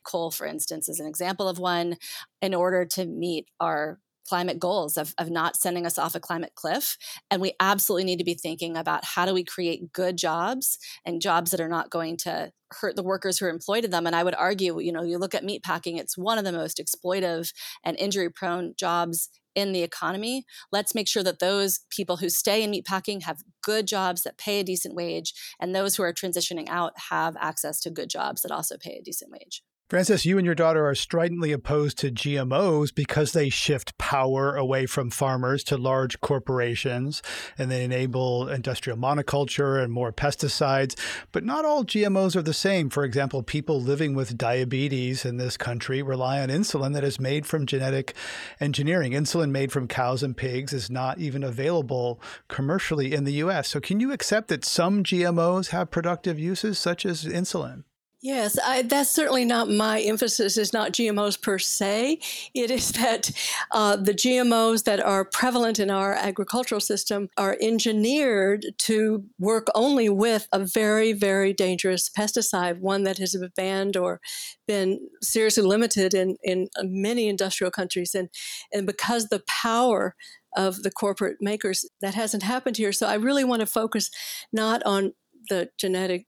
Coal, 0.05 0.31
for 0.31 0.47
instance, 0.47 0.87
is 0.87 1.01
an 1.01 1.05
example 1.05 1.49
of 1.49 1.59
one 1.59 1.97
in 2.41 2.53
order 2.53 2.85
to 2.85 3.05
meet 3.05 3.49
our 3.59 3.99
climate 4.25 4.57
goals 4.57 4.95
of, 4.95 5.13
of 5.17 5.29
not 5.29 5.57
sending 5.57 5.85
us 5.85 5.97
off 5.97 6.15
a 6.15 6.19
climate 6.21 6.53
cliff. 6.55 6.95
And 7.29 7.41
we 7.41 7.51
absolutely 7.59 8.05
need 8.05 8.19
to 8.19 8.23
be 8.23 8.35
thinking 8.35 8.77
about 8.77 9.03
how 9.03 9.25
do 9.25 9.33
we 9.33 9.43
create 9.43 9.91
good 9.91 10.15
jobs 10.15 10.77
and 11.05 11.21
jobs 11.21 11.51
that 11.51 11.59
are 11.59 11.67
not 11.67 11.89
going 11.89 12.15
to 12.19 12.53
hurt 12.71 12.95
the 12.95 13.03
workers 13.03 13.37
who 13.37 13.47
are 13.47 13.49
employed 13.49 13.83
in 13.83 13.91
them. 13.91 14.07
And 14.07 14.15
I 14.15 14.23
would 14.23 14.33
argue, 14.33 14.79
you 14.79 14.93
know, 14.93 15.03
you 15.03 15.17
look 15.17 15.35
at 15.35 15.43
meatpacking, 15.43 15.99
it's 15.99 16.17
one 16.17 16.37
of 16.37 16.45
the 16.45 16.53
most 16.53 16.81
exploitive 16.81 17.51
and 17.83 17.99
injury 17.99 18.29
prone 18.29 18.75
jobs 18.77 19.29
in 19.55 19.71
the 19.71 19.83
economy. 19.83 20.45
Let's 20.71 20.93
make 20.93 21.07
sure 21.07 21.23
that 21.23 21.39
those 21.39 21.79
people 21.89 22.17
who 22.17 22.29
stay 22.29 22.63
in 22.63 22.71
meatpacking 22.71 23.23
have 23.23 23.43
good 23.63 23.87
jobs 23.87 24.23
that 24.23 24.37
pay 24.37 24.59
a 24.59 24.63
decent 24.63 24.95
wage, 24.95 25.33
and 25.59 25.73
those 25.73 25.95
who 25.95 26.03
are 26.03 26.13
transitioning 26.13 26.69
out 26.69 26.93
have 27.09 27.35
access 27.39 27.79
to 27.81 27.89
good 27.89 28.09
jobs 28.09 28.41
that 28.41 28.51
also 28.51 28.77
pay 28.77 28.97
a 28.97 29.03
decent 29.03 29.31
wage. 29.31 29.63
Frances, 29.87 30.25
you 30.25 30.39
and 30.39 30.45
your 30.47 30.55
daughter 30.55 30.83
are 30.87 30.95
stridently 30.95 31.51
opposed 31.51 31.99
to 31.99 32.09
GMOs 32.09 32.91
because 32.91 33.33
they 33.33 33.49
shift 33.49 33.95
power 33.99 34.55
away 34.55 34.87
from 34.87 35.11
farmers 35.11 35.63
to 35.65 35.77
large 35.77 36.19
corporations 36.21 37.21
and 37.55 37.69
they 37.69 37.83
enable 37.83 38.49
industrial 38.49 38.97
monoculture 38.97 39.79
and 39.83 39.93
more 39.93 40.11
pesticides. 40.11 40.97
But 41.31 41.43
not 41.43 41.65
all 41.65 41.85
GMOs 41.85 42.35
are 42.35 42.41
the 42.41 42.51
same. 42.51 42.89
For 42.89 43.03
example, 43.03 43.43
people 43.43 43.79
living 43.79 44.15
with 44.15 44.39
diabetes 44.39 45.23
in 45.23 45.37
this 45.37 45.55
country 45.55 46.01
rely 46.01 46.41
on 46.41 46.49
insulin 46.49 46.93
that 46.95 47.03
is 47.03 47.19
made 47.19 47.45
from 47.45 47.67
genetic 47.67 48.15
engineering. 48.59 49.11
Insulin 49.11 49.51
made 49.51 49.71
from 49.71 49.87
cows 49.87 50.23
and 50.23 50.35
pigs 50.35 50.73
is 50.73 50.89
not 50.89 51.19
even 51.19 51.43
available 51.43 52.19
commercially 52.47 53.13
in 53.13 53.23
the 53.23 53.33
US. 53.33 53.67
So, 53.67 53.79
can 53.79 53.99
you 53.99 54.11
accept 54.11 54.47
that 54.47 54.65
some 54.65 55.03
GMOs 55.03 55.69
have 55.69 55.91
productive 55.91 56.39
uses, 56.39 56.79
such 56.79 57.05
as 57.05 57.23
insulin? 57.23 57.83
Yes, 58.25 58.57
I, 58.57 58.81
that's 58.81 59.11
certainly 59.11 59.45
not 59.45 59.69
my 59.69 60.01
emphasis. 60.01 60.57
Is 60.57 60.73
not 60.73 60.93
GMOs 60.93 61.39
per 61.39 61.59
se. 61.59 62.17
It 62.55 62.71
is 62.71 62.91
that 62.93 63.29
uh, 63.69 63.97
the 63.97 64.15
GMOs 64.15 64.85
that 64.85 64.99
are 64.99 65.25
prevalent 65.25 65.77
in 65.77 65.91
our 65.91 66.13
agricultural 66.13 66.81
system 66.81 67.29
are 67.37 67.55
engineered 67.61 68.65
to 68.79 69.25
work 69.37 69.67
only 69.75 70.09
with 70.09 70.47
a 70.51 70.57
very, 70.57 71.13
very 71.13 71.53
dangerous 71.53 72.09
pesticide, 72.09 72.79
one 72.79 73.03
that 73.03 73.19
has 73.19 73.35
been 73.35 73.51
banned 73.55 73.95
or 73.95 74.19
been 74.67 75.07
seriously 75.21 75.61
limited 75.61 76.15
in 76.15 76.37
in 76.41 76.67
many 76.81 77.27
industrial 77.29 77.69
countries, 77.69 78.15
and 78.15 78.29
and 78.73 78.87
because 78.87 79.27
the 79.27 79.43
power 79.47 80.15
of 80.57 80.81
the 80.81 80.89
corporate 80.89 81.37
makers 81.41 81.85
that 82.01 82.15
hasn't 82.15 82.41
happened 82.41 82.77
here. 82.77 82.91
So 82.91 83.05
I 83.05 83.13
really 83.17 83.43
want 83.43 83.59
to 83.59 83.67
focus 83.67 84.09
not 84.51 84.81
on 84.83 85.13
the 85.47 85.69
genetic 85.77 86.25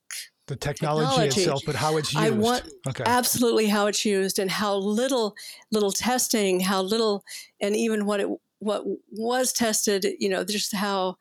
the 0.47 0.55
technology, 0.55 1.07
technology, 1.07 1.41
itself, 1.41 1.61
but 1.65 1.75
how 1.75 1.97
it's 1.97 2.13
used. 2.13 2.25
I 2.25 2.29
want 2.29 2.63
okay. 2.87 3.03
absolutely 3.05 3.67
how 3.67 3.87
it's 3.87 4.05
used 4.05 4.39
and 4.39 4.49
how 4.49 4.75
little 4.75 5.35
little 5.71 5.91
testing, 5.91 6.61
how 6.61 6.81
little, 6.81 7.23
and 7.61 7.75
even 7.75 8.05
what 8.05 8.19
it 8.19 8.29
what 8.59 8.83
was 9.11 9.53
tested. 9.53 10.05
You 10.19 10.29
know, 10.29 10.43
just 10.43 10.73
how 10.73 11.17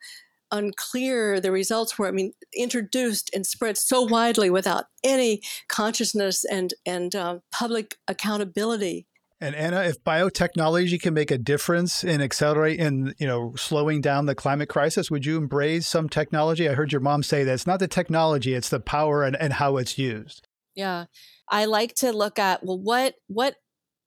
unclear 0.51 1.41
the 1.41 1.51
results 1.51 1.99
were. 1.99 2.07
I 2.07 2.11
mean, 2.11 2.31
introduced 2.55 3.29
and 3.33 3.45
spread 3.45 3.77
so 3.77 4.01
widely 4.01 4.49
without 4.49 4.85
any 5.03 5.41
consciousness 5.67 6.45
and 6.45 6.73
and 6.85 7.15
uh, 7.15 7.39
public 7.51 7.95
accountability. 8.07 9.07
And 9.39 9.53
Anna, 9.55 9.81
if 9.81 10.03
biotechnology 10.03 10.99
can 10.99 11.13
make 11.13 11.29
a 11.29 11.37
difference 11.37 12.03
in 12.03 12.21
accelerate 12.21 12.79
in 12.79 13.13
you 13.19 13.27
know 13.27 13.53
slowing 13.55 14.01
down 14.01 14.25
the 14.25 14.35
climate 14.35 14.69
crisis, 14.69 15.11
would 15.11 15.25
you 15.25 15.37
embrace 15.37 15.85
some 15.85 16.09
technology? 16.09 16.67
I 16.67 16.73
heard 16.73 16.91
your 16.91 17.01
mom 17.01 17.21
say 17.23 17.43
that 17.43 17.53
it's 17.53 17.67
not 17.67 17.79
the 17.79 17.87
technology, 17.87 18.53
it's 18.53 18.69
the 18.69 18.79
power 18.79 19.23
and, 19.23 19.35
and 19.35 19.53
how 19.53 19.77
it's 19.77 19.97
used. 19.97 20.47
Yeah. 20.75 21.05
I 21.49 21.65
like 21.65 21.93
to 21.95 22.11
look 22.11 22.39
at 22.39 22.63
well 22.63 22.79
what 22.79 23.15
what 23.27 23.55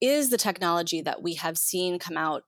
is 0.01 0.31
the 0.31 0.39
technology 0.39 1.01
that 1.03 1.23
we 1.23 1.35
have 1.35 1.59
seen 1.59 1.99
come 1.99 2.17
out 2.17 2.43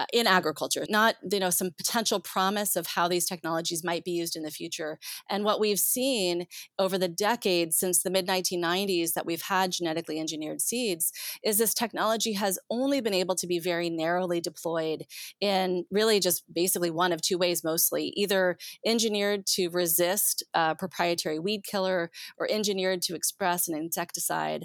Uh, 0.00 0.06
in 0.14 0.26
agriculture, 0.26 0.86
not 0.88 1.16
you 1.30 1.38
know 1.38 1.50
some 1.50 1.72
potential 1.76 2.20
promise 2.20 2.74
of 2.74 2.86
how 2.86 3.06
these 3.06 3.26
technologies 3.26 3.84
might 3.84 4.02
be 4.02 4.12
used 4.12 4.34
in 4.34 4.42
the 4.42 4.50
future. 4.50 4.98
And 5.28 5.44
what 5.44 5.60
we've 5.60 5.78
seen 5.78 6.46
over 6.78 6.96
the 6.96 7.08
decades 7.08 7.76
since 7.76 8.02
the 8.02 8.10
mid 8.10 8.26
1990s 8.26 9.12
that 9.12 9.26
we've 9.26 9.42
had 9.42 9.72
genetically 9.72 10.18
engineered 10.18 10.62
seeds 10.62 11.12
is 11.44 11.58
this 11.58 11.74
technology 11.74 12.32
has 12.32 12.58
only 12.70 13.02
been 13.02 13.12
able 13.12 13.34
to 13.34 13.46
be 13.46 13.58
very 13.58 13.90
narrowly 13.90 14.40
deployed 14.40 15.04
in 15.38 15.84
really 15.90 16.18
just 16.18 16.44
basically 16.50 16.90
one 16.90 17.12
of 17.12 17.20
two 17.20 17.36
ways 17.36 17.62
mostly 17.62 18.14
either 18.16 18.56
engineered 18.86 19.44
to 19.48 19.68
resist 19.68 20.42
a 20.54 20.74
proprietary 20.74 21.38
weed 21.38 21.62
killer 21.62 22.10
or 22.38 22.50
engineered 22.50 23.02
to 23.02 23.14
express 23.14 23.68
an 23.68 23.76
insecticide 23.76 24.64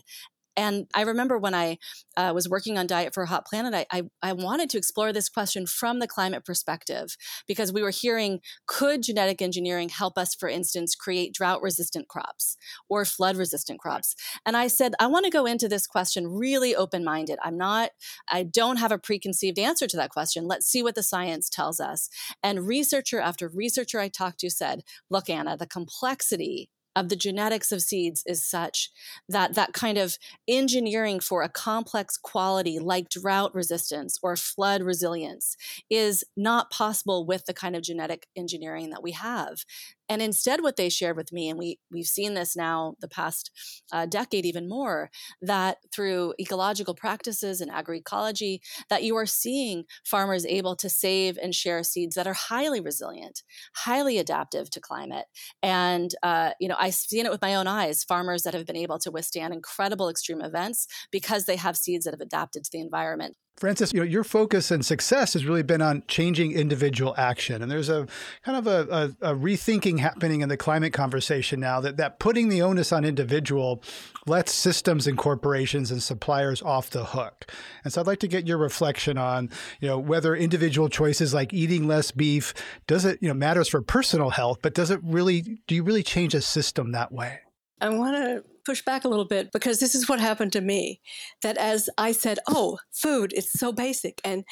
And 0.57 0.87
I 0.93 1.01
remember 1.01 1.37
when 1.37 1.53
I 1.53 1.77
uh, 2.15 2.31
was 2.33 2.49
working 2.49 2.77
on 2.77 2.87
Diet 2.87 3.13
for 3.13 3.23
a 3.23 3.27
Hot 3.27 3.45
Planet, 3.45 3.73
I, 3.73 3.85
I, 3.91 4.03
I 4.21 4.33
wanted 4.33 4.69
to 4.71 4.77
explore 4.77 5.11
this 5.11 5.29
question 5.29 5.65
from 5.65 5.99
the 5.99 6.07
climate 6.07 6.45
perspective 6.45 7.17
because 7.47 7.73
we 7.73 7.81
were 7.81 7.89
hearing 7.89 8.39
could 8.67 9.03
genetic 9.03 9.41
engineering 9.41 9.89
help 9.89 10.17
us, 10.17 10.33
for 10.33 10.47
instance, 10.47 10.95
create 10.95 11.33
drought 11.33 11.61
resistant 11.61 12.07
crops 12.07 12.57
or 12.89 13.05
flood 13.05 13.37
resistant 13.37 13.79
crops? 13.79 14.15
And 14.45 14.55
I 14.55 14.67
said, 14.67 14.93
I 14.99 15.07
want 15.07 15.25
to 15.25 15.31
go 15.31 15.45
into 15.45 15.67
this 15.67 15.87
question 15.87 16.27
really 16.27 16.75
open 16.75 17.03
minded. 17.03 17.37
I'm 17.43 17.57
not, 17.57 17.91
I 18.29 18.43
don't 18.43 18.77
have 18.77 18.91
a 18.91 18.97
preconceived 18.97 19.59
answer 19.59 19.87
to 19.87 19.97
that 19.97 20.11
question. 20.11 20.47
Let's 20.47 20.67
see 20.67 20.83
what 20.83 20.95
the 20.95 21.03
science 21.03 21.49
tells 21.49 21.79
us. 21.79 22.09
And 22.41 22.67
researcher 22.67 23.19
after 23.19 23.47
researcher 23.47 23.99
I 23.99 24.07
talked 24.07 24.39
to 24.39 24.49
said, 24.49 24.83
look, 25.09 25.29
Anna, 25.29 25.57
the 25.57 25.67
complexity 25.67 26.69
of 26.95 27.09
the 27.09 27.15
genetics 27.15 27.71
of 27.71 27.81
seeds 27.81 28.23
is 28.25 28.43
such 28.43 28.89
that 29.27 29.53
that 29.53 29.73
kind 29.73 29.97
of 29.97 30.17
engineering 30.47 31.19
for 31.19 31.41
a 31.41 31.49
complex 31.49 32.17
quality 32.17 32.79
like 32.79 33.09
drought 33.09 33.53
resistance 33.53 34.17
or 34.23 34.35
flood 34.35 34.81
resilience 34.81 35.57
is 35.89 36.23
not 36.37 36.71
possible 36.71 37.25
with 37.25 37.45
the 37.45 37.53
kind 37.53 37.75
of 37.75 37.81
genetic 37.81 38.27
engineering 38.35 38.89
that 38.89 39.03
we 39.03 39.11
have 39.11 39.65
and 40.09 40.21
instead 40.21 40.61
what 40.61 40.75
they 40.75 40.89
shared 40.89 41.15
with 41.15 41.31
me 41.31 41.49
and 41.49 41.57
we 41.57 41.79
we've 41.91 42.05
seen 42.05 42.33
this 42.33 42.55
now 42.55 42.95
the 42.99 43.07
past 43.07 43.51
uh, 43.91 44.05
decade 44.05 44.45
even 44.45 44.67
more 44.67 45.09
that 45.41 45.77
through 45.93 46.33
ecological 46.39 46.93
practices 46.93 47.61
and 47.61 47.71
agroecology 47.71 48.59
that 48.89 49.03
you 49.03 49.15
are 49.15 49.25
seeing 49.25 49.83
farmers 50.05 50.45
able 50.45 50.75
to 50.75 50.89
save 50.89 51.37
and 51.37 51.55
share 51.55 51.83
seeds 51.83 52.15
that 52.15 52.27
are 52.27 52.33
highly 52.33 52.79
resilient 52.79 53.43
highly 53.75 54.17
adaptive 54.17 54.69
to 54.69 54.79
climate. 54.79 55.25
And 55.61 56.13
uh, 56.23 56.51
you 56.59 56.67
know 56.67 56.75
i've 56.79 56.93
seen 56.93 57.25
it 57.25 57.31
with 57.31 57.41
my 57.41 57.55
own 57.55 57.67
eyes 57.67 58.03
farmers 58.03 58.43
that 58.43 58.53
have 58.53 58.65
been 58.65 58.75
able 58.75 58.99
to 58.99 59.11
withstand 59.11 59.53
incredible 59.53 60.09
extreme 60.09 60.41
events 60.41 60.87
because 61.11 61.45
they 61.45 61.55
have 61.55 61.77
seeds 61.77 62.05
that 62.05 62.13
have 62.13 62.21
adapted 62.21 62.63
to 62.63 62.69
the 62.71 62.79
environment 62.79 63.35
Frances, 63.57 63.93
you 63.93 64.01
know, 64.01 64.05
your 64.05 64.25
focus 64.25 64.69
and 64.69 64.85
success 64.85 65.31
has 65.31 65.45
really 65.45 65.63
been 65.63 65.81
on 65.81 66.03
changing 66.09 66.51
individual 66.51 67.15
action. 67.17 67.61
And 67.61 67.71
there's 67.71 67.87
a 67.87 68.05
kind 68.43 68.57
of 68.57 68.67
a, 68.67 69.15
a, 69.21 69.31
a, 69.31 69.35
rethinking 69.35 69.99
happening 69.99 70.41
in 70.41 70.49
the 70.49 70.57
climate 70.57 70.91
conversation 70.91 71.61
now 71.61 71.79
that, 71.79 71.95
that 71.95 72.19
putting 72.19 72.49
the 72.49 72.61
onus 72.61 72.91
on 72.91 73.05
individual 73.05 73.81
lets 74.27 74.51
systems 74.51 75.07
and 75.07 75.17
corporations 75.17 75.89
and 75.89 76.03
suppliers 76.03 76.61
off 76.61 76.89
the 76.89 77.05
hook. 77.05 77.49
And 77.85 77.93
so 77.93 78.01
I'd 78.01 78.07
like 78.07 78.19
to 78.19 78.27
get 78.27 78.45
your 78.45 78.57
reflection 78.57 79.17
on, 79.17 79.49
you 79.79 79.87
know, 79.87 79.99
whether 79.99 80.35
individual 80.35 80.89
choices 80.89 81.33
like 81.33 81.53
eating 81.53 81.87
less 81.87 82.11
beef, 82.11 82.53
does 82.87 83.05
it, 83.05 83.19
you 83.21 83.29
know, 83.29 83.33
matters 83.33 83.69
for 83.69 83.81
personal 83.81 84.31
health, 84.31 84.59
but 84.61 84.73
does 84.73 84.91
it 84.91 84.99
really, 85.01 85.61
do 85.65 85.75
you 85.75 85.83
really 85.83 86.03
change 86.03 86.35
a 86.35 86.41
system 86.41 86.91
that 86.91 87.13
way? 87.13 87.39
I 87.79 87.87
want 87.89 88.17
to 88.17 88.43
push 88.65 88.81
back 88.83 89.05
a 89.05 89.07
little 89.07 89.25
bit 89.25 89.51
because 89.51 89.79
this 89.79 89.95
is 89.95 90.09
what 90.09 90.19
happened 90.19 90.51
to 90.51 90.61
me 90.61 90.99
that 91.41 91.57
as 91.57 91.89
i 91.97 92.11
said 92.11 92.39
oh 92.47 92.77
food 92.91 93.31
it's 93.35 93.57
so 93.57 93.71
basic 93.71 94.19
and 94.23 94.43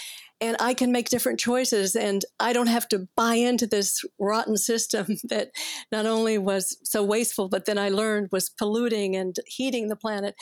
and 0.41 0.55
i 0.59 0.73
can 0.73 0.91
make 0.91 1.09
different 1.09 1.39
choices 1.39 1.95
and 1.95 2.25
i 2.39 2.53
don't 2.53 2.67
have 2.67 2.87
to 2.87 3.07
buy 3.15 3.35
into 3.35 3.65
this 3.67 4.03
rotten 4.19 4.57
system 4.57 5.05
that 5.23 5.49
not 5.91 6.05
only 6.05 6.37
was 6.37 6.77
so 6.83 7.03
wasteful 7.03 7.49
but 7.49 7.65
then 7.65 7.77
i 7.77 7.89
learned 7.89 8.29
was 8.31 8.49
polluting 8.49 9.15
and 9.15 9.35
heating 9.47 9.87
the 9.87 9.95
planet. 9.95 10.35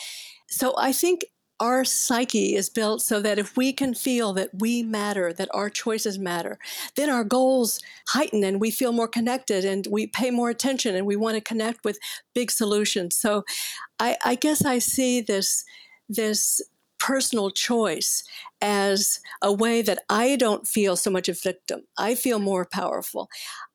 So 0.49 0.74
i 0.78 0.91
think 0.91 1.26
our 1.62 1.86
psyche 1.86 2.55
is 2.55 2.70
built 2.70 3.03
so 3.03 3.22
that 3.22 3.38
if 3.38 3.55
we 3.55 3.72
can 3.72 3.93
feel 3.93 4.34
that 4.34 4.49
we 4.51 4.82
matter, 4.82 5.32
that 5.32 5.47
our 5.53 5.70
choices 5.70 6.18
matter, 6.18 6.57
then 6.95 7.07
our 7.07 7.24
goals 7.24 7.80
heighten 8.09 8.43
and 8.43 8.59
we 8.59 8.72
feel 8.72 8.91
more 8.91 9.07
connected 9.07 9.64
and 9.64 9.86
we 9.91 10.07
pay 10.07 10.32
more 10.32 10.49
attention 10.49 10.95
and 10.95 11.05
we 11.05 11.16
want 11.16 11.36
to 11.36 11.41
connect 11.41 11.86
with 11.86 11.99
big 12.34 12.49
solutions. 12.49 13.16
So 13.16 13.43
I, 13.99 14.18
I 14.26 14.36
guess 14.36 14.66
I 14.66 14.80
see 14.80 15.22
this 15.22 15.64
this 16.09 16.62
personal 17.02 17.49
choice 17.49 18.24
as 18.62 19.20
a 19.41 19.52
way 19.52 19.82
that 19.82 20.04
I 20.08 20.36
don't 20.36 20.68
feel 20.68 20.95
so 20.95 21.10
much 21.10 21.28
a 21.28 21.34
victim. 21.34 21.82
I 21.97 22.14
feel 22.14 22.38
more 22.38 22.64
powerful. 22.64 23.28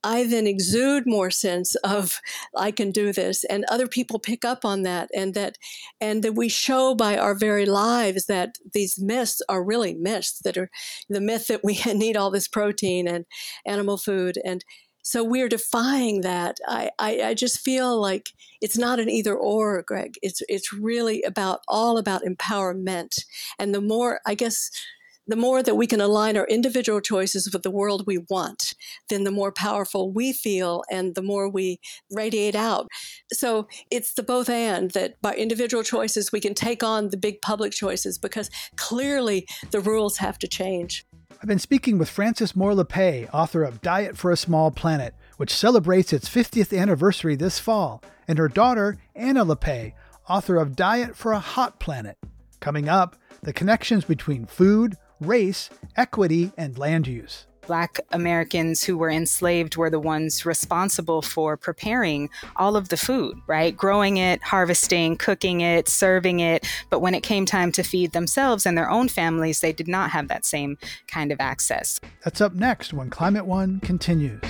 I 0.04 0.22
then 0.24 0.46
exude 0.46 1.04
more 1.06 1.32
sense 1.32 1.74
of 1.76 2.20
I 2.56 2.70
can 2.70 2.92
do 2.92 3.12
this 3.12 3.42
and 3.42 3.64
other 3.64 3.88
people 3.88 4.20
pick 4.20 4.44
up 4.44 4.64
on 4.64 4.82
that 4.82 5.10
and 5.12 5.34
that 5.34 5.58
and 6.00 6.22
that 6.22 6.36
we 6.36 6.48
show 6.48 6.94
by 6.94 7.18
our 7.18 7.34
very 7.34 7.66
lives 7.66 8.26
that 8.26 8.54
these 8.72 8.96
myths 8.96 9.42
are 9.48 9.64
really 9.64 9.94
myths 9.94 10.38
that 10.44 10.56
are 10.56 10.70
the 11.08 11.20
myth 11.20 11.48
that 11.48 11.64
we 11.64 11.80
need 11.92 12.16
all 12.16 12.30
this 12.30 12.46
protein 12.46 13.08
and 13.08 13.24
animal 13.66 13.98
food 13.98 14.38
and 14.44 14.64
so 15.06 15.22
we're 15.22 15.48
defying 15.48 16.22
that. 16.22 16.58
I, 16.66 16.90
I, 16.98 17.22
I, 17.22 17.34
just 17.34 17.60
feel 17.60 17.96
like 18.00 18.30
it's 18.60 18.76
not 18.76 18.98
an 18.98 19.08
either 19.08 19.36
or, 19.36 19.80
Greg. 19.82 20.14
It's 20.20 20.42
it's 20.48 20.72
really 20.72 21.22
about 21.22 21.60
all 21.68 21.96
about 21.96 22.24
empowerment. 22.24 23.20
And 23.56 23.72
the 23.72 23.80
more, 23.80 24.18
I 24.26 24.34
guess, 24.34 24.68
the 25.24 25.36
more 25.36 25.62
that 25.62 25.76
we 25.76 25.86
can 25.86 26.00
align 26.00 26.36
our 26.36 26.46
individual 26.48 27.00
choices 27.00 27.52
with 27.52 27.62
the 27.62 27.70
world 27.70 28.02
we 28.04 28.18
want, 28.28 28.74
then 29.08 29.22
the 29.22 29.30
more 29.30 29.52
powerful 29.52 30.10
we 30.10 30.32
feel 30.32 30.82
and 30.90 31.14
the 31.14 31.22
more 31.22 31.48
we 31.48 31.78
radiate 32.10 32.56
out. 32.56 32.88
So 33.32 33.68
it's 33.92 34.14
the 34.14 34.24
both 34.24 34.50
and 34.50 34.90
that 34.90 35.22
by 35.22 35.36
individual 35.36 35.84
choices, 35.84 36.32
we 36.32 36.40
can 36.40 36.54
take 36.54 36.82
on 36.82 37.10
the 37.10 37.16
big 37.16 37.40
public 37.42 37.70
choices 37.70 38.18
because 38.18 38.50
clearly 38.74 39.46
the 39.70 39.78
rules 39.78 40.16
have 40.16 40.36
to 40.40 40.48
change. 40.48 41.06
I've 41.38 41.48
been 41.48 41.58
speaking 41.58 41.98
with 41.98 42.08
Frances 42.08 42.56
Moore 42.56 42.72
Lappé, 42.72 43.28
author 43.32 43.62
of 43.62 43.82
Diet 43.82 44.16
for 44.16 44.30
a 44.30 44.38
Small 44.38 44.70
Planet, 44.70 45.14
which 45.36 45.54
celebrates 45.54 46.14
its 46.14 46.30
50th 46.30 46.76
anniversary 46.76 47.36
this 47.36 47.58
fall, 47.58 48.02
and 48.26 48.38
her 48.38 48.48
daughter, 48.48 48.96
Anna 49.14 49.44
Lappé, 49.44 49.92
author 50.30 50.56
of 50.56 50.74
Diet 50.74 51.14
for 51.14 51.32
a 51.32 51.38
Hot 51.38 51.78
Planet. 51.78 52.16
Coming 52.60 52.88
up, 52.88 53.16
the 53.42 53.52
connections 53.52 54.06
between 54.06 54.46
food, 54.46 54.96
race, 55.20 55.68
equity, 55.94 56.52
and 56.56 56.78
land 56.78 57.06
use. 57.06 57.46
Black 57.66 57.98
Americans 58.12 58.84
who 58.84 58.96
were 58.96 59.10
enslaved 59.10 59.76
were 59.76 59.90
the 59.90 59.98
ones 59.98 60.46
responsible 60.46 61.20
for 61.20 61.56
preparing 61.56 62.30
all 62.54 62.76
of 62.76 62.88
the 62.90 62.96
food, 62.96 63.36
right? 63.46 63.76
Growing 63.76 64.18
it, 64.18 64.42
harvesting, 64.42 65.16
cooking 65.16 65.60
it, 65.60 65.88
serving 65.88 66.40
it. 66.40 66.66
But 66.90 67.00
when 67.00 67.14
it 67.14 67.22
came 67.22 67.44
time 67.44 67.72
to 67.72 67.82
feed 67.82 68.12
themselves 68.12 68.66
and 68.66 68.78
their 68.78 68.88
own 68.88 69.08
families, 69.08 69.60
they 69.60 69.72
did 69.72 69.88
not 69.88 70.10
have 70.10 70.28
that 70.28 70.46
same 70.46 70.78
kind 71.08 71.32
of 71.32 71.40
access. 71.40 71.98
That's 72.24 72.40
up 72.40 72.54
next 72.54 72.92
when 72.92 73.10
Climate 73.10 73.46
One 73.46 73.80
continues. 73.80 74.42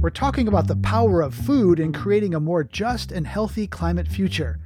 We're 0.00 0.10
talking 0.10 0.48
about 0.48 0.68
the 0.68 0.76
power 0.76 1.20
of 1.20 1.34
food 1.34 1.80
in 1.80 1.92
creating 1.92 2.34
a 2.34 2.40
more 2.40 2.64
just 2.64 3.12
and 3.12 3.26
healthy 3.26 3.66
climate 3.66 4.08
future. 4.08 4.58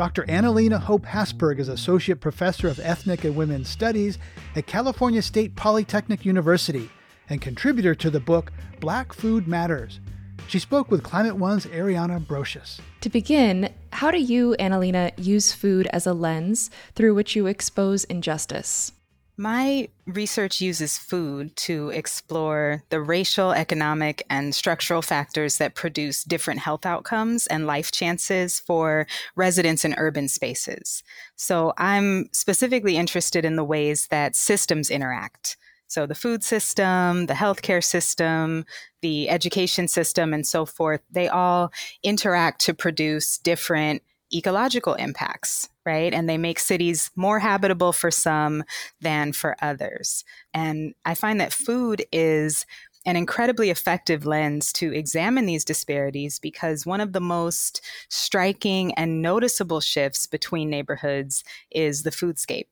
Dr. 0.00 0.24
Analena 0.30 0.80
Hope 0.80 1.04
Hassberg 1.04 1.58
is 1.58 1.68
Associate 1.68 2.18
Professor 2.18 2.68
of 2.68 2.80
Ethnic 2.82 3.24
and 3.24 3.36
Women's 3.36 3.68
Studies 3.68 4.16
at 4.56 4.66
California 4.66 5.20
State 5.20 5.54
Polytechnic 5.56 6.24
University 6.24 6.88
and 7.28 7.38
contributor 7.38 7.94
to 7.96 8.08
the 8.08 8.18
book 8.18 8.50
Black 8.80 9.12
Food 9.12 9.46
Matters. 9.46 10.00
She 10.48 10.58
spoke 10.58 10.90
with 10.90 11.02
Climate 11.02 11.36
One's 11.36 11.66
Ariana 11.66 12.18
Brocious. 12.18 12.80
To 13.02 13.10
begin, 13.10 13.74
how 13.92 14.10
do 14.10 14.18
you, 14.18 14.56
Analena, 14.58 15.12
use 15.18 15.52
food 15.52 15.86
as 15.88 16.06
a 16.06 16.14
lens 16.14 16.70
through 16.94 17.14
which 17.14 17.36
you 17.36 17.46
expose 17.46 18.04
injustice? 18.04 18.92
My 19.40 19.88
research 20.04 20.60
uses 20.60 20.98
food 20.98 21.56
to 21.56 21.88
explore 21.88 22.82
the 22.90 23.00
racial, 23.00 23.52
economic, 23.52 24.22
and 24.28 24.54
structural 24.54 25.00
factors 25.00 25.56
that 25.56 25.74
produce 25.74 26.24
different 26.24 26.60
health 26.60 26.84
outcomes 26.84 27.46
and 27.46 27.66
life 27.66 27.90
chances 27.90 28.60
for 28.60 29.06
residents 29.36 29.82
in 29.82 29.94
urban 29.96 30.28
spaces. 30.28 31.02
So 31.36 31.72
I'm 31.78 32.28
specifically 32.32 32.98
interested 32.98 33.46
in 33.46 33.56
the 33.56 33.64
ways 33.64 34.08
that 34.08 34.36
systems 34.36 34.90
interact. 34.90 35.56
So 35.86 36.04
the 36.04 36.14
food 36.14 36.44
system, 36.44 37.24
the 37.24 37.32
healthcare 37.32 37.82
system, 37.82 38.66
the 39.00 39.30
education 39.30 39.88
system, 39.88 40.34
and 40.34 40.46
so 40.46 40.66
forth, 40.66 41.00
they 41.10 41.28
all 41.28 41.72
interact 42.02 42.60
to 42.66 42.74
produce 42.74 43.38
different 43.38 44.02
ecological 44.32 44.94
impacts, 44.94 45.68
right? 45.84 46.12
And 46.12 46.28
they 46.28 46.38
make 46.38 46.58
cities 46.58 47.10
more 47.16 47.38
habitable 47.38 47.92
for 47.92 48.10
some 48.10 48.64
than 49.00 49.32
for 49.32 49.56
others. 49.62 50.24
And 50.54 50.94
I 51.04 51.14
find 51.14 51.40
that 51.40 51.52
food 51.52 52.04
is 52.12 52.66
an 53.06 53.16
incredibly 53.16 53.70
effective 53.70 54.26
lens 54.26 54.72
to 54.74 54.92
examine 54.92 55.46
these 55.46 55.64
disparities 55.64 56.38
because 56.38 56.84
one 56.84 57.00
of 57.00 57.12
the 57.12 57.20
most 57.20 57.80
striking 58.08 58.92
and 58.94 59.22
noticeable 59.22 59.80
shifts 59.80 60.26
between 60.26 60.68
neighborhoods 60.68 61.42
is 61.70 62.02
the 62.02 62.10
foodscape. 62.10 62.66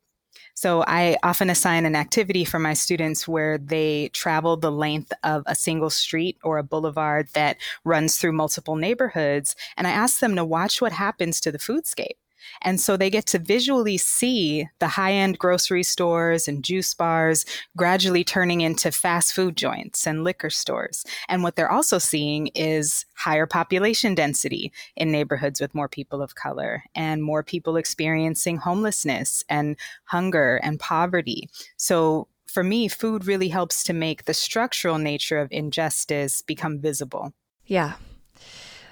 So 0.59 0.83
I 0.89 1.17
often 1.23 1.51
assign 1.51 1.87
an 1.87 1.95
activity 1.95 2.45
for 2.45 2.59
my 2.59 2.75
students 2.75 3.29
where 3.29 3.59
they 3.59 4.09
travel 4.09 4.57
the 4.57 4.73
length 4.73 5.13
of 5.23 5.45
a 5.47 5.55
single 5.55 5.89
street 5.89 6.37
or 6.43 6.59
a 6.59 6.65
boulevard 6.65 7.29
that 7.35 7.59
runs 7.85 8.19
through 8.19 8.33
multiple 8.33 8.75
neighborhoods. 8.75 9.55
And 9.77 9.87
I 9.87 9.93
ask 9.93 10.19
them 10.19 10.35
to 10.35 10.45
watch 10.45 10.83
what 10.83 10.91
happens 10.91 11.41
to 11.43 11.53
the 11.53 11.59
foodscape. 11.59 12.17
And 12.63 12.81
so 12.81 12.97
they 12.97 13.11
get 13.11 13.27
to 13.27 13.39
visually 13.39 13.97
see 13.97 14.69
the 14.79 14.89
high 14.89 15.13
end 15.13 15.39
grocery 15.39 15.83
stores 15.83 16.49
and 16.49 16.65
juice 16.65 16.95
bars 16.95 17.45
gradually 17.77 18.25
turning 18.25 18.61
into 18.61 18.91
fast 18.91 19.35
food 19.35 19.57
joints 19.57 20.07
and 20.07 20.25
liquor 20.25 20.51
stores. 20.51 21.05
And 21.29 21.43
what 21.43 21.57
they're 21.57 21.71
also 21.71 21.99
seeing 21.99 22.49
is 22.49 23.05
higher 23.15 23.47
population 23.47 24.15
density 24.15 24.73
in 24.97 25.13
neighborhoods 25.13 25.61
with 25.61 25.75
more 25.75 25.89
people 25.89 26.23
of 26.23 26.35
color 26.35 26.85
and 26.95 27.23
more 27.23 27.43
people 27.43 27.77
experiencing 27.77 28.59
homelessness 28.59 29.45
and 29.49 29.77
hunger 30.05 30.57
and 30.63 30.81
poverty. 30.81 31.49
So 31.77 32.29
for 32.47 32.65
me, 32.65 32.89
food 32.89 33.27
really 33.27 33.49
helps 33.49 33.85
to 33.85 33.93
make 33.93 34.25
the 34.25 34.35
structural 34.35 34.99
nature 34.99 35.39
of 35.39 35.49
injustice 35.51 36.43
become 36.43 36.81
visible. 36.81 37.33
Yeah, 37.67 37.95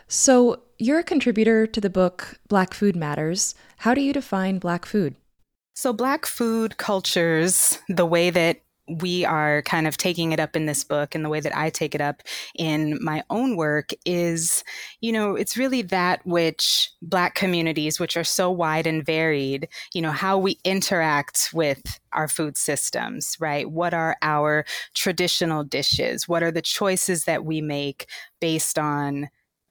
so, 0.09 0.63
you're 0.79 0.99
a 0.99 1.05
contributor 1.05 1.67
to 1.67 1.81
the 1.81 1.91
book 1.91 2.39
Black 2.49 2.75
Food 2.75 2.97
Matters. 2.97 3.55
How 3.79 3.95
do 3.95 4.01
you 4.01 4.13
define 4.13 4.59
Black 4.59 4.85
food? 4.85 5.17
So, 5.75 5.93
Black 5.93 6.27
food 6.27 6.77
cultures, 6.77 7.79
the 7.89 8.07
way 8.07 8.31
that 8.31 8.61
we 8.89 9.25
are 9.25 9.63
kind 9.63 9.87
of 9.87 9.97
taking 9.97 10.33
it 10.33 10.39
up 10.39 10.55
in 10.55 10.67
this 10.67 10.85
book 10.85 11.15
and 11.15 11.25
the 11.25 11.29
way 11.29 11.41
that 11.41 11.57
I 11.57 11.71
take 11.71 11.95
it 11.95 12.01
up 12.01 12.23
in 12.55 12.99
my 13.03 13.25
own 13.31 13.57
work 13.57 13.91
is, 14.05 14.63
you 15.01 15.13
know, 15.13 15.35
it's 15.35 15.57
really 15.57 15.83
that 15.83 16.25
which 16.25 16.91
Black 17.03 17.35
communities, 17.35 17.99
which 17.99 18.17
are 18.17 18.25
so 18.25 18.51
wide 18.51 18.87
and 18.87 19.05
varied, 19.05 19.69
you 19.93 20.03
know, 20.03 20.13
how 20.13 20.39
we 20.39 20.59
interact 20.65 21.51
with 21.53 21.83
our 22.13 22.29
food 22.29 22.57
systems, 22.57 23.37
right? 23.41 23.71
What 23.71 23.93
are 23.93 24.17
our 24.23 24.65
traditional 24.95 25.65
dishes? 25.65 26.29
What 26.29 26.43
are 26.43 26.53
the 26.53 26.63
choices 26.63 27.25
that 27.25 27.45
we 27.45 27.61
make 27.61 28.07
based 28.41 28.79
on 28.79 29.29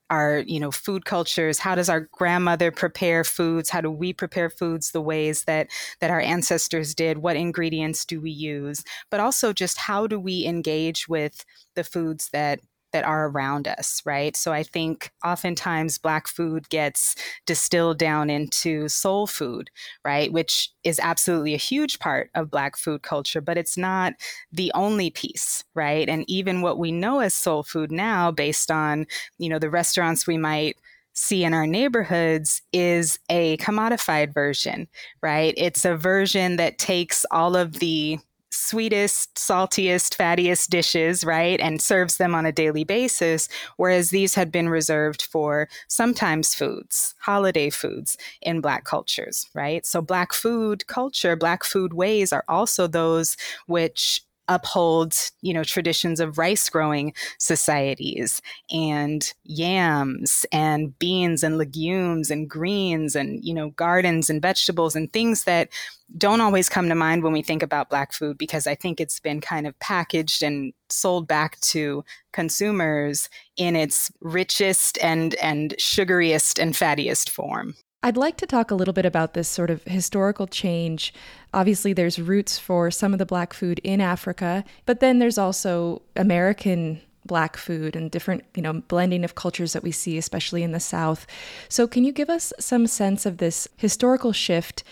our 0.09 0.39
you 0.39 0.59
know 0.59 0.71
food 0.71 1.05
cultures? 1.05 1.59
How 1.59 1.75
does 1.75 1.89
our 1.89 2.01
grandmother 2.11 2.71
prepare 2.71 3.23
foods? 3.23 3.69
How 3.69 3.81
do 3.81 3.91
we 3.91 4.13
prepare 4.13 4.49
foods 4.49 4.91
the 4.91 5.01
ways 5.01 5.43
that 5.45 5.67
that 6.01 6.11
our 6.11 6.19
ancestors 6.21 6.95
did? 6.95 7.19
What 7.19 7.35
ingredients 7.35 8.05
do 8.05 8.21
we 8.21 8.31
use? 8.31 8.83
But 9.09 9.19
also 9.19 9.53
just 9.53 9.77
how 9.77 10.07
do 10.07 10.19
we 10.19 10.45
engage 10.45 11.07
with 11.07 11.45
the 11.75 11.83
foods 11.83 12.29
that 12.33 12.59
that 12.95 13.03
are 13.03 13.27
around 13.27 13.67
us, 13.67 14.01
right? 14.05 14.37
So 14.37 14.53
I 14.53 14.63
think 14.63 15.11
oftentimes 15.21 15.97
Black 15.97 16.29
food 16.29 16.69
gets 16.69 17.13
distilled 17.45 17.97
down 17.97 18.29
into 18.29 18.87
soul 18.87 19.27
food, 19.27 19.69
right? 20.05 20.31
Which 20.31 20.69
is 20.85 20.97
absolutely 21.03 21.53
a 21.53 21.57
huge 21.57 21.99
part 21.99 22.29
of 22.35 22.49
Black 22.49 22.77
food 22.77 23.01
culture, 23.01 23.41
but 23.41 23.57
it's 23.57 23.75
not 23.75 24.13
the 24.49 24.71
only 24.73 25.09
piece, 25.09 25.65
right? 25.73 26.07
And 26.07 26.23
even 26.29 26.61
what 26.61 26.79
we 26.79 26.93
know 26.93 27.19
as 27.19 27.33
soul 27.33 27.63
food 27.63 27.91
now, 27.91 28.31
based 28.31 28.71
on, 28.71 29.07
you 29.37 29.49
know, 29.49 29.59
the 29.59 29.69
restaurants 29.69 30.25
we 30.25 30.37
might 30.37 30.77
see 31.11 31.43
in 31.43 31.53
our 31.53 31.67
neighborhoods 31.67 32.61
is 32.71 33.19
a 33.29 33.57
commodified 33.57 34.33
version, 34.33 34.87
right? 35.21 35.53
It's 35.57 35.83
a 35.83 35.97
version 35.97 36.55
that 36.55 36.77
takes 36.77 37.25
all 37.29 37.57
of 37.57 37.73
the 37.79 38.19
sweetest, 38.65 39.35
saltiest, 39.35 40.17
fattiest 40.17 40.69
dishes, 40.69 41.23
right? 41.23 41.59
And 41.59 41.81
serves 41.81 42.17
them 42.17 42.33
on 42.33 42.45
a 42.45 42.51
daily 42.51 42.83
basis. 42.83 43.47
Whereas 43.77 44.09
these 44.09 44.35
had 44.35 44.51
been 44.51 44.69
reserved 44.69 45.21
for 45.21 45.69
sometimes 45.87 46.55
foods, 46.55 47.15
holiday 47.19 47.69
foods 47.69 48.17
in 48.41 48.61
Black 48.61 48.83
cultures, 48.83 49.47
right? 49.53 49.85
So, 49.85 50.01
Black 50.01 50.33
food 50.33 50.87
culture, 50.87 51.35
Black 51.35 51.63
food 51.63 51.93
ways 51.93 52.33
are 52.33 52.43
also 52.47 52.87
those 52.87 53.37
which 53.67 54.24
uphold 54.47 55.13
you 55.41 55.53
know 55.53 55.63
traditions 55.63 56.19
of 56.19 56.37
rice 56.37 56.69
growing 56.69 57.13
societies 57.39 58.41
and 58.71 59.33
yams 59.43 60.45
and 60.51 60.97
beans 60.99 61.43
and 61.43 61.57
legumes 61.57 62.29
and 62.29 62.49
greens 62.49 63.15
and 63.15 63.43
you 63.43 63.53
know 63.53 63.69
gardens 63.71 64.29
and 64.29 64.41
vegetables 64.41 64.95
and 64.95 65.11
things 65.11 65.45
that 65.45 65.69
don't 66.17 66.41
always 66.41 66.69
come 66.69 66.87
to 66.87 66.95
mind 66.95 67.23
when 67.23 67.33
we 67.33 67.41
think 67.41 67.63
about 67.63 67.89
black 67.89 68.13
food 68.13 68.37
because 68.37 68.67
i 68.67 68.75
think 68.75 68.99
it's 68.99 69.19
been 69.19 69.41
kind 69.41 69.65
of 69.65 69.77
packaged 69.79 70.43
and 70.43 70.73
sold 70.89 71.27
back 71.27 71.59
to 71.61 72.03
consumers 72.31 73.29
in 73.57 73.75
its 73.75 74.11
richest 74.21 74.99
and 75.01 75.33
and 75.35 75.73
sugariest 75.79 76.59
and 76.59 76.73
fattiest 76.73 77.29
form 77.29 77.73
I'd 78.05 78.17
like 78.17 78.37
to 78.37 78.45
talk 78.45 78.69
a 78.69 78.75
little 78.75 78.93
bit 78.93 79.07
about 79.07 79.33
this 79.33 79.47
sort 79.47 79.71
of 79.71 79.83
historical 79.85 80.45
change. 80.45 81.11
Obviously, 81.55 81.91
there's 81.91 82.19
roots 82.19 82.59
for 82.59 82.91
some 82.91 83.13
of 83.13 83.17
the 83.17 83.25
black 83.25 83.51
food 83.51 83.81
in 83.83 83.99
Africa, 83.99 84.63
but 84.85 84.99
then 84.99 85.17
there's 85.17 85.39
also 85.39 86.03
American 86.15 87.01
black 87.25 87.57
food 87.57 87.95
and 87.95 88.11
different, 88.11 88.43
you 88.53 88.61
know, 88.61 88.73
blending 88.73 89.23
of 89.23 89.33
cultures 89.33 89.73
that 89.73 89.81
we 89.81 89.91
see, 89.91 90.19
especially 90.19 90.61
in 90.61 90.71
the 90.71 90.79
South. 90.79 91.25
So, 91.67 91.87
can 91.87 92.03
you 92.03 92.11
give 92.11 92.29
us 92.29 92.53
some 92.59 92.85
sense 92.85 93.25
of 93.25 93.37
this 93.39 93.67
historical 93.75 94.33
shift? 94.33 94.83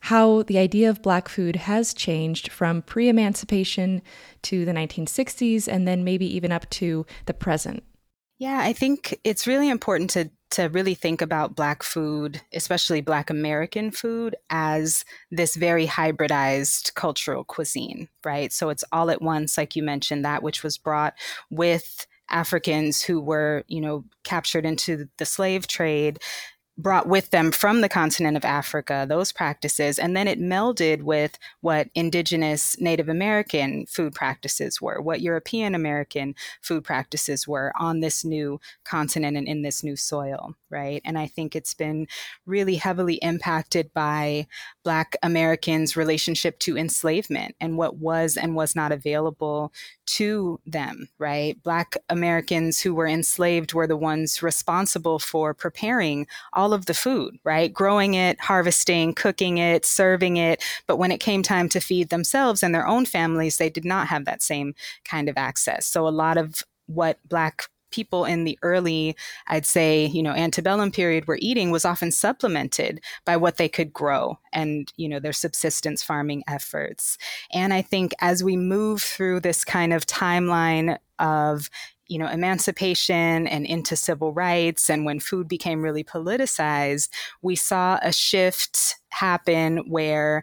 How 0.00 0.42
the 0.42 0.58
idea 0.58 0.90
of 0.90 1.00
black 1.00 1.30
food 1.30 1.56
has 1.56 1.94
changed 1.94 2.52
from 2.52 2.82
pre 2.82 3.08
emancipation 3.08 4.02
to 4.42 4.66
the 4.66 4.72
1960s 4.72 5.68
and 5.68 5.88
then 5.88 6.04
maybe 6.04 6.26
even 6.36 6.52
up 6.52 6.68
to 6.68 7.06
the 7.24 7.32
present? 7.32 7.82
Yeah, 8.38 8.60
I 8.60 8.72
think 8.72 9.18
it's 9.24 9.46
really 9.46 9.68
important 9.68 10.10
to 10.10 10.30
to 10.50 10.68
really 10.68 10.94
think 10.94 11.20
about 11.20 11.54
Black 11.54 11.82
food, 11.82 12.40
especially 12.54 13.02
Black 13.02 13.28
American 13.28 13.90
food, 13.90 14.34
as 14.48 15.04
this 15.30 15.56
very 15.56 15.86
hybridized 15.86 16.94
cultural 16.94 17.44
cuisine, 17.44 18.08
right? 18.24 18.50
So 18.50 18.70
it's 18.70 18.84
all 18.90 19.10
at 19.10 19.20
once, 19.20 19.58
like 19.58 19.76
you 19.76 19.82
mentioned, 19.82 20.24
that 20.24 20.42
which 20.42 20.62
was 20.62 20.78
brought 20.78 21.12
with 21.50 22.06
Africans 22.30 23.02
who 23.02 23.20
were, 23.20 23.62
you 23.68 23.82
know, 23.82 24.04
captured 24.24 24.64
into 24.64 25.08
the 25.18 25.26
slave 25.26 25.66
trade 25.66 26.18
brought 26.78 27.08
with 27.08 27.30
them 27.30 27.50
from 27.50 27.80
the 27.80 27.88
continent 27.88 28.36
of 28.36 28.44
Africa, 28.44 29.04
those 29.08 29.32
practices, 29.32 29.98
and 29.98 30.16
then 30.16 30.28
it 30.28 30.40
melded 30.40 31.02
with 31.02 31.36
what 31.60 31.88
indigenous 31.94 32.80
Native 32.80 33.08
American 33.08 33.84
food 33.86 34.14
practices 34.14 34.80
were, 34.80 35.02
what 35.02 35.20
European 35.20 35.74
American 35.74 36.36
food 36.62 36.84
practices 36.84 37.48
were 37.48 37.72
on 37.78 37.98
this 37.98 38.24
new 38.24 38.60
continent 38.84 39.36
and 39.36 39.48
in 39.48 39.62
this 39.62 39.82
new 39.82 39.96
soil, 39.96 40.54
right? 40.70 41.02
And 41.04 41.18
I 41.18 41.26
think 41.26 41.56
it's 41.56 41.74
been 41.74 42.06
really 42.46 42.76
heavily 42.76 43.16
impacted 43.16 43.92
by 43.92 44.46
Black 44.84 45.16
Americans' 45.22 45.96
relationship 45.96 46.60
to 46.60 46.78
enslavement 46.78 47.56
and 47.60 47.76
what 47.76 47.96
was 47.96 48.36
and 48.36 48.54
was 48.54 48.76
not 48.76 48.92
available 48.92 49.72
to 50.06 50.60
them, 50.64 51.08
right? 51.18 51.62
Black 51.62 51.96
Americans 52.08 52.80
who 52.80 52.94
were 52.94 53.06
enslaved 53.06 53.74
were 53.74 53.86
the 53.86 53.96
ones 53.96 54.42
responsible 54.42 55.18
for 55.18 55.52
preparing 55.52 56.26
all 56.52 56.67
of 56.72 56.86
the 56.86 56.94
food, 56.94 57.38
right? 57.44 57.72
Growing 57.72 58.14
it, 58.14 58.40
harvesting, 58.40 59.14
cooking 59.14 59.58
it, 59.58 59.84
serving 59.84 60.36
it. 60.36 60.62
But 60.86 60.96
when 60.96 61.12
it 61.12 61.18
came 61.18 61.42
time 61.42 61.68
to 61.70 61.80
feed 61.80 62.08
themselves 62.08 62.62
and 62.62 62.74
their 62.74 62.86
own 62.86 63.06
families, 63.06 63.58
they 63.58 63.70
did 63.70 63.84
not 63.84 64.08
have 64.08 64.24
that 64.24 64.42
same 64.42 64.74
kind 65.04 65.28
of 65.28 65.36
access. 65.36 65.86
So 65.86 66.06
a 66.06 66.10
lot 66.10 66.36
of 66.36 66.62
what 66.86 67.18
Black 67.28 67.64
people 67.90 68.24
in 68.26 68.44
the 68.44 68.58
early, 68.62 69.16
I'd 69.46 69.64
say, 69.64 70.06
you 70.06 70.22
know, 70.22 70.32
antebellum 70.32 70.90
period 70.90 71.26
were 71.26 71.38
eating 71.40 71.70
was 71.70 71.86
often 71.86 72.10
supplemented 72.10 73.00
by 73.24 73.36
what 73.36 73.56
they 73.56 73.68
could 73.68 73.92
grow 73.92 74.38
and, 74.52 74.92
you 74.96 75.08
know, 75.08 75.18
their 75.18 75.32
subsistence 75.32 76.02
farming 76.02 76.44
efforts. 76.46 77.16
And 77.52 77.72
I 77.72 77.80
think 77.80 78.12
as 78.20 78.44
we 78.44 78.56
move 78.56 79.02
through 79.02 79.40
this 79.40 79.64
kind 79.64 79.92
of 79.92 80.06
timeline 80.06 80.98
of, 81.18 81.70
you 82.08 82.18
know, 82.18 82.28
emancipation 82.28 83.46
and 83.46 83.66
into 83.66 83.96
civil 83.96 84.32
rights, 84.32 84.90
and 84.90 85.04
when 85.04 85.20
food 85.20 85.48
became 85.48 85.82
really 85.82 86.04
politicized, 86.04 87.08
we 87.42 87.54
saw 87.54 87.98
a 88.02 88.12
shift 88.12 88.96
happen 89.10 89.78
where 89.88 90.42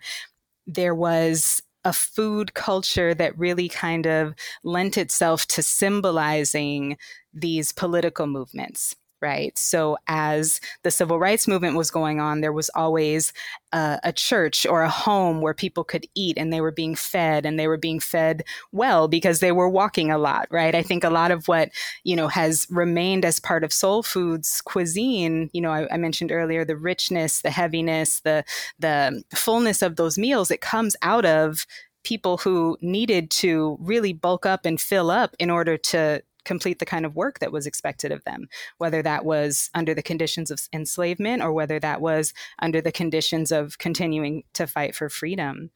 there 0.67 0.95
was 0.95 1.61
a 1.83 1.93
food 1.93 2.53
culture 2.55 3.13
that 3.13 3.37
really 3.37 3.69
kind 3.69 4.07
of 4.07 4.33
lent 4.63 4.97
itself 4.97 5.45
to 5.45 5.61
symbolizing 5.61 6.97
these 7.33 7.71
political 7.71 8.25
movements 8.25 8.95
right? 9.25 9.57
So, 9.57 9.97
as 10.05 10.61
the 10.83 10.91
civil 10.91 11.17
rights 11.17 11.47
movement 11.47 11.75
was 11.75 11.89
going 11.89 12.19
on, 12.19 12.41
there 12.41 12.53
was 12.53 12.69
always 12.75 13.33
a, 13.73 13.99
a, 14.03 14.13
church 14.13 14.67
or 14.67 14.83
a 14.83 14.89
home 14.89 15.41
where 15.41 15.55
people 15.55 15.83
could 15.83 16.05
eat 16.13 16.37
and 16.37 16.53
they 16.53 16.61
were 16.61 16.71
being 16.71 16.93
fed 16.93 17.43
and 17.43 17.59
they 17.59 17.67
were 17.67 17.75
being 17.75 17.99
fed 17.99 18.43
well 18.71 19.07
because 19.07 19.39
they 19.39 19.51
were 19.51 19.67
walking 19.67 20.11
a 20.11 20.19
lot, 20.19 20.47
right? 20.51 20.75
I 20.75 20.83
think 20.83 21.03
a 21.03 21.09
lot 21.09 21.31
of 21.31 21.47
what, 21.47 21.71
you 22.03 22.15
know, 22.15 22.27
has 22.27 22.67
remained 22.69 23.25
as 23.25 23.39
part 23.39 23.63
of 23.63 23.73
soul 23.73 24.03
food's 24.03 24.61
cuisine, 24.61 25.49
you 25.53 25.61
know, 25.61 25.71
I, 25.71 25.87
I 25.91 25.97
mentioned 25.97 26.31
earlier 26.31 26.63
the 26.63 26.77
richness, 26.77 27.41
the 27.41 27.49
heaviness, 27.49 28.19
the, 28.19 28.45
the 28.77 29.23
fullness 29.33 29.81
of 29.81 29.95
those 29.95 30.19
meals, 30.19 30.51
it 30.51 30.61
comes 30.61 30.95
out 31.01 31.25
of 31.25 31.65
people 32.03 32.37
who 32.37 32.77
needed 32.79 33.31
to 33.31 33.75
really 33.81 34.13
bulk 34.13 34.45
up 34.45 34.67
and 34.67 34.79
fill 34.79 35.09
up 35.09 35.35
in 35.39 35.49
order 35.49 35.77
to 35.77 36.21
complete 36.45 36.79
the 36.79 36.85
kind 36.85 37.05
of 37.05 37.15
work 37.15 37.39
that 37.39 37.51
was 37.51 37.67
expected 37.67 38.11
of 38.11 38.23
them, 38.23 38.47
whether 38.77 39.01
that 39.01 39.25
was 39.25 39.69
under 39.73 39.93
the 39.93 40.03
conditions 40.03 40.51
of 40.51 40.61
enslavement 40.71 41.41
or 41.41 41.51
whether 41.51 41.79
that 41.79 42.01
was 42.01 42.33
under 42.59 42.81
the 42.81 42.91
conditions 42.91 43.51
of 43.51 43.77
continuing 43.77 44.43
to 44.53 44.67
fight 44.67 44.95
for 44.95 45.09
freedom. 45.09 45.71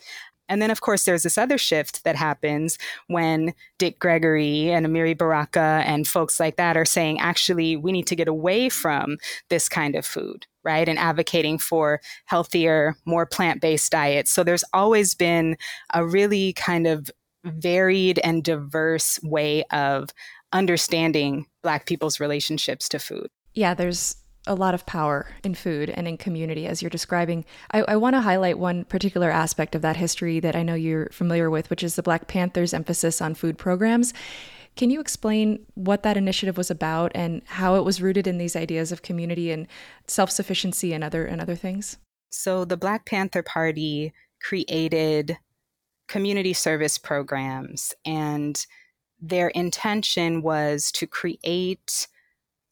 And 0.49 0.61
then, 0.61 0.71
of 0.71 0.81
course, 0.81 1.05
there's 1.05 1.23
this 1.23 1.37
other 1.37 1.59
shift 1.59 2.03
that 2.03 2.15
happens 2.15 2.79
when 3.07 3.53
Dick 3.77 3.99
Gregory 3.99 4.71
and 4.71 4.85
Amiri 4.85 5.15
Baraka 5.15 5.83
and 5.85 6.07
folks 6.07 6.39
like 6.39 6.55
that 6.55 6.75
are 6.75 6.85
saying, 6.85 7.19
actually, 7.19 7.75
we 7.75 7.91
need 7.91 8.07
to 8.07 8.15
get 8.15 8.27
away 8.27 8.67
from 8.67 9.17
this 9.49 9.69
kind 9.69 9.95
of 9.95 10.07
food, 10.07 10.47
right? 10.63 10.89
And 10.89 10.97
advocating 10.97 11.59
for 11.59 12.01
healthier, 12.25 12.95
more 13.05 13.27
plant 13.27 13.61
based 13.61 13.91
diets. 13.91 14.31
So 14.31 14.43
there's 14.43 14.63
always 14.73 15.13
been 15.13 15.55
a 15.93 16.03
really 16.03 16.53
kind 16.53 16.87
of 16.87 17.11
varied 17.45 18.19
and 18.23 18.43
diverse 18.43 19.19
way 19.23 19.63
of 19.71 20.09
understanding 20.51 21.45
Black 21.61 21.85
people's 21.85 22.19
relationships 22.19 22.89
to 22.89 22.99
food. 22.99 23.27
Yeah, 23.53 23.73
there's 23.73 24.15
a 24.47 24.55
lot 24.55 24.73
of 24.73 24.85
power 24.85 25.27
in 25.43 25.53
food 25.53 25.89
and 25.89 26.07
in 26.07 26.17
community, 26.17 26.65
as 26.65 26.81
you're 26.81 26.89
describing. 26.89 27.45
I, 27.71 27.81
I 27.81 27.95
want 27.97 28.15
to 28.15 28.21
highlight 28.21 28.57
one 28.57 28.85
particular 28.85 29.29
aspect 29.29 29.75
of 29.75 29.81
that 29.81 29.97
history 29.97 30.39
that 30.39 30.55
I 30.55 30.63
know 30.63 30.75
you're 30.75 31.09
familiar 31.11 31.49
with, 31.49 31.69
which 31.69 31.83
is 31.83 31.95
the 31.95 32.03
Black 32.03 32.27
Panthers' 32.27 32.73
emphasis 32.73 33.21
on 33.21 33.35
food 33.35 33.57
programs. 33.57 34.13
Can 34.75 34.89
you 34.89 35.01
explain 35.01 35.65
what 35.75 36.03
that 36.03 36.15
initiative 36.15 36.57
was 36.57 36.71
about 36.71 37.11
and 37.13 37.41
how 37.45 37.75
it 37.75 37.83
was 37.83 38.01
rooted 38.01 38.27
in 38.27 38.37
these 38.37 38.55
ideas 38.55 38.91
of 38.91 39.01
community 39.01 39.51
and 39.51 39.67
self-sufficiency 40.07 40.93
and 40.93 41.03
other 41.03 41.25
and 41.25 41.41
other 41.41 41.55
things? 41.55 41.97
So 42.31 42.63
the 42.63 42.77
Black 42.77 43.05
Panther 43.05 43.43
Party 43.43 44.13
created 44.41 45.37
community 46.07 46.53
service 46.53 46.97
programs 46.97 47.93
and 48.05 48.65
their 49.21 49.49
intention 49.49 50.41
was 50.41 50.91
to 50.93 51.07
create 51.07 52.07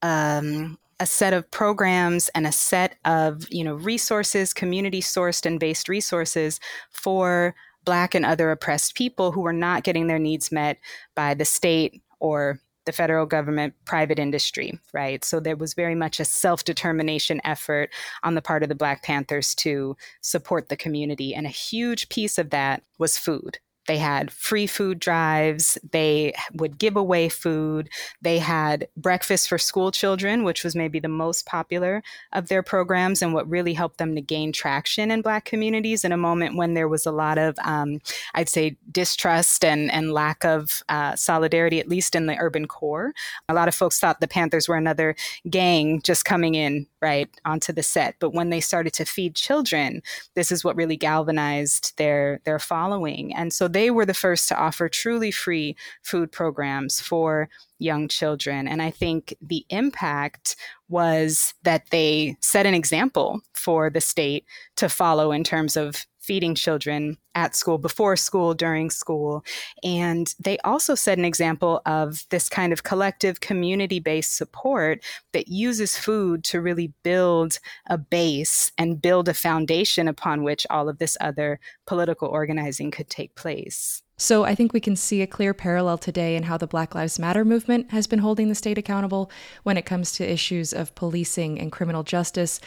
um, 0.01 0.77
a 0.99 1.05
set 1.05 1.33
of 1.33 1.49
programs 1.51 2.29
and 2.29 2.47
a 2.47 2.51
set 2.51 2.95
of 3.05 3.45
you 3.51 3.63
know 3.63 3.75
resources 3.75 4.53
community 4.53 5.01
sourced 5.01 5.45
and 5.45 5.59
based 5.59 5.89
resources 5.89 6.59
for 6.89 7.55
black 7.85 8.13
and 8.13 8.25
other 8.25 8.51
oppressed 8.51 8.95
people 8.95 9.31
who 9.31 9.41
were 9.41 9.53
not 9.53 9.83
getting 9.83 10.07
their 10.07 10.19
needs 10.19 10.51
met 10.51 10.77
by 11.15 11.33
the 11.33 11.45
state 11.45 12.01
or 12.19 12.59
the 12.87 12.91
federal 12.91 13.25
government, 13.25 13.75
private 13.85 14.17
industry, 14.17 14.79
right? 14.93 15.23
So 15.23 15.39
there 15.39 15.55
was 15.55 15.75
very 15.75 15.93
much 15.93 16.19
a 16.19 16.25
self 16.25 16.63
determination 16.63 17.39
effort 17.43 17.91
on 18.23 18.33
the 18.33 18.41
part 18.41 18.63
of 18.63 18.69
the 18.69 18.75
Black 18.75 19.03
Panthers 19.03 19.53
to 19.55 19.95
support 20.21 20.69
the 20.69 20.77
community. 20.77 21.35
And 21.35 21.45
a 21.45 21.49
huge 21.49 22.09
piece 22.09 22.39
of 22.39 22.49
that 22.49 22.81
was 22.97 23.17
food. 23.17 23.59
They 23.87 23.97
had 23.97 24.31
free 24.31 24.67
food 24.67 24.99
drives. 24.99 25.77
They 25.91 26.33
would 26.53 26.77
give 26.77 26.95
away 26.95 27.29
food. 27.29 27.89
They 28.21 28.39
had 28.39 28.87
breakfast 28.95 29.49
for 29.49 29.57
school 29.57 29.91
children, 29.91 30.43
which 30.43 30.63
was 30.63 30.75
maybe 30.75 30.99
the 30.99 31.07
most 31.07 31.45
popular 31.45 32.03
of 32.33 32.47
their 32.49 32.63
programs 32.63 33.21
and 33.21 33.33
what 33.33 33.49
really 33.49 33.73
helped 33.73 33.97
them 33.97 34.15
to 34.15 34.21
gain 34.21 34.51
traction 34.51 35.09
in 35.09 35.21
Black 35.21 35.45
communities 35.45 36.03
in 36.03 36.11
a 36.11 36.17
moment 36.17 36.57
when 36.57 36.73
there 36.73 36.87
was 36.87 37.05
a 37.05 37.11
lot 37.11 37.37
of, 37.37 37.57
um, 37.63 37.99
I'd 38.35 38.49
say, 38.49 38.77
distrust 38.91 39.63
and, 39.63 39.91
and 39.91 40.13
lack 40.13 40.43
of 40.45 40.83
uh, 40.89 41.15
solidarity, 41.15 41.79
at 41.79 41.87
least 41.87 42.15
in 42.15 42.25
the 42.25 42.37
urban 42.37 42.67
core. 42.67 43.13
A 43.49 43.53
lot 43.53 43.67
of 43.67 43.75
folks 43.75 43.99
thought 43.99 44.19
the 44.19 44.27
Panthers 44.27 44.67
were 44.67 44.75
another 44.75 45.15
gang 45.49 46.01
just 46.01 46.25
coming 46.25 46.55
in 46.55 46.87
right 47.01 47.29
onto 47.45 47.71
the 47.71 47.83
set. 47.83 48.15
But 48.19 48.33
when 48.33 48.49
they 48.49 48.61
started 48.61 48.93
to 48.93 49.05
feed 49.05 49.35
children 49.35 50.01
this 50.35 50.51
is 50.51 50.63
what 50.63 50.75
really 50.75 50.97
galvanized 50.97 51.97
their 51.97 52.39
their 52.45 52.59
following. 52.59 53.33
And 53.35 53.53
so 53.53 53.67
they 53.67 53.89
were 53.91 54.05
the 54.05 54.13
first 54.13 54.47
to 54.49 54.57
offer 54.57 54.89
truly 54.89 55.31
free 55.31 55.75
food 56.03 56.31
programs 56.31 56.99
for 57.01 57.49
young 57.79 58.07
children. 58.07 58.67
And 58.67 58.81
i 58.81 58.89
think 58.89 59.35
the 59.41 59.65
impact 59.69 60.55
was 60.89 61.53
that 61.63 61.89
they 61.91 62.37
set 62.39 62.65
an 62.65 62.73
example 62.73 63.41
for 63.53 63.89
the 63.89 64.01
state 64.01 64.45
to 64.77 64.89
follow 64.89 65.31
in 65.31 65.43
terms 65.43 65.75
of 65.75 66.05
feeding 66.27 66.53
children 66.53 67.17
at 67.35 67.55
school, 67.55 67.77
before 67.77 68.17
school, 68.17 68.53
during 68.53 68.89
school. 68.89 69.45
And 69.83 70.33
they 70.39 70.57
also 70.59 70.93
set 70.93 71.17
an 71.17 71.23
example 71.23 71.81
of 71.85 72.25
this 72.29 72.49
kind 72.49 72.73
of 72.73 72.83
collective 72.83 73.39
community 73.39 73.99
based 73.99 74.35
support 74.35 75.03
that 75.31 75.47
uses 75.47 75.97
food 75.97 76.43
to 76.45 76.59
really 76.59 76.93
build 77.03 77.59
a 77.87 77.97
base 77.97 78.73
and 78.77 79.01
build 79.01 79.29
a 79.29 79.33
foundation 79.33 80.07
upon 80.07 80.43
which 80.43 80.67
all 80.69 80.89
of 80.89 80.97
this 80.97 81.15
other 81.21 81.59
political 81.85 82.27
organizing 82.27 82.91
could 82.91 83.09
take 83.09 83.33
place. 83.35 84.03
So 84.19 84.43
I 84.43 84.55
think 84.55 84.73
we 84.73 84.79
can 84.79 84.95
see 84.95 85.21
a 85.21 85.27
clear 85.27 85.53
parallel 85.53 85.99
today 85.99 86.35
in 86.35 86.43
how 86.43 86.57
the 86.57 86.65
Black 86.65 86.95
Lives 86.95 87.19
Matter 87.19 87.45
movement 87.45 87.91
has 87.91 88.07
been 88.07 88.19
holding 88.19 88.49
the 88.49 88.55
state 88.55 88.79
accountable 88.79 89.31
when 89.61 89.77
it 89.77 89.85
comes 89.85 90.11
to 90.13 90.29
issues 90.29 90.73
of 90.73 90.95
policing 90.95 91.59
and 91.59 91.71
criminal 91.71 92.01
justice. 92.01 92.59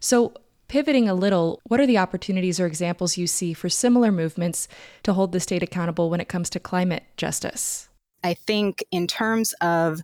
So 0.00 0.34
Pivoting 0.68 1.08
a 1.08 1.14
little, 1.14 1.60
what 1.64 1.80
are 1.80 1.86
the 1.86 1.98
opportunities 1.98 2.58
or 2.58 2.66
examples 2.66 3.16
you 3.16 3.26
see 3.26 3.52
for 3.52 3.68
similar 3.68 4.10
movements 4.10 4.66
to 5.04 5.12
hold 5.12 5.32
the 5.32 5.40
state 5.40 5.62
accountable 5.62 6.10
when 6.10 6.20
it 6.20 6.28
comes 6.28 6.50
to 6.50 6.60
climate 6.60 7.04
justice? 7.16 7.88
I 8.24 8.34
think, 8.34 8.84
in 8.90 9.06
terms 9.06 9.52
of 9.60 10.00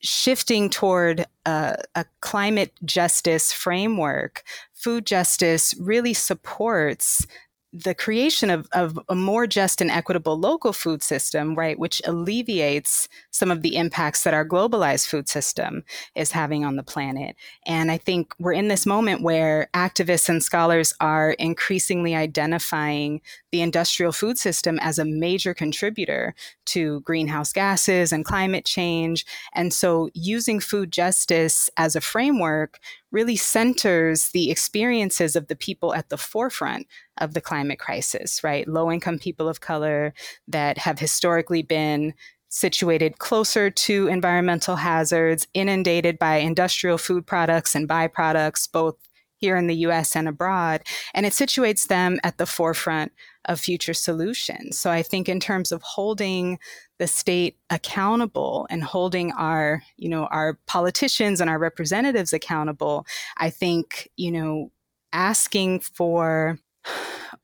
shifting 0.00 0.68
toward 0.68 1.24
a, 1.46 1.76
a, 1.94 2.04
climate 2.20 2.72
justice 2.84 3.52
framework, 3.52 4.42
food 4.74 5.06
justice 5.06 5.74
really 5.78 6.12
supports 6.12 7.26
the 7.72 7.94
creation 7.94 8.50
of, 8.50 8.68
of 8.72 8.98
a 9.08 9.14
more 9.14 9.46
just 9.46 9.80
and 9.80 9.90
equitable 9.90 10.38
local 10.38 10.72
food 10.72 11.02
system, 11.02 11.54
right, 11.54 11.78
which 11.78 12.02
alleviates 12.04 13.08
some 13.30 13.50
of 13.50 13.62
the 13.62 13.76
impacts 13.76 14.24
that 14.24 14.34
our 14.34 14.46
globalized 14.46 15.06
food 15.06 15.28
system 15.28 15.82
is 16.14 16.32
having 16.32 16.64
on 16.64 16.76
the 16.76 16.82
planet. 16.82 17.34
And 17.64 17.90
I 17.90 17.96
think 17.96 18.34
we're 18.38 18.52
in 18.52 18.68
this 18.68 18.84
moment 18.84 19.22
where 19.22 19.70
activists 19.72 20.28
and 20.28 20.42
scholars 20.42 20.92
are 21.00 21.32
increasingly 21.32 22.14
identifying 22.14 23.22
the 23.52 23.60
industrial 23.60 24.12
food 24.12 24.38
system 24.38 24.78
as 24.80 24.98
a 24.98 25.04
major 25.04 25.54
contributor 25.54 26.34
to 26.64 27.00
greenhouse 27.00 27.52
gases 27.52 28.10
and 28.12 28.24
climate 28.24 28.64
change. 28.64 29.24
And 29.54 29.72
so 29.72 30.10
using 30.14 30.58
food 30.58 30.90
justice 30.90 31.70
as 31.76 31.94
a 31.94 32.00
framework 32.00 32.80
really 33.12 33.36
centers 33.36 34.30
the 34.30 34.50
experiences 34.50 35.36
of 35.36 35.48
the 35.48 35.56
people 35.56 35.94
at 35.94 36.08
the 36.08 36.16
forefront 36.16 36.86
of 37.18 37.34
the 37.34 37.42
climate 37.42 37.78
crisis, 37.78 38.42
right? 38.42 38.66
Low 38.66 38.90
income 38.90 39.18
people 39.18 39.48
of 39.48 39.60
color 39.60 40.14
that 40.48 40.78
have 40.78 40.98
historically 40.98 41.62
been 41.62 42.14
situated 42.48 43.18
closer 43.18 43.70
to 43.70 44.08
environmental 44.08 44.76
hazards, 44.76 45.46
inundated 45.54 46.18
by 46.18 46.36
industrial 46.36 46.98
food 46.98 47.26
products 47.26 47.74
and 47.74 47.88
byproducts, 47.88 48.70
both 48.70 48.96
here 49.42 49.56
in 49.56 49.66
the 49.66 49.76
US 49.86 50.14
and 50.14 50.28
abroad. 50.28 50.82
And 51.14 51.26
it 51.26 51.32
situates 51.32 51.88
them 51.88 52.18
at 52.22 52.38
the 52.38 52.46
forefront 52.46 53.12
of 53.46 53.60
future 53.60 53.94
solutions. 53.94 54.78
So 54.78 54.90
I 54.90 55.02
think 55.02 55.28
in 55.28 55.40
terms 55.40 55.72
of 55.72 55.82
holding 55.82 56.58
the 56.98 57.06
state 57.06 57.56
accountable 57.70 58.66
and 58.70 58.82
holding 58.82 59.32
our, 59.32 59.82
you 59.96 60.08
know, 60.08 60.26
our 60.26 60.58
politicians 60.66 61.40
and 61.40 61.50
our 61.50 61.58
representatives 61.58 62.32
accountable, 62.32 63.06
I 63.36 63.50
think, 63.50 64.08
you 64.16 64.30
know, 64.30 64.70
asking 65.12 65.80
for 65.80 66.58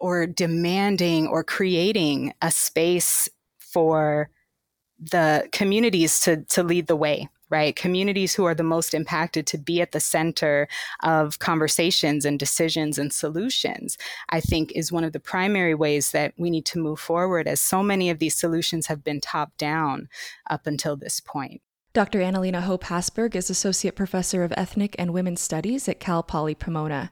or 0.01 0.27
demanding 0.27 1.27
or 1.27 1.43
creating 1.43 2.33
a 2.43 2.51
space 2.51 3.29
for 3.59 4.31
the 4.99 5.49
communities 5.53 6.21
to 6.21 6.39
to 6.45 6.63
lead 6.63 6.87
the 6.89 6.97
way 6.97 7.29
right? 7.51 7.75
Communities 7.77 8.35
who 8.35 8.45
are 8.45 8.55
the 8.55 8.63
most 8.63 8.95
impacted 8.95 9.47
to 9.49 9.59
be 9.59 9.81
at 9.81 9.93
the 9.93 10.01
center 10.01 10.69
of 11.03 11.39
conversations 11.39 12.25
and 12.25 12.39
decisions 12.39 12.99
and 12.99 13.13
solutions, 13.13 13.97
I 14.29 14.41
think 14.41 14.73
is 14.73 14.93
one 14.93 15.05
of 15.05 15.13
the 15.13 15.21
primary 15.21 15.75
ways 15.75 16.13
that 16.13 16.35
we 16.37 16.51
need 16.51 16.67
to 16.67 16.79
move 16.79 17.01
forward, 17.01 17.49
as 17.49 17.61
so 17.61 17.83
many 17.83 18.11
of 18.11 18.19
these 18.19 18.35
solutions 18.35 18.87
have 18.87 19.05
been 19.05 19.21
top 19.21 19.57
down 19.57 20.09
up 20.51 20.67
until 20.67 20.97
this 20.97 21.21
point. 21.21 21.63
Dr. 21.95 22.21
Analena 22.21 22.63
Hope 22.63 22.85
Hassberg 22.85 23.35
is 23.35 23.51
Associate 23.51 23.97
Professor 23.97 24.45
of 24.45 24.53
Ethnic 24.57 24.95
and 24.99 25.13
Women's 25.13 25.41
Studies 25.41 25.89
at 25.89 26.01
Cal 26.01 26.23
Poly 26.23 26.55
Pomona. 26.55 27.11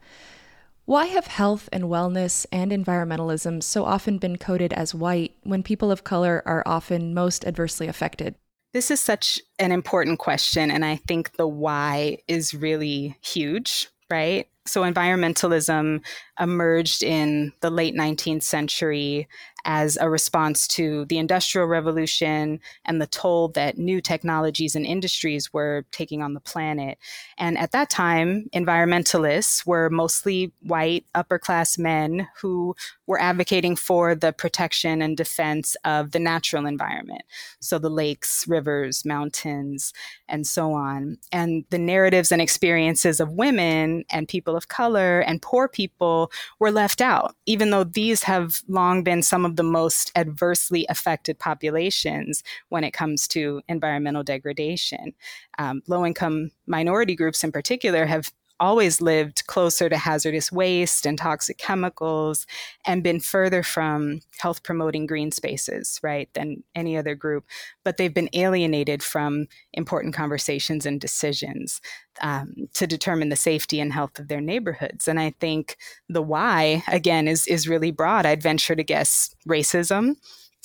Why 0.85 1.07
have 1.07 1.27
health 1.27 1.69
and 1.73 1.85
wellness 1.85 2.47
and 2.53 2.71
environmentalism 2.71 3.63
so 3.63 3.85
often 3.85 4.19
been 4.19 4.37
coded 4.37 4.73
as 4.73 4.95
white 4.95 5.35
when 5.43 5.65
people 5.65 5.91
of 5.91 6.05
color 6.05 6.45
are 6.47 6.63
often 6.65 7.13
most 7.13 7.45
adversely 7.45 7.89
affected? 7.89 8.37
This 8.73 8.91
is 8.91 9.01
such 9.01 9.41
an 9.59 9.73
important 9.73 10.19
question. 10.19 10.71
And 10.71 10.85
I 10.85 10.97
think 10.97 11.37
the 11.37 11.47
why 11.47 12.19
is 12.29 12.55
really 12.55 13.17
huge, 13.23 13.89
right? 14.11 14.49
So, 14.67 14.83
environmentalism 14.83 16.05
emerged 16.41 17.03
in 17.03 17.53
the 17.61 17.71
late 17.71 17.95
19th 17.95 18.43
century 18.43 19.29
as 19.67 19.99
a 20.01 20.09
response 20.09 20.69
to 20.69 21.05
the 21.07 21.19
Industrial 21.19 21.67
Revolution 21.67 22.61
and 22.85 23.03
the 23.03 23.07
toll 23.07 23.49
that 23.49 23.77
new 23.77 24.01
technologies 24.01 24.77
and 24.77 24.87
industries 24.87 25.53
were 25.53 25.85
taking 25.91 26.23
on 26.23 26.35
the 26.35 26.41
planet. 26.41 26.99
And 27.37 27.59
at 27.59 27.73
that 27.73 27.91
time, 27.91 28.49
environmentalists 28.55 29.67
were 29.67 29.91
mostly 29.91 30.53
white, 30.63 31.05
upper 31.17 31.39
class 31.39 31.77
men 31.77 32.29
who 32.41 32.77
were 33.09 33.21
advocating 33.21 33.75
for 33.75 34.15
the 34.15 34.33
protection 34.33 35.03
and 35.03 35.17
defense 35.17 35.77
of 35.85 36.13
the 36.13 36.21
natural 36.21 36.65
environment. 36.65 37.23
So 37.59 37.79
the 37.79 37.91
lakes, 37.91 38.47
rivers, 38.47 39.05
mountains, 39.05 39.93
and 40.29 40.47
so 40.47 40.73
on. 40.73 41.19
And 41.33 41.65
the 41.71 41.79
narratives 41.79 42.31
and 42.31 42.41
experiences 42.41 43.19
of 43.19 43.33
women 43.33 44.05
and 44.11 44.29
people 44.29 44.55
of 44.55 44.69
color 44.69 45.21
and 45.21 45.43
poor 45.43 45.67
people 45.67 46.31
were 46.61 46.71
left 46.71 47.01
out, 47.01 47.35
even 47.47 47.71
though 47.71 47.85
these 47.85 48.23
have 48.23 48.61
long 48.69 49.03
been 49.03 49.23
some 49.23 49.45
of 49.45 49.56
the 49.57 49.63
most 49.63 50.13
adversely 50.17 50.87
affected 50.89 51.39
populations 51.39 52.43
when 52.69 52.85
it 52.85 52.93
comes 52.93 53.27
to 53.29 53.63
environmental 53.69 54.23
degradation. 54.23 55.13
Um, 55.59 55.83
low 55.87 56.05
income 56.05 56.51
minority 56.67 57.17
groups, 57.17 57.43
in 57.43 57.53
particular, 57.53 58.07
have 58.07 58.33
always 58.59 59.01
lived 59.01 59.47
closer 59.47 59.89
to 59.89 59.97
hazardous 59.97 60.51
waste 60.51 61.07
and 61.07 61.19
toxic 61.19 61.59
chemicals 61.59 62.47
and 62.87 63.03
been 63.03 63.21
further 63.21 63.63
from 63.63 64.21
health 64.39 64.63
promoting 64.63 65.07
green 65.07 65.31
spaces, 65.31 66.01
right, 66.03 66.29
than 66.35 66.63
any 66.75 66.97
other 66.97 67.15
group. 67.15 67.45
But 67.85 67.97
they've 67.97 68.13
been 68.13 68.31
alienated 68.33 69.03
from 69.03 69.47
important 69.73 70.15
conversations 70.15 70.87
and 70.87 71.01
decisions 71.01 71.81
um, 72.21 72.55
to 72.75 72.87
determine 72.87 73.29
the 73.29 73.37
safety 73.37 73.81
and 73.81 73.93
health 73.93 74.19
of 74.19 74.29
their 74.29 74.41
neighborhoods. 74.41 75.09
And 75.09 75.21
I 75.21 75.35
think 75.41 75.77
the 76.09 76.23
why, 76.23 76.83
again, 76.89 77.29
is, 77.29 77.47
is 77.47 77.69
really 77.69 77.91
broad. 77.91 78.27
I'd 78.27 78.43
venture 78.43 78.77
to 78.77 78.85
guess 78.85 79.35
racism 79.49 80.17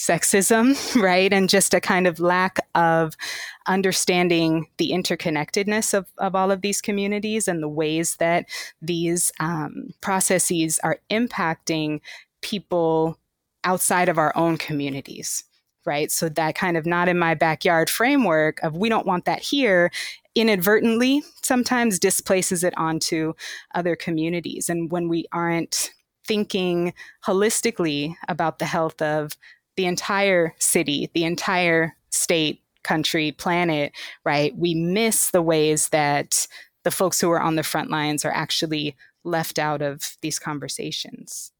sexism, 0.02 0.76
right? 1.02 1.32
And 1.32 1.50
just 1.50 1.74
a 1.74 1.80
kind 1.80 2.08
of 2.08 2.20
lack 2.20 2.58
of 2.76 3.16
understanding 3.68 4.68
the 4.78 4.92
interconnectedness 4.92 5.94
of, 5.94 6.08
of 6.18 6.36
all 6.36 6.52
of 6.52 6.62
these 6.62 6.82
communities 6.82 7.48
and 7.48 7.62
the 7.62 7.70
ways 7.70 8.16
that 8.18 8.46
these 8.82 9.32
um, 9.40 9.94
processes 10.02 10.80
are 10.84 11.00
impacting 11.10 12.02
people 12.42 13.18
outside 13.64 14.10
of 14.10 14.18
our 14.18 14.36
own 14.36 14.58
communities, 14.58 15.44
right? 15.86 16.12
So 16.12 16.30
that 16.30 16.56
kind 16.56 16.78
of 16.78 16.86
not 16.88 17.08
in 17.08 17.20
my 17.20 17.36
backyard 17.36 17.90
framework 17.90 18.60
of 18.64 18.76
we 18.76 18.90
don't 18.90 19.06
want 19.06 19.26
that 19.26 19.44
here 19.44 19.92
inadvertently 20.34 21.22
sometimes 21.44 22.00
displaces 22.00 22.64
it 22.64 22.74
onto 22.78 23.34
other 23.76 23.96
communities. 23.96 24.70
And 24.70 24.92
when 24.92 25.10
we 25.10 25.26
aren't 25.32 25.92
thinking 26.26 26.94
holistically 27.26 28.16
about 28.28 28.60
the 28.60 28.66
health 28.66 29.02
of 29.02 29.34
the 29.76 29.86
entire 29.86 30.54
city, 30.60 31.10
the 31.14 31.24
entire 31.24 31.96
state, 32.10 32.62
country, 32.84 33.32
planet, 33.32 33.94
right? 34.26 34.56
We 34.58 34.74
miss 34.74 35.32
the 35.32 35.42
ways 35.42 35.90
that 35.90 36.48
the 36.84 36.92
folks 36.92 37.22
who 37.22 37.30
are 37.30 37.42
on 37.42 37.56
the 37.56 37.64
front 37.64 37.90
lines 37.90 38.26
are 38.26 38.34
actually 38.34 38.96
left 39.24 39.60
out 39.60 39.82
of 39.82 40.18
these 40.22 40.40
conversations. 40.40 41.52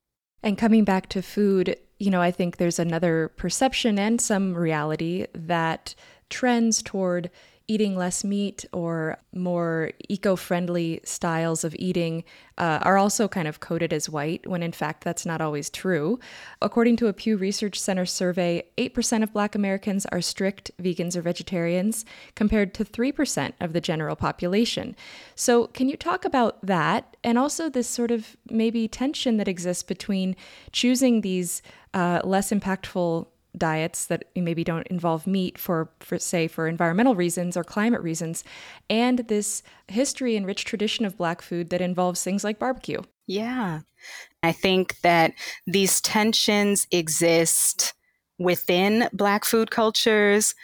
And 0.44 0.58
coming 0.58 0.84
back 0.84 1.10
to 1.10 1.22
food, 1.22 1.78
you 2.00 2.10
know, 2.10 2.22
I 2.22 2.32
think 2.32 2.58
there's 2.58 2.80
another 2.80 3.30
perception 3.38 4.00
and 4.00 4.20
some 4.20 4.56
reality 4.56 5.28
that 5.34 5.94
trends 6.30 6.82
toward 6.82 7.30
eating 7.72 7.96
less 7.96 8.22
meat 8.26 8.66
or 8.74 9.18
more 9.34 9.92
eco 10.10 10.36
friendly 10.36 11.00
styles 11.06 11.64
of 11.64 11.74
eating 11.80 12.22
uh, 12.58 12.80
are 12.82 12.98
also 12.98 13.30
kind 13.30 13.48
of 13.48 13.62
coded 13.62 13.94
as 13.94 14.10
white, 14.10 14.46
when 14.46 14.62
in 14.62 14.74
fact 14.74 15.06
that's 15.06 15.26
not 15.26 15.40
always 15.40 15.70
true. 15.70 16.20
According 16.62 16.98
to 16.98 17.08
a 17.08 17.14
Pew 17.14 17.38
Research 17.38 17.80
Center 17.80 18.06
survey, 18.06 18.64
8% 18.78 19.24
of 19.24 19.32
Black 19.32 19.56
Americans 19.56 20.06
are 20.08 20.20
strict 20.20 20.70
vegans 20.82 21.16
or 21.16 21.22
vegetarians, 21.22 22.04
compared 22.36 22.74
to 22.74 22.84
3% 22.84 23.54
of 23.62 23.72
the 23.72 23.80
general 23.80 24.18
population. 24.18 24.94
So, 25.36 25.68
can 25.68 25.88
you 25.88 25.96
talk 25.96 26.26
about 26.26 26.58
that 26.62 27.16
and 27.24 27.38
also 27.38 27.70
this 27.70 27.88
sort 27.88 28.12
of 28.12 28.36
maybe 28.50 28.90
tension 28.90 29.38
that 29.38 29.48
exists 29.48 29.84
between 29.84 30.36
choosing 30.74 31.22
these 31.22 31.62
uh, 31.94 32.20
less 32.26 32.52
impactful 32.52 33.28
diets 33.58 34.06
that 34.06 34.26
maybe 34.36 34.64
don't 34.64 34.88
involve 34.88 35.28
meat 35.28 35.58
for, 35.58 35.90
for 36.00 36.18
say 36.18 36.48
for 36.48 36.68
environmental 36.68 37.16
reasons 37.16 37.58
or 37.58 37.64
climate 37.64 38.02
reasons 38.02 38.44
and 38.90 39.20
this 39.28 39.64
history 39.88 40.36
and 40.36 40.46
rich 40.46 40.66
tradition 40.66 41.06
of 41.06 41.18
black 41.18 41.42
food 41.42 41.70
that 41.70 41.82
involves 41.82 42.24
things 42.24 42.44
like 42.44 42.60
barbecue 42.60 43.02
yeah 43.28 43.82
i 44.44 44.52
think 44.52 45.00
that 45.02 45.34
these 45.68 46.02
tensions 46.02 46.88
exist 46.92 47.94
within 48.40 49.08
black 49.14 49.46
food 49.46 49.70
cultures 49.70 50.56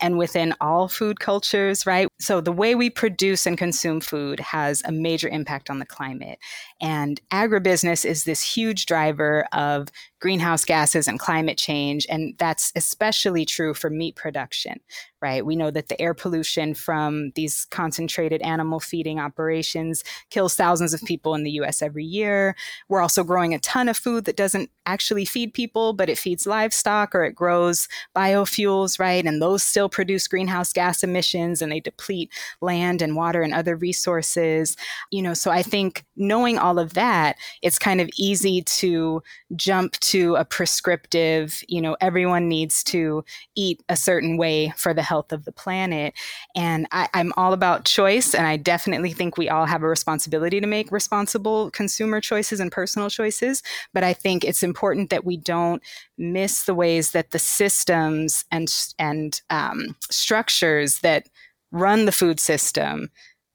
and 0.00 0.18
within 0.18 0.54
all 0.60 0.88
food 0.88 1.20
cultures, 1.20 1.86
right? 1.86 2.08
So 2.18 2.40
the 2.40 2.52
way 2.52 2.74
we 2.74 2.90
produce 2.90 3.46
and 3.46 3.56
consume 3.56 4.00
food 4.00 4.40
has 4.40 4.82
a 4.84 4.92
major 4.92 5.28
impact 5.28 5.70
on 5.70 5.78
the 5.78 5.86
climate. 5.86 6.38
And 6.80 7.20
agribusiness 7.30 8.04
is 8.04 8.24
this 8.24 8.42
huge 8.42 8.86
driver 8.86 9.46
of 9.52 9.88
greenhouse 10.20 10.64
gases 10.64 11.08
and 11.08 11.18
climate 11.18 11.56
change. 11.56 12.06
And 12.08 12.34
that's 12.38 12.72
especially 12.76 13.46
true 13.46 13.72
for 13.72 13.88
meat 13.88 14.16
production, 14.16 14.78
right? 15.22 15.44
We 15.44 15.56
know 15.56 15.70
that 15.70 15.88
the 15.88 16.00
air 16.00 16.12
pollution 16.12 16.74
from 16.74 17.30
these 17.36 17.66
concentrated 17.70 18.42
animal 18.42 18.80
feeding 18.80 19.18
operations 19.18 20.04
kills 20.28 20.54
thousands 20.54 20.92
of 20.92 21.02
people 21.02 21.34
in 21.34 21.42
the 21.42 21.52
US 21.52 21.80
every 21.80 22.04
year. 22.04 22.54
We're 22.88 23.00
also 23.00 23.24
growing 23.24 23.54
a 23.54 23.58
ton 23.58 23.88
of 23.88 23.96
food 23.96 24.26
that 24.26 24.36
doesn't 24.36 24.70
actually 24.84 25.24
feed 25.24 25.54
people, 25.54 25.94
but 25.94 26.10
it 26.10 26.18
feeds 26.18 26.46
livestock 26.46 27.14
or 27.14 27.24
it 27.24 27.34
grows 27.34 27.88
biofuels, 28.14 28.98
right? 28.98 29.24
And 29.24 29.40
those 29.40 29.62
still 29.62 29.88
produce 29.88 30.28
greenhouse 30.28 30.72
gas 30.72 31.02
emissions 31.02 31.62
and 31.62 31.72
they 31.72 31.80
deplete 31.80 32.30
land 32.60 33.00
and 33.00 33.16
water 33.16 33.40
and 33.40 33.54
other 33.54 33.74
resources. 33.74 34.76
You 35.10 35.22
know, 35.22 35.32
so 35.32 35.50
I 35.50 35.62
think 35.62 36.04
knowing 36.14 36.58
all 36.58 36.69
of 36.78 36.94
that, 36.94 37.36
it's 37.62 37.78
kind 37.78 38.00
of 38.00 38.08
easy 38.18 38.62
to 38.62 39.22
jump 39.56 39.92
to 40.00 40.36
a 40.36 40.44
prescriptive, 40.44 41.62
you 41.68 41.80
know, 41.80 41.96
everyone 42.00 42.48
needs 42.48 42.84
to 42.84 43.24
eat 43.56 43.82
a 43.88 43.96
certain 43.96 44.36
way 44.36 44.72
for 44.76 44.94
the 44.94 45.02
health 45.02 45.32
of 45.32 45.44
the 45.44 45.52
planet. 45.52 46.14
And 46.54 46.86
I, 46.92 47.08
I'm 47.14 47.32
all 47.36 47.52
about 47.52 47.84
choice. 47.84 48.34
And 48.34 48.46
I 48.46 48.56
definitely 48.56 49.12
think 49.12 49.36
we 49.36 49.48
all 49.48 49.66
have 49.66 49.82
a 49.82 49.88
responsibility 49.88 50.60
to 50.60 50.66
make 50.66 50.92
responsible 50.92 51.70
consumer 51.70 52.20
choices 52.20 52.60
and 52.60 52.70
personal 52.70 53.10
choices. 53.10 53.62
But 53.92 54.04
I 54.04 54.12
think 54.12 54.44
it's 54.44 54.62
important 54.62 55.10
that 55.10 55.24
we 55.24 55.36
don't 55.36 55.82
miss 56.16 56.64
the 56.64 56.74
ways 56.74 57.12
that 57.12 57.30
the 57.30 57.38
systems 57.38 58.44
and, 58.50 58.72
and 58.98 59.40
um, 59.50 59.96
structures 60.10 61.00
that 61.00 61.28
run 61.72 62.04
the 62.04 62.12
food 62.12 62.40
system 62.40 63.10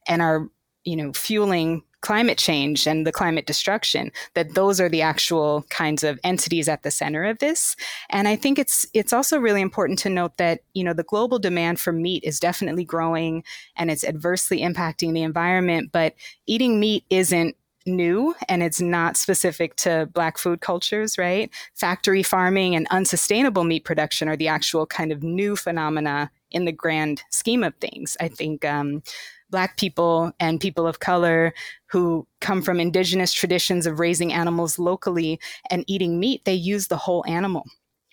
and 0.07 0.21
are 0.21 0.47
you 0.83 0.95
know 0.95 1.11
fueling 1.13 1.83
climate 2.05 2.37
change 2.37 2.85
and 2.85 3.07
the 3.07 3.11
climate 3.11 3.47
destruction 3.47 4.11
that 4.35 4.53
those 4.53 4.79
are 4.79 4.89
the 4.89 5.01
actual 5.01 5.65
kinds 5.71 6.03
of 6.03 6.19
entities 6.23 6.69
at 6.69 6.83
the 6.83 6.91
center 6.91 7.23
of 7.23 7.39
this. 7.39 7.75
And 8.11 8.27
i 8.27 8.35
think 8.35 8.59
it's 8.59 8.85
it's 8.93 9.11
also 9.11 9.39
really 9.39 9.61
important 9.61 9.97
to 9.99 10.09
note 10.09 10.37
that 10.37 10.59
you 10.75 10.83
know 10.83 10.93
the 10.93 11.09
global 11.11 11.39
demand 11.39 11.79
for 11.79 11.91
meat 11.91 12.23
is 12.23 12.39
definitely 12.39 12.85
growing 12.85 13.43
and 13.75 13.89
it's 13.89 14.03
adversely 14.03 14.59
impacting 14.59 15.13
the 15.13 15.23
environment 15.23 15.91
but 15.91 16.13
eating 16.45 16.79
meat 16.79 17.03
isn't 17.09 17.55
new 17.87 18.35
and 18.49 18.61
it's 18.61 18.81
not 18.81 19.17
specific 19.17 19.75
to 19.75 20.07
black 20.13 20.37
food 20.37 20.61
cultures 20.61 21.17
right? 21.17 21.49
Factory 21.73 22.23
farming 22.23 22.75
and 22.75 22.87
unsustainable 22.91 23.63
meat 23.63 23.83
production 23.83 24.27
are 24.27 24.37
the 24.37 24.47
actual 24.47 24.85
kind 24.85 25.11
of 25.11 25.23
new 25.23 25.55
phenomena 25.55 26.29
in 26.51 26.65
the 26.65 26.71
grand 26.71 27.23
scheme 27.31 27.63
of 27.63 27.75
things. 27.75 28.15
I 28.19 28.27
think 28.27 28.63
um, 28.63 29.03
Black 29.49 29.77
people 29.77 30.31
and 30.39 30.59
people 30.59 30.87
of 30.87 30.99
color 30.99 31.53
who 31.87 32.27
come 32.41 32.61
from 32.61 32.79
indigenous 32.79 33.31
traditions 33.31 33.85
of 33.85 33.99
raising 33.99 34.33
animals 34.33 34.79
locally 34.79 35.39
and 35.69 35.83
eating 35.87 36.19
meat, 36.19 36.43
they 36.45 36.53
use 36.53 36.87
the 36.87 36.97
whole 36.97 37.23
animal 37.27 37.65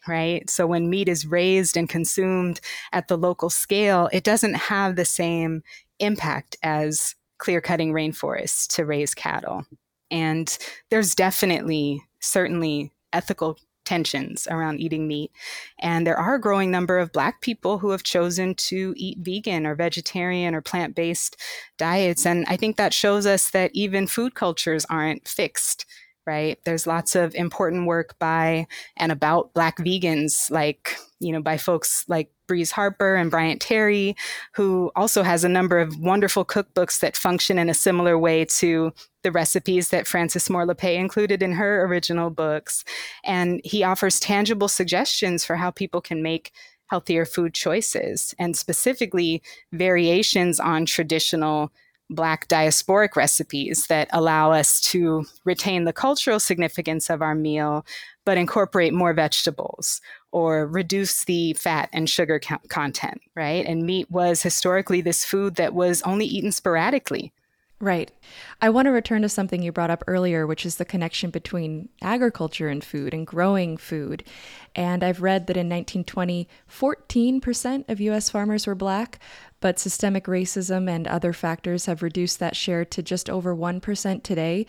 right? 0.08 0.48
So 0.50 0.66
when 0.66 0.90
meat 0.90 1.08
is 1.08 1.26
raised 1.26 1.76
and 1.76 1.88
consumed 1.88 2.60
at 2.92 3.08
the 3.08 3.16
local 3.16 3.50
scale, 3.50 4.08
it 4.12 4.24
doesn't 4.24 4.54
have 4.54 4.96
the 4.96 5.04
same 5.04 5.62
impact 6.00 6.56
as 6.62 7.14
clear 7.38 7.60
cutting 7.60 7.92
rainforests 7.92 8.66
to 8.74 8.84
raise 8.84 9.14
cattle. 9.14 9.64
And 10.10 10.56
there's 10.90 11.14
definitely, 11.14 12.02
certainly 12.20 12.92
ethical 13.12 13.58
tensions 13.84 14.46
around 14.50 14.80
eating 14.80 15.06
meat. 15.06 15.30
And 15.78 16.06
there 16.06 16.16
are 16.16 16.34
a 16.34 16.40
growing 16.40 16.70
number 16.70 16.98
of 16.98 17.12
Black 17.12 17.40
people 17.40 17.78
who 17.78 17.90
have 17.90 18.02
chosen 18.02 18.54
to 18.54 18.94
eat 18.96 19.18
vegan 19.18 19.66
or 19.66 19.74
vegetarian 19.74 20.54
or 20.54 20.60
plant 20.60 20.94
based 20.94 21.36
diets. 21.78 22.26
And 22.26 22.44
I 22.48 22.56
think 22.56 22.76
that 22.76 22.94
shows 22.94 23.26
us 23.26 23.50
that 23.50 23.70
even 23.74 24.06
food 24.06 24.34
cultures 24.34 24.86
aren't 24.88 25.26
fixed 25.28 25.86
right? 26.26 26.58
There's 26.64 26.86
lots 26.86 27.16
of 27.16 27.34
important 27.34 27.86
work 27.86 28.18
by 28.18 28.66
and 28.96 29.10
about 29.10 29.52
Black 29.54 29.78
vegans, 29.78 30.50
like, 30.50 30.96
you 31.20 31.32
know, 31.32 31.42
by 31.42 31.56
folks 31.56 32.04
like 32.08 32.30
Breeze 32.46 32.70
Harper 32.70 33.16
and 33.16 33.30
Bryant 33.30 33.60
Terry, 33.60 34.14
who 34.52 34.92
also 34.94 35.22
has 35.22 35.42
a 35.42 35.48
number 35.48 35.78
of 35.78 35.98
wonderful 35.98 36.44
cookbooks 36.44 37.00
that 37.00 37.16
function 37.16 37.58
in 37.58 37.68
a 37.68 37.74
similar 37.74 38.18
way 38.18 38.44
to 38.44 38.92
the 39.22 39.32
recipes 39.32 39.90
that 39.90 40.06
Frances 40.06 40.50
Moore 40.50 40.66
Lappé 40.66 40.96
included 40.96 41.42
in 41.42 41.52
her 41.52 41.84
original 41.84 42.30
books. 42.30 42.84
And 43.24 43.60
he 43.64 43.82
offers 43.82 44.20
tangible 44.20 44.68
suggestions 44.68 45.44
for 45.44 45.56
how 45.56 45.70
people 45.70 46.00
can 46.00 46.22
make 46.22 46.52
healthier 46.86 47.24
food 47.24 47.54
choices 47.54 48.34
and 48.38 48.56
specifically 48.56 49.42
variations 49.72 50.60
on 50.60 50.84
traditional 50.84 51.72
Black 52.10 52.46
diasporic 52.48 53.16
recipes 53.16 53.86
that 53.86 54.08
allow 54.12 54.52
us 54.52 54.82
to 54.82 55.24
retain 55.46 55.84
the 55.84 55.94
cultural 55.94 56.38
significance 56.38 57.08
of 57.08 57.22
our 57.22 57.34
meal, 57.34 57.86
but 58.26 58.36
incorporate 58.36 58.92
more 58.92 59.14
vegetables 59.14 60.02
or 60.30 60.66
reduce 60.66 61.24
the 61.24 61.54
fat 61.54 61.88
and 61.92 62.10
sugar 62.10 62.38
content, 62.68 63.22
right? 63.34 63.64
And 63.64 63.84
meat 63.84 64.10
was 64.10 64.42
historically 64.42 65.00
this 65.00 65.24
food 65.24 65.54
that 65.54 65.72
was 65.72 66.02
only 66.02 66.26
eaten 66.26 66.52
sporadically 66.52 67.32
Right. 67.82 68.12
I 68.60 68.70
want 68.70 68.86
to 68.86 68.92
return 68.92 69.22
to 69.22 69.28
something 69.28 69.60
you 69.60 69.72
brought 69.72 69.90
up 69.90 70.04
earlier, 70.06 70.46
which 70.46 70.64
is 70.64 70.76
the 70.76 70.84
connection 70.84 71.30
between 71.30 71.88
agriculture 72.00 72.68
and 72.68 72.82
food 72.82 73.12
and 73.12 73.26
growing 73.26 73.76
food. 73.76 74.22
And 74.76 75.02
I've 75.02 75.20
read 75.20 75.48
that 75.48 75.56
in 75.56 75.68
1920, 75.68 76.48
14% 76.70 77.88
of 77.88 78.00
US 78.00 78.30
farmers 78.30 78.68
were 78.68 78.76
black, 78.76 79.18
but 79.58 79.80
systemic 79.80 80.26
racism 80.26 80.88
and 80.88 81.08
other 81.08 81.32
factors 81.32 81.86
have 81.86 82.04
reduced 82.04 82.38
that 82.38 82.54
share 82.54 82.84
to 82.84 83.02
just 83.02 83.28
over 83.28 83.52
1% 83.52 84.22
today. 84.22 84.64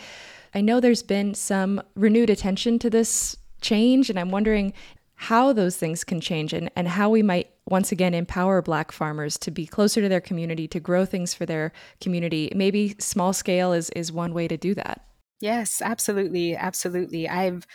I 0.55 0.61
know 0.61 0.79
there's 0.79 1.03
been 1.03 1.35
some 1.35 1.83
renewed 1.93 2.31
attention 2.31 2.79
to 2.79 2.89
this 2.89 3.37
change, 3.61 4.09
and 4.09 4.19
I'm 4.19 4.31
wondering 4.31 4.73
how 5.13 5.53
those 5.53 5.77
things 5.77 6.03
can 6.03 6.19
change 6.19 6.51
and, 6.51 6.71
and 6.75 6.87
how 6.87 7.11
we 7.11 7.21
might 7.21 7.52
once 7.67 7.91
again 7.91 8.13
empower 8.13 8.61
black 8.61 8.91
farmers 8.91 9.37
to 9.37 9.51
be 9.51 9.65
closer 9.65 10.01
to 10.01 10.09
their 10.09 10.21
community 10.21 10.67
to 10.67 10.79
grow 10.79 11.05
things 11.05 11.33
for 11.33 11.45
their 11.45 11.71
community 12.01 12.51
maybe 12.55 12.95
small 12.99 13.33
scale 13.33 13.73
is 13.73 13.89
is 13.91 14.11
one 14.11 14.33
way 14.33 14.47
to 14.47 14.57
do 14.57 14.73
that 14.73 15.05
yes 15.39 15.81
absolutely 15.81 16.55
absolutely 16.55 17.27
i've 17.27 17.65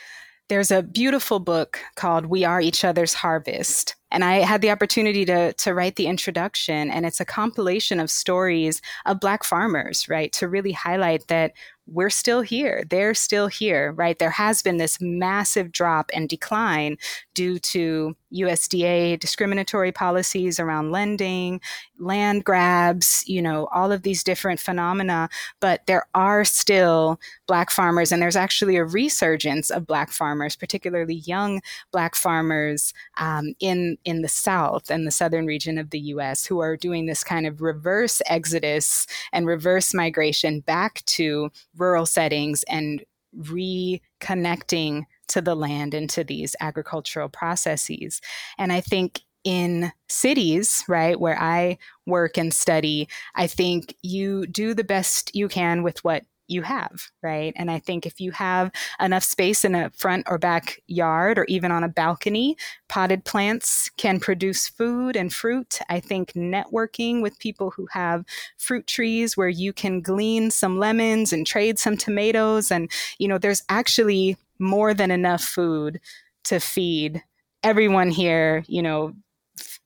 there's 0.49 0.71
a 0.71 0.83
beautiful 0.83 1.41
book 1.41 1.79
called 1.95 2.27
we 2.27 2.45
are 2.45 2.61
each 2.61 2.85
other's 2.85 3.15
harvest 3.15 3.95
and 4.11 4.25
I 4.25 4.37
had 4.37 4.63
the 4.63 4.71
opportunity 4.71 5.25
to, 5.27 5.53
to 5.53 5.75
write 5.75 5.97
the 5.97 6.07
introduction, 6.07 6.91
and 6.91 7.05
it's 7.05 7.21
a 7.21 7.27
compilation 7.27 8.01
of 8.01 8.11
stories 8.11 8.81
of 9.05 9.21
Black 9.21 9.45
farmers, 9.45 10.09
right? 10.09 10.33
To 10.33 10.49
really 10.49 10.73
highlight 10.73 11.29
that 11.29 11.53
we're 11.87 12.11
still 12.11 12.41
here. 12.41 12.85
They're 12.89 13.15
still 13.15 13.49
here, 13.49 13.93
right? 13.93 14.19
There 14.19 14.31
has 14.31 14.63
been 14.63 14.79
this 14.79 14.99
massive 15.01 15.73
drop 15.73 16.11
and 16.15 16.29
decline 16.29 16.97
due 17.35 17.59
to 17.59 18.17
USDA 18.33 19.19
discriminatory 19.19 19.93
policies 19.93 20.61
around 20.61 20.93
lending, 20.93 21.61
land 21.99 22.45
grabs, 22.45 23.25
you 23.27 23.41
know, 23.41 23.69
all 23.73 23.93
of 23.93 24.03
these 24.03 24.23
different 24.23 24.61
phenomena. 24.61 25.29
But 25.61 25.87
there 25.87 26.07
are 26.15 26.45
still 26.45 27.19
Black 27.47 27.71
farmers, 27.71 28.13
and 28.13 28.21
there's 28.21 28.37
actually 28.37 28.77
a 28.77 28.85
resurgence 28.85 29.71
of 29.71 29.87
Black 29.87 30.11
farmers, 30.11 30.57
particularly 30.57 31.17
young 31.27 31.61
Black 31.93 32.15
farmers 32.15 32.93
um, 33.19 33.55
in, 33.61 33.97
in 34.05 34.23
the 34.23 34.29
South 34.29 34.91
and 34.91 35.07
the 35.07 35.11
southern 35.11 35.47
region 35.47 35.79
of 35.79 35.91
the 35.91 36.01
US, 36.01 36.47
who 36.47 36.61
are 36.61 36.77
doing 36.77 37.07
this 37.07 37.25
kind 37.25 37.47
of 37.47 37.61
reverse 37.61 38.21
exodus 38.27 39.07
and 39.33 39.47
reverse 39.47 39.95
migration 39.95 40.61
back 40.61 41.05
to 41.07 41.51
rural 41.77 42.07
settings 42.07 42.63
and 42.65 43.05
reconnecting 43.37 45.05
to 45.29 45.41
the 45.41 45.55
land 45.55 45.95
and 45.95 46.09
to 46.11 46.25
these 46.25 46.55
agricultural 46.61 47.29
processes. 47.29 48.21
And 48.57 48.73
I 48.73 48.81
think 48.81 49.23
in 49.45 49.93
cities, 50.09 50.85
right, 50.89 51.19
where 51.19 51.41
I 51.41 51.79
work 52.07 52.37
and 52.37 52.53
study, 52.53 53.09
I 53.35 53.47
think 53.47 53.95
you 54.03 54.47
do 54.47 54.75
the 54.75 54.85
best 54.85 55.35
you 55.35 55.49
can 55.49 55.83
with 55.83 56.03
what 56.05 56.25
you 56.49 56.63
have, 56.63 57.11
right? 57.23 57.53
And 57.57 57.71
I 57.71 57.79
think 57.79 58.07
if 58.07 58.21
you 58.21 58.33
have 58.33 58.71
enough 59.01 59.23
space 59.23 59.65
in 59.65 59.75
a 59.75 59.91
front 59.91 60.27
or 60.29 60.39
back 60.39 60.83
yard 60.87 61.39
or 61.39 61.45
even 61.45 61.71
on 61.71 61.85
a 61.85 61.89
balcony, 61.89 62.57
potted 62.89 63.25
plants 63.25 63.91
can 63.99 64.19
produce 64.19 64.67
food 64.67 65.15
and 65.15 65.33
fruit. 65.33 65.79
I 65.89 66.01
think 66.01 66.33
networking 66.33 67.23
with 67.23 67.39
people 67.39 67.71
who 67.71 67.87
have 67.93 68.25
fruit 68.57 68.87
trees 68.87 69.37
where 69.37 69.49
you 69.49 69.73
can 69.73 70.01
glean 70.01 70.51
some 70.51 70.79
lemons 70.79 71.33
and 71.33 71.47
trade 71.47 71.79
some 71.79 71.97
tomatoes 71.97 72.71
and 72.71 72.91
you 73.19 73.29
know 73.29 73.39
there's 73.39 73.63
actually 73.69 74.37
more 74.59 74.95
than 74.95 75.11
enough 75.11 75.43
food 75.43 76.01
to 76.45 76.61
feed 76.61 77.23
everyone 77.63 78.11
here, 78.11 78.65
you 78.67 78.83
know, 78.83 79.13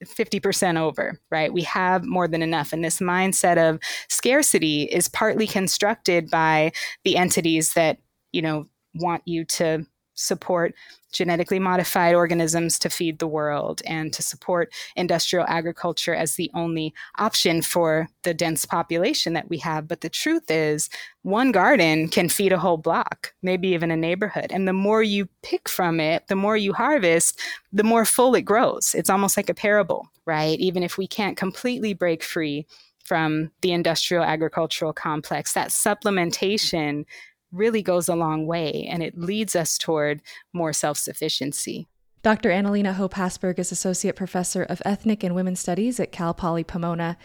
50% 0.04 0.78
over, 0.78 1.18
right? 1.30 1.52
We 1.52 1.62
have 1.62 2.04
more 2.04 2.28
than 2.28 2.42
enough. 2.42 2.72
And 2.72 2.84
this 2.84 2.98
mindset 3.00 3.56
of 3.56 3.80
scarcity 4.08 4.84
is 4.84 5.08
partly 5.08 5.46
constructed 5.46 6.30
by 6.30 6.72
the 7.04 7.16
entities 7.16 7.72
that, 7.74 7.98
you 8.32 8.42
know, 8.42 8.66
want 8.94 9.22
you 9.24 9.44
to 9.44 9.86
support 10.14 10.74
genetically 11.12 11.58
modified 11.58 12.14
organisms 12.14 12.78
to 12.78 12.88
feed 12.88 13.18
the 13.18 13.26
world 13.26 13.82
and 13.86 14.12
to 14.14 14.22
support 14.22 14.72
industrial 14.96 15.44
agriculture 15.46 16.14
as 16.14 16.34
the 16.34 16.50
only 16.54 16.92
option 17.18 17.62
for 17.62 18.08
the 18.22 18.34
dense 18.34 18.64
population 18.64 19.34
that 19.34 19.48
we 19.48 19.58
have. 19.58 19.86
But 19.86 20.00
the 20.00 20.08
truth 20.08 20.50
is, 20.50 20.88
one 21.22 21.52
garden 21.52 22.08
can 22.08 22.28
feed 22.28 22.52
a 22.52 22.58
whole 22.58 22.78
block, 22.78 23.34
maybe 23.42 23.68
even 23.68 23.90
a 23.90 23.96
neighborhood. 23.96 24.46
And 24.50 24.66
the 24.66 24.72
more 24.72 25.02
you 25.02 25.28
pick 25.42 25.68
from 25.68 26.00
it, 26.00 26.26
the 26.28 26.36
more 26.36 26.56
you 26.56 26.72
harvest, 26.72 27.38
the 27.72 27.84
more 27.84 28.04
full 28.04 28.34
it 28.34 28.42
grows. 28.42 28.94
It's 28.94 29.10
almost 29.10 29.36
like 29.36 29.50
a 29.50 29.54
parable, 29.54 30.08
right? 30.24 30.58
Even 30.58 30.82
if 30.82 30.96
we 30.96 31.06
can't 31.06 31.36
completely 31.36 31.94
break 31.94 32.22
free 32.22 32.66
from 33.04 33.50
the 33.60 33.72
industrial 33.72 34.24
agricultural 34.24 34.92
complex, 34.92 35.52
that 35.52 35.68
supplementation 35.68 37.04
really 37.53 37.82
goes 37.82 38.09
a 38.09 38.14
long 38.14 38.46
way 38.46 38.88
and 38.90 39.03
it 39.03 39.18
leads 39.18 39.55
us 39.55 39.78
toward 39.78 40.22
more 40.53 40.72
self 40.72 40.98
sufficiency. 40.98 41.86
Dr. 42.22 42.50
Analena 42.50 42.94
Hope 42.94 43.14
Hassberg 43.14 43.59
is 43.59 43.72
Associate 43.72 44.14
Professor 44.14 44.62
of 44.62 44.80
Ethnic 44.84 45.24
and 45.24 45.34
Women's 45.34 45.61
Studies 45.61 45.98
at 45.98 46.12
Cal 46.12 46.32
Poly 46.32 46.62
Pomona. 46.62 47.16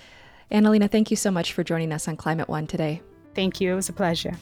Analena, 0.51 0.89
thank 0.89 1.11
you 1.11 1.17
so 1.17 1.30
much 1.30 1.53
for 1.53 1.63
joining 1.63 1.91
us 1.91 2.07
on 2.07 2.17
Climate 2.17 2.49
One 2.49 2.65
today. 2.65 3.01
Thank 3.36 3.61
you. 3.61 3.71
It 3.71 3.75
was 3.75 3.89
a 3.89 3.93
pleasure. 3.93 4.34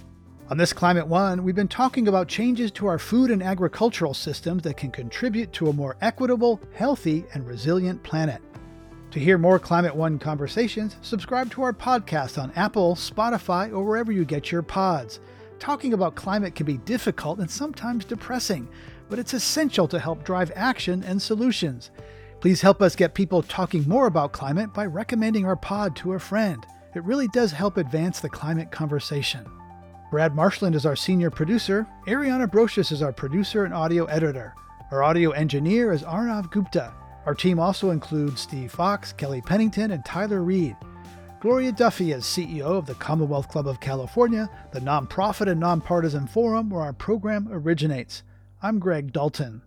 On 0.50 0.58
this 0.58 0.72
Climate 0.72 1.08
One, 1.08 1.44
we've 1.44 1.56
been 1.56 1.68
talking 1.68 2.08
about 2.08 2.28
changes 2.28 2.72
to 2.74 2.86
our 2.86 3.00
food 3.00 3.32
and 3.32 3.42
agricultural 3.42 4.14
systems 4.14 4.62
that 4.64 4.78
can 4.78 4.92
contribute 4.92 5.52
to 5.54 5.70
a 5.70 5.74
more 5.74 5.98
equitable, 6.02 6.62
healthy, 6.74 7.26
and 7.34 7.46
resilient 7.48 8.02
planet. 8.04 8.42
To 9.12 9.20
hear 9.20 9.38
more 9.38 9.58
Climate 9.58 9.96
One 9.96 10.20
conversations, 10.20 10.98
subscribe 11.02 11.50
to 11.52 11.64
our 11.64 11.74
podcast 11.74 12.42
on 12.42 12.52
Apple, 12.56 12.96
Spotify, 12.96 13.74
or 13.74 13.84
wherever 13.84 14.12
you 14.12 14.24
get 14.24 14.52
your 14.52 14.62
pods. 14.62 15.20
Talking 15.66 15.94
about 15.94 16.14
climate 16.14 16.54
can 16.54 16.68
be 16.68 16.78
difficult 16.78 17.40
and 17.40 17.50
sometimes 17.50 18.06
depressing, 18.06 18.68
but 19.10 19.18
it's 19.18 19.34
essential 19.34 19.88
to 19.88 19.98
help 19.98 20.24
drive 20.24 20.52
action 20.56 21.04
and 21.04 21.20
solutions. 21.20 21.90
Please 22.40 22.62
help 22.62 22.84
us 22.84 22.96
get 22.96 23.16
people 23.16 23.42
talking 23.42 23.84
more 23.90 24.06
about 24.06 24.32
climate 24.32 24.76
by 24.76 24.86
recommending 24.86 25.44
our 25.44 25.56
pod 25.56 25.96
to 25.96 26.14
a 26.14 26.20
friend. 26.20 26.64
It 26.94 27.04
really 27.04 27.28
does 27.30 27.52
help 27.52 27.78
advance 27.78 28.20
the 28.20 28.30
climate 28.30 28.70
conversation. 28.70 29.44
Brad 30.12 30.36
Marshland 30.36 30.76
is 30.76 30.86
our 30.86 30.96
senior 30.96 31.32
producer. 31.32 31.88
Ariana 32.06 32.46
Brocious 32.46 32.92
is 32.92 33.02
our 33.02 33.12
producer 33.12 33.66
and 33.66 33.74
audio 33.74 34.06
editor. 34.06 34.54
Our 34.92 35.02
audio 35.02 35.32
engineer 35.32 35.92
is 35.92 36.04
Arnav 36.04 36.52
Gupta. 36.52 36.94
Our 37.26 37.34
team 37.34 37.58
also 37.58 37.90
includes 37.90 38.40
Steve 38.40 38.72
Fox, 38.72 39.14
Kelly 39.14 39.42
Pennington, 39.42 39.90
and 39.90 40.06
Tyler 40.06 40.44
Reed. 40.44 40.76
Gloria 41.46 41.72
Duffy 41.72 42.12
is 42.12 42.24
CEO 42.24 42.64
of 42.64 42.88
the 42.88 42.96
Commonwealth 42.96 43.50
Club 43.50 43.68
of 43.68 43.80
California, 43.80 44.50
the 44.72 44.80
nonprofit 44.80 45.48
and 45.48 45.60
nonpartisan 45.60 46.26
forum 46.26 46.72
where 46.72 46.82
our 46.82 46.92
program 46.92 47.48
originates. 47.52 48.24
I'm 48.64 48.80
Greg 48.80 49.14
Dalton. 49.14 49.62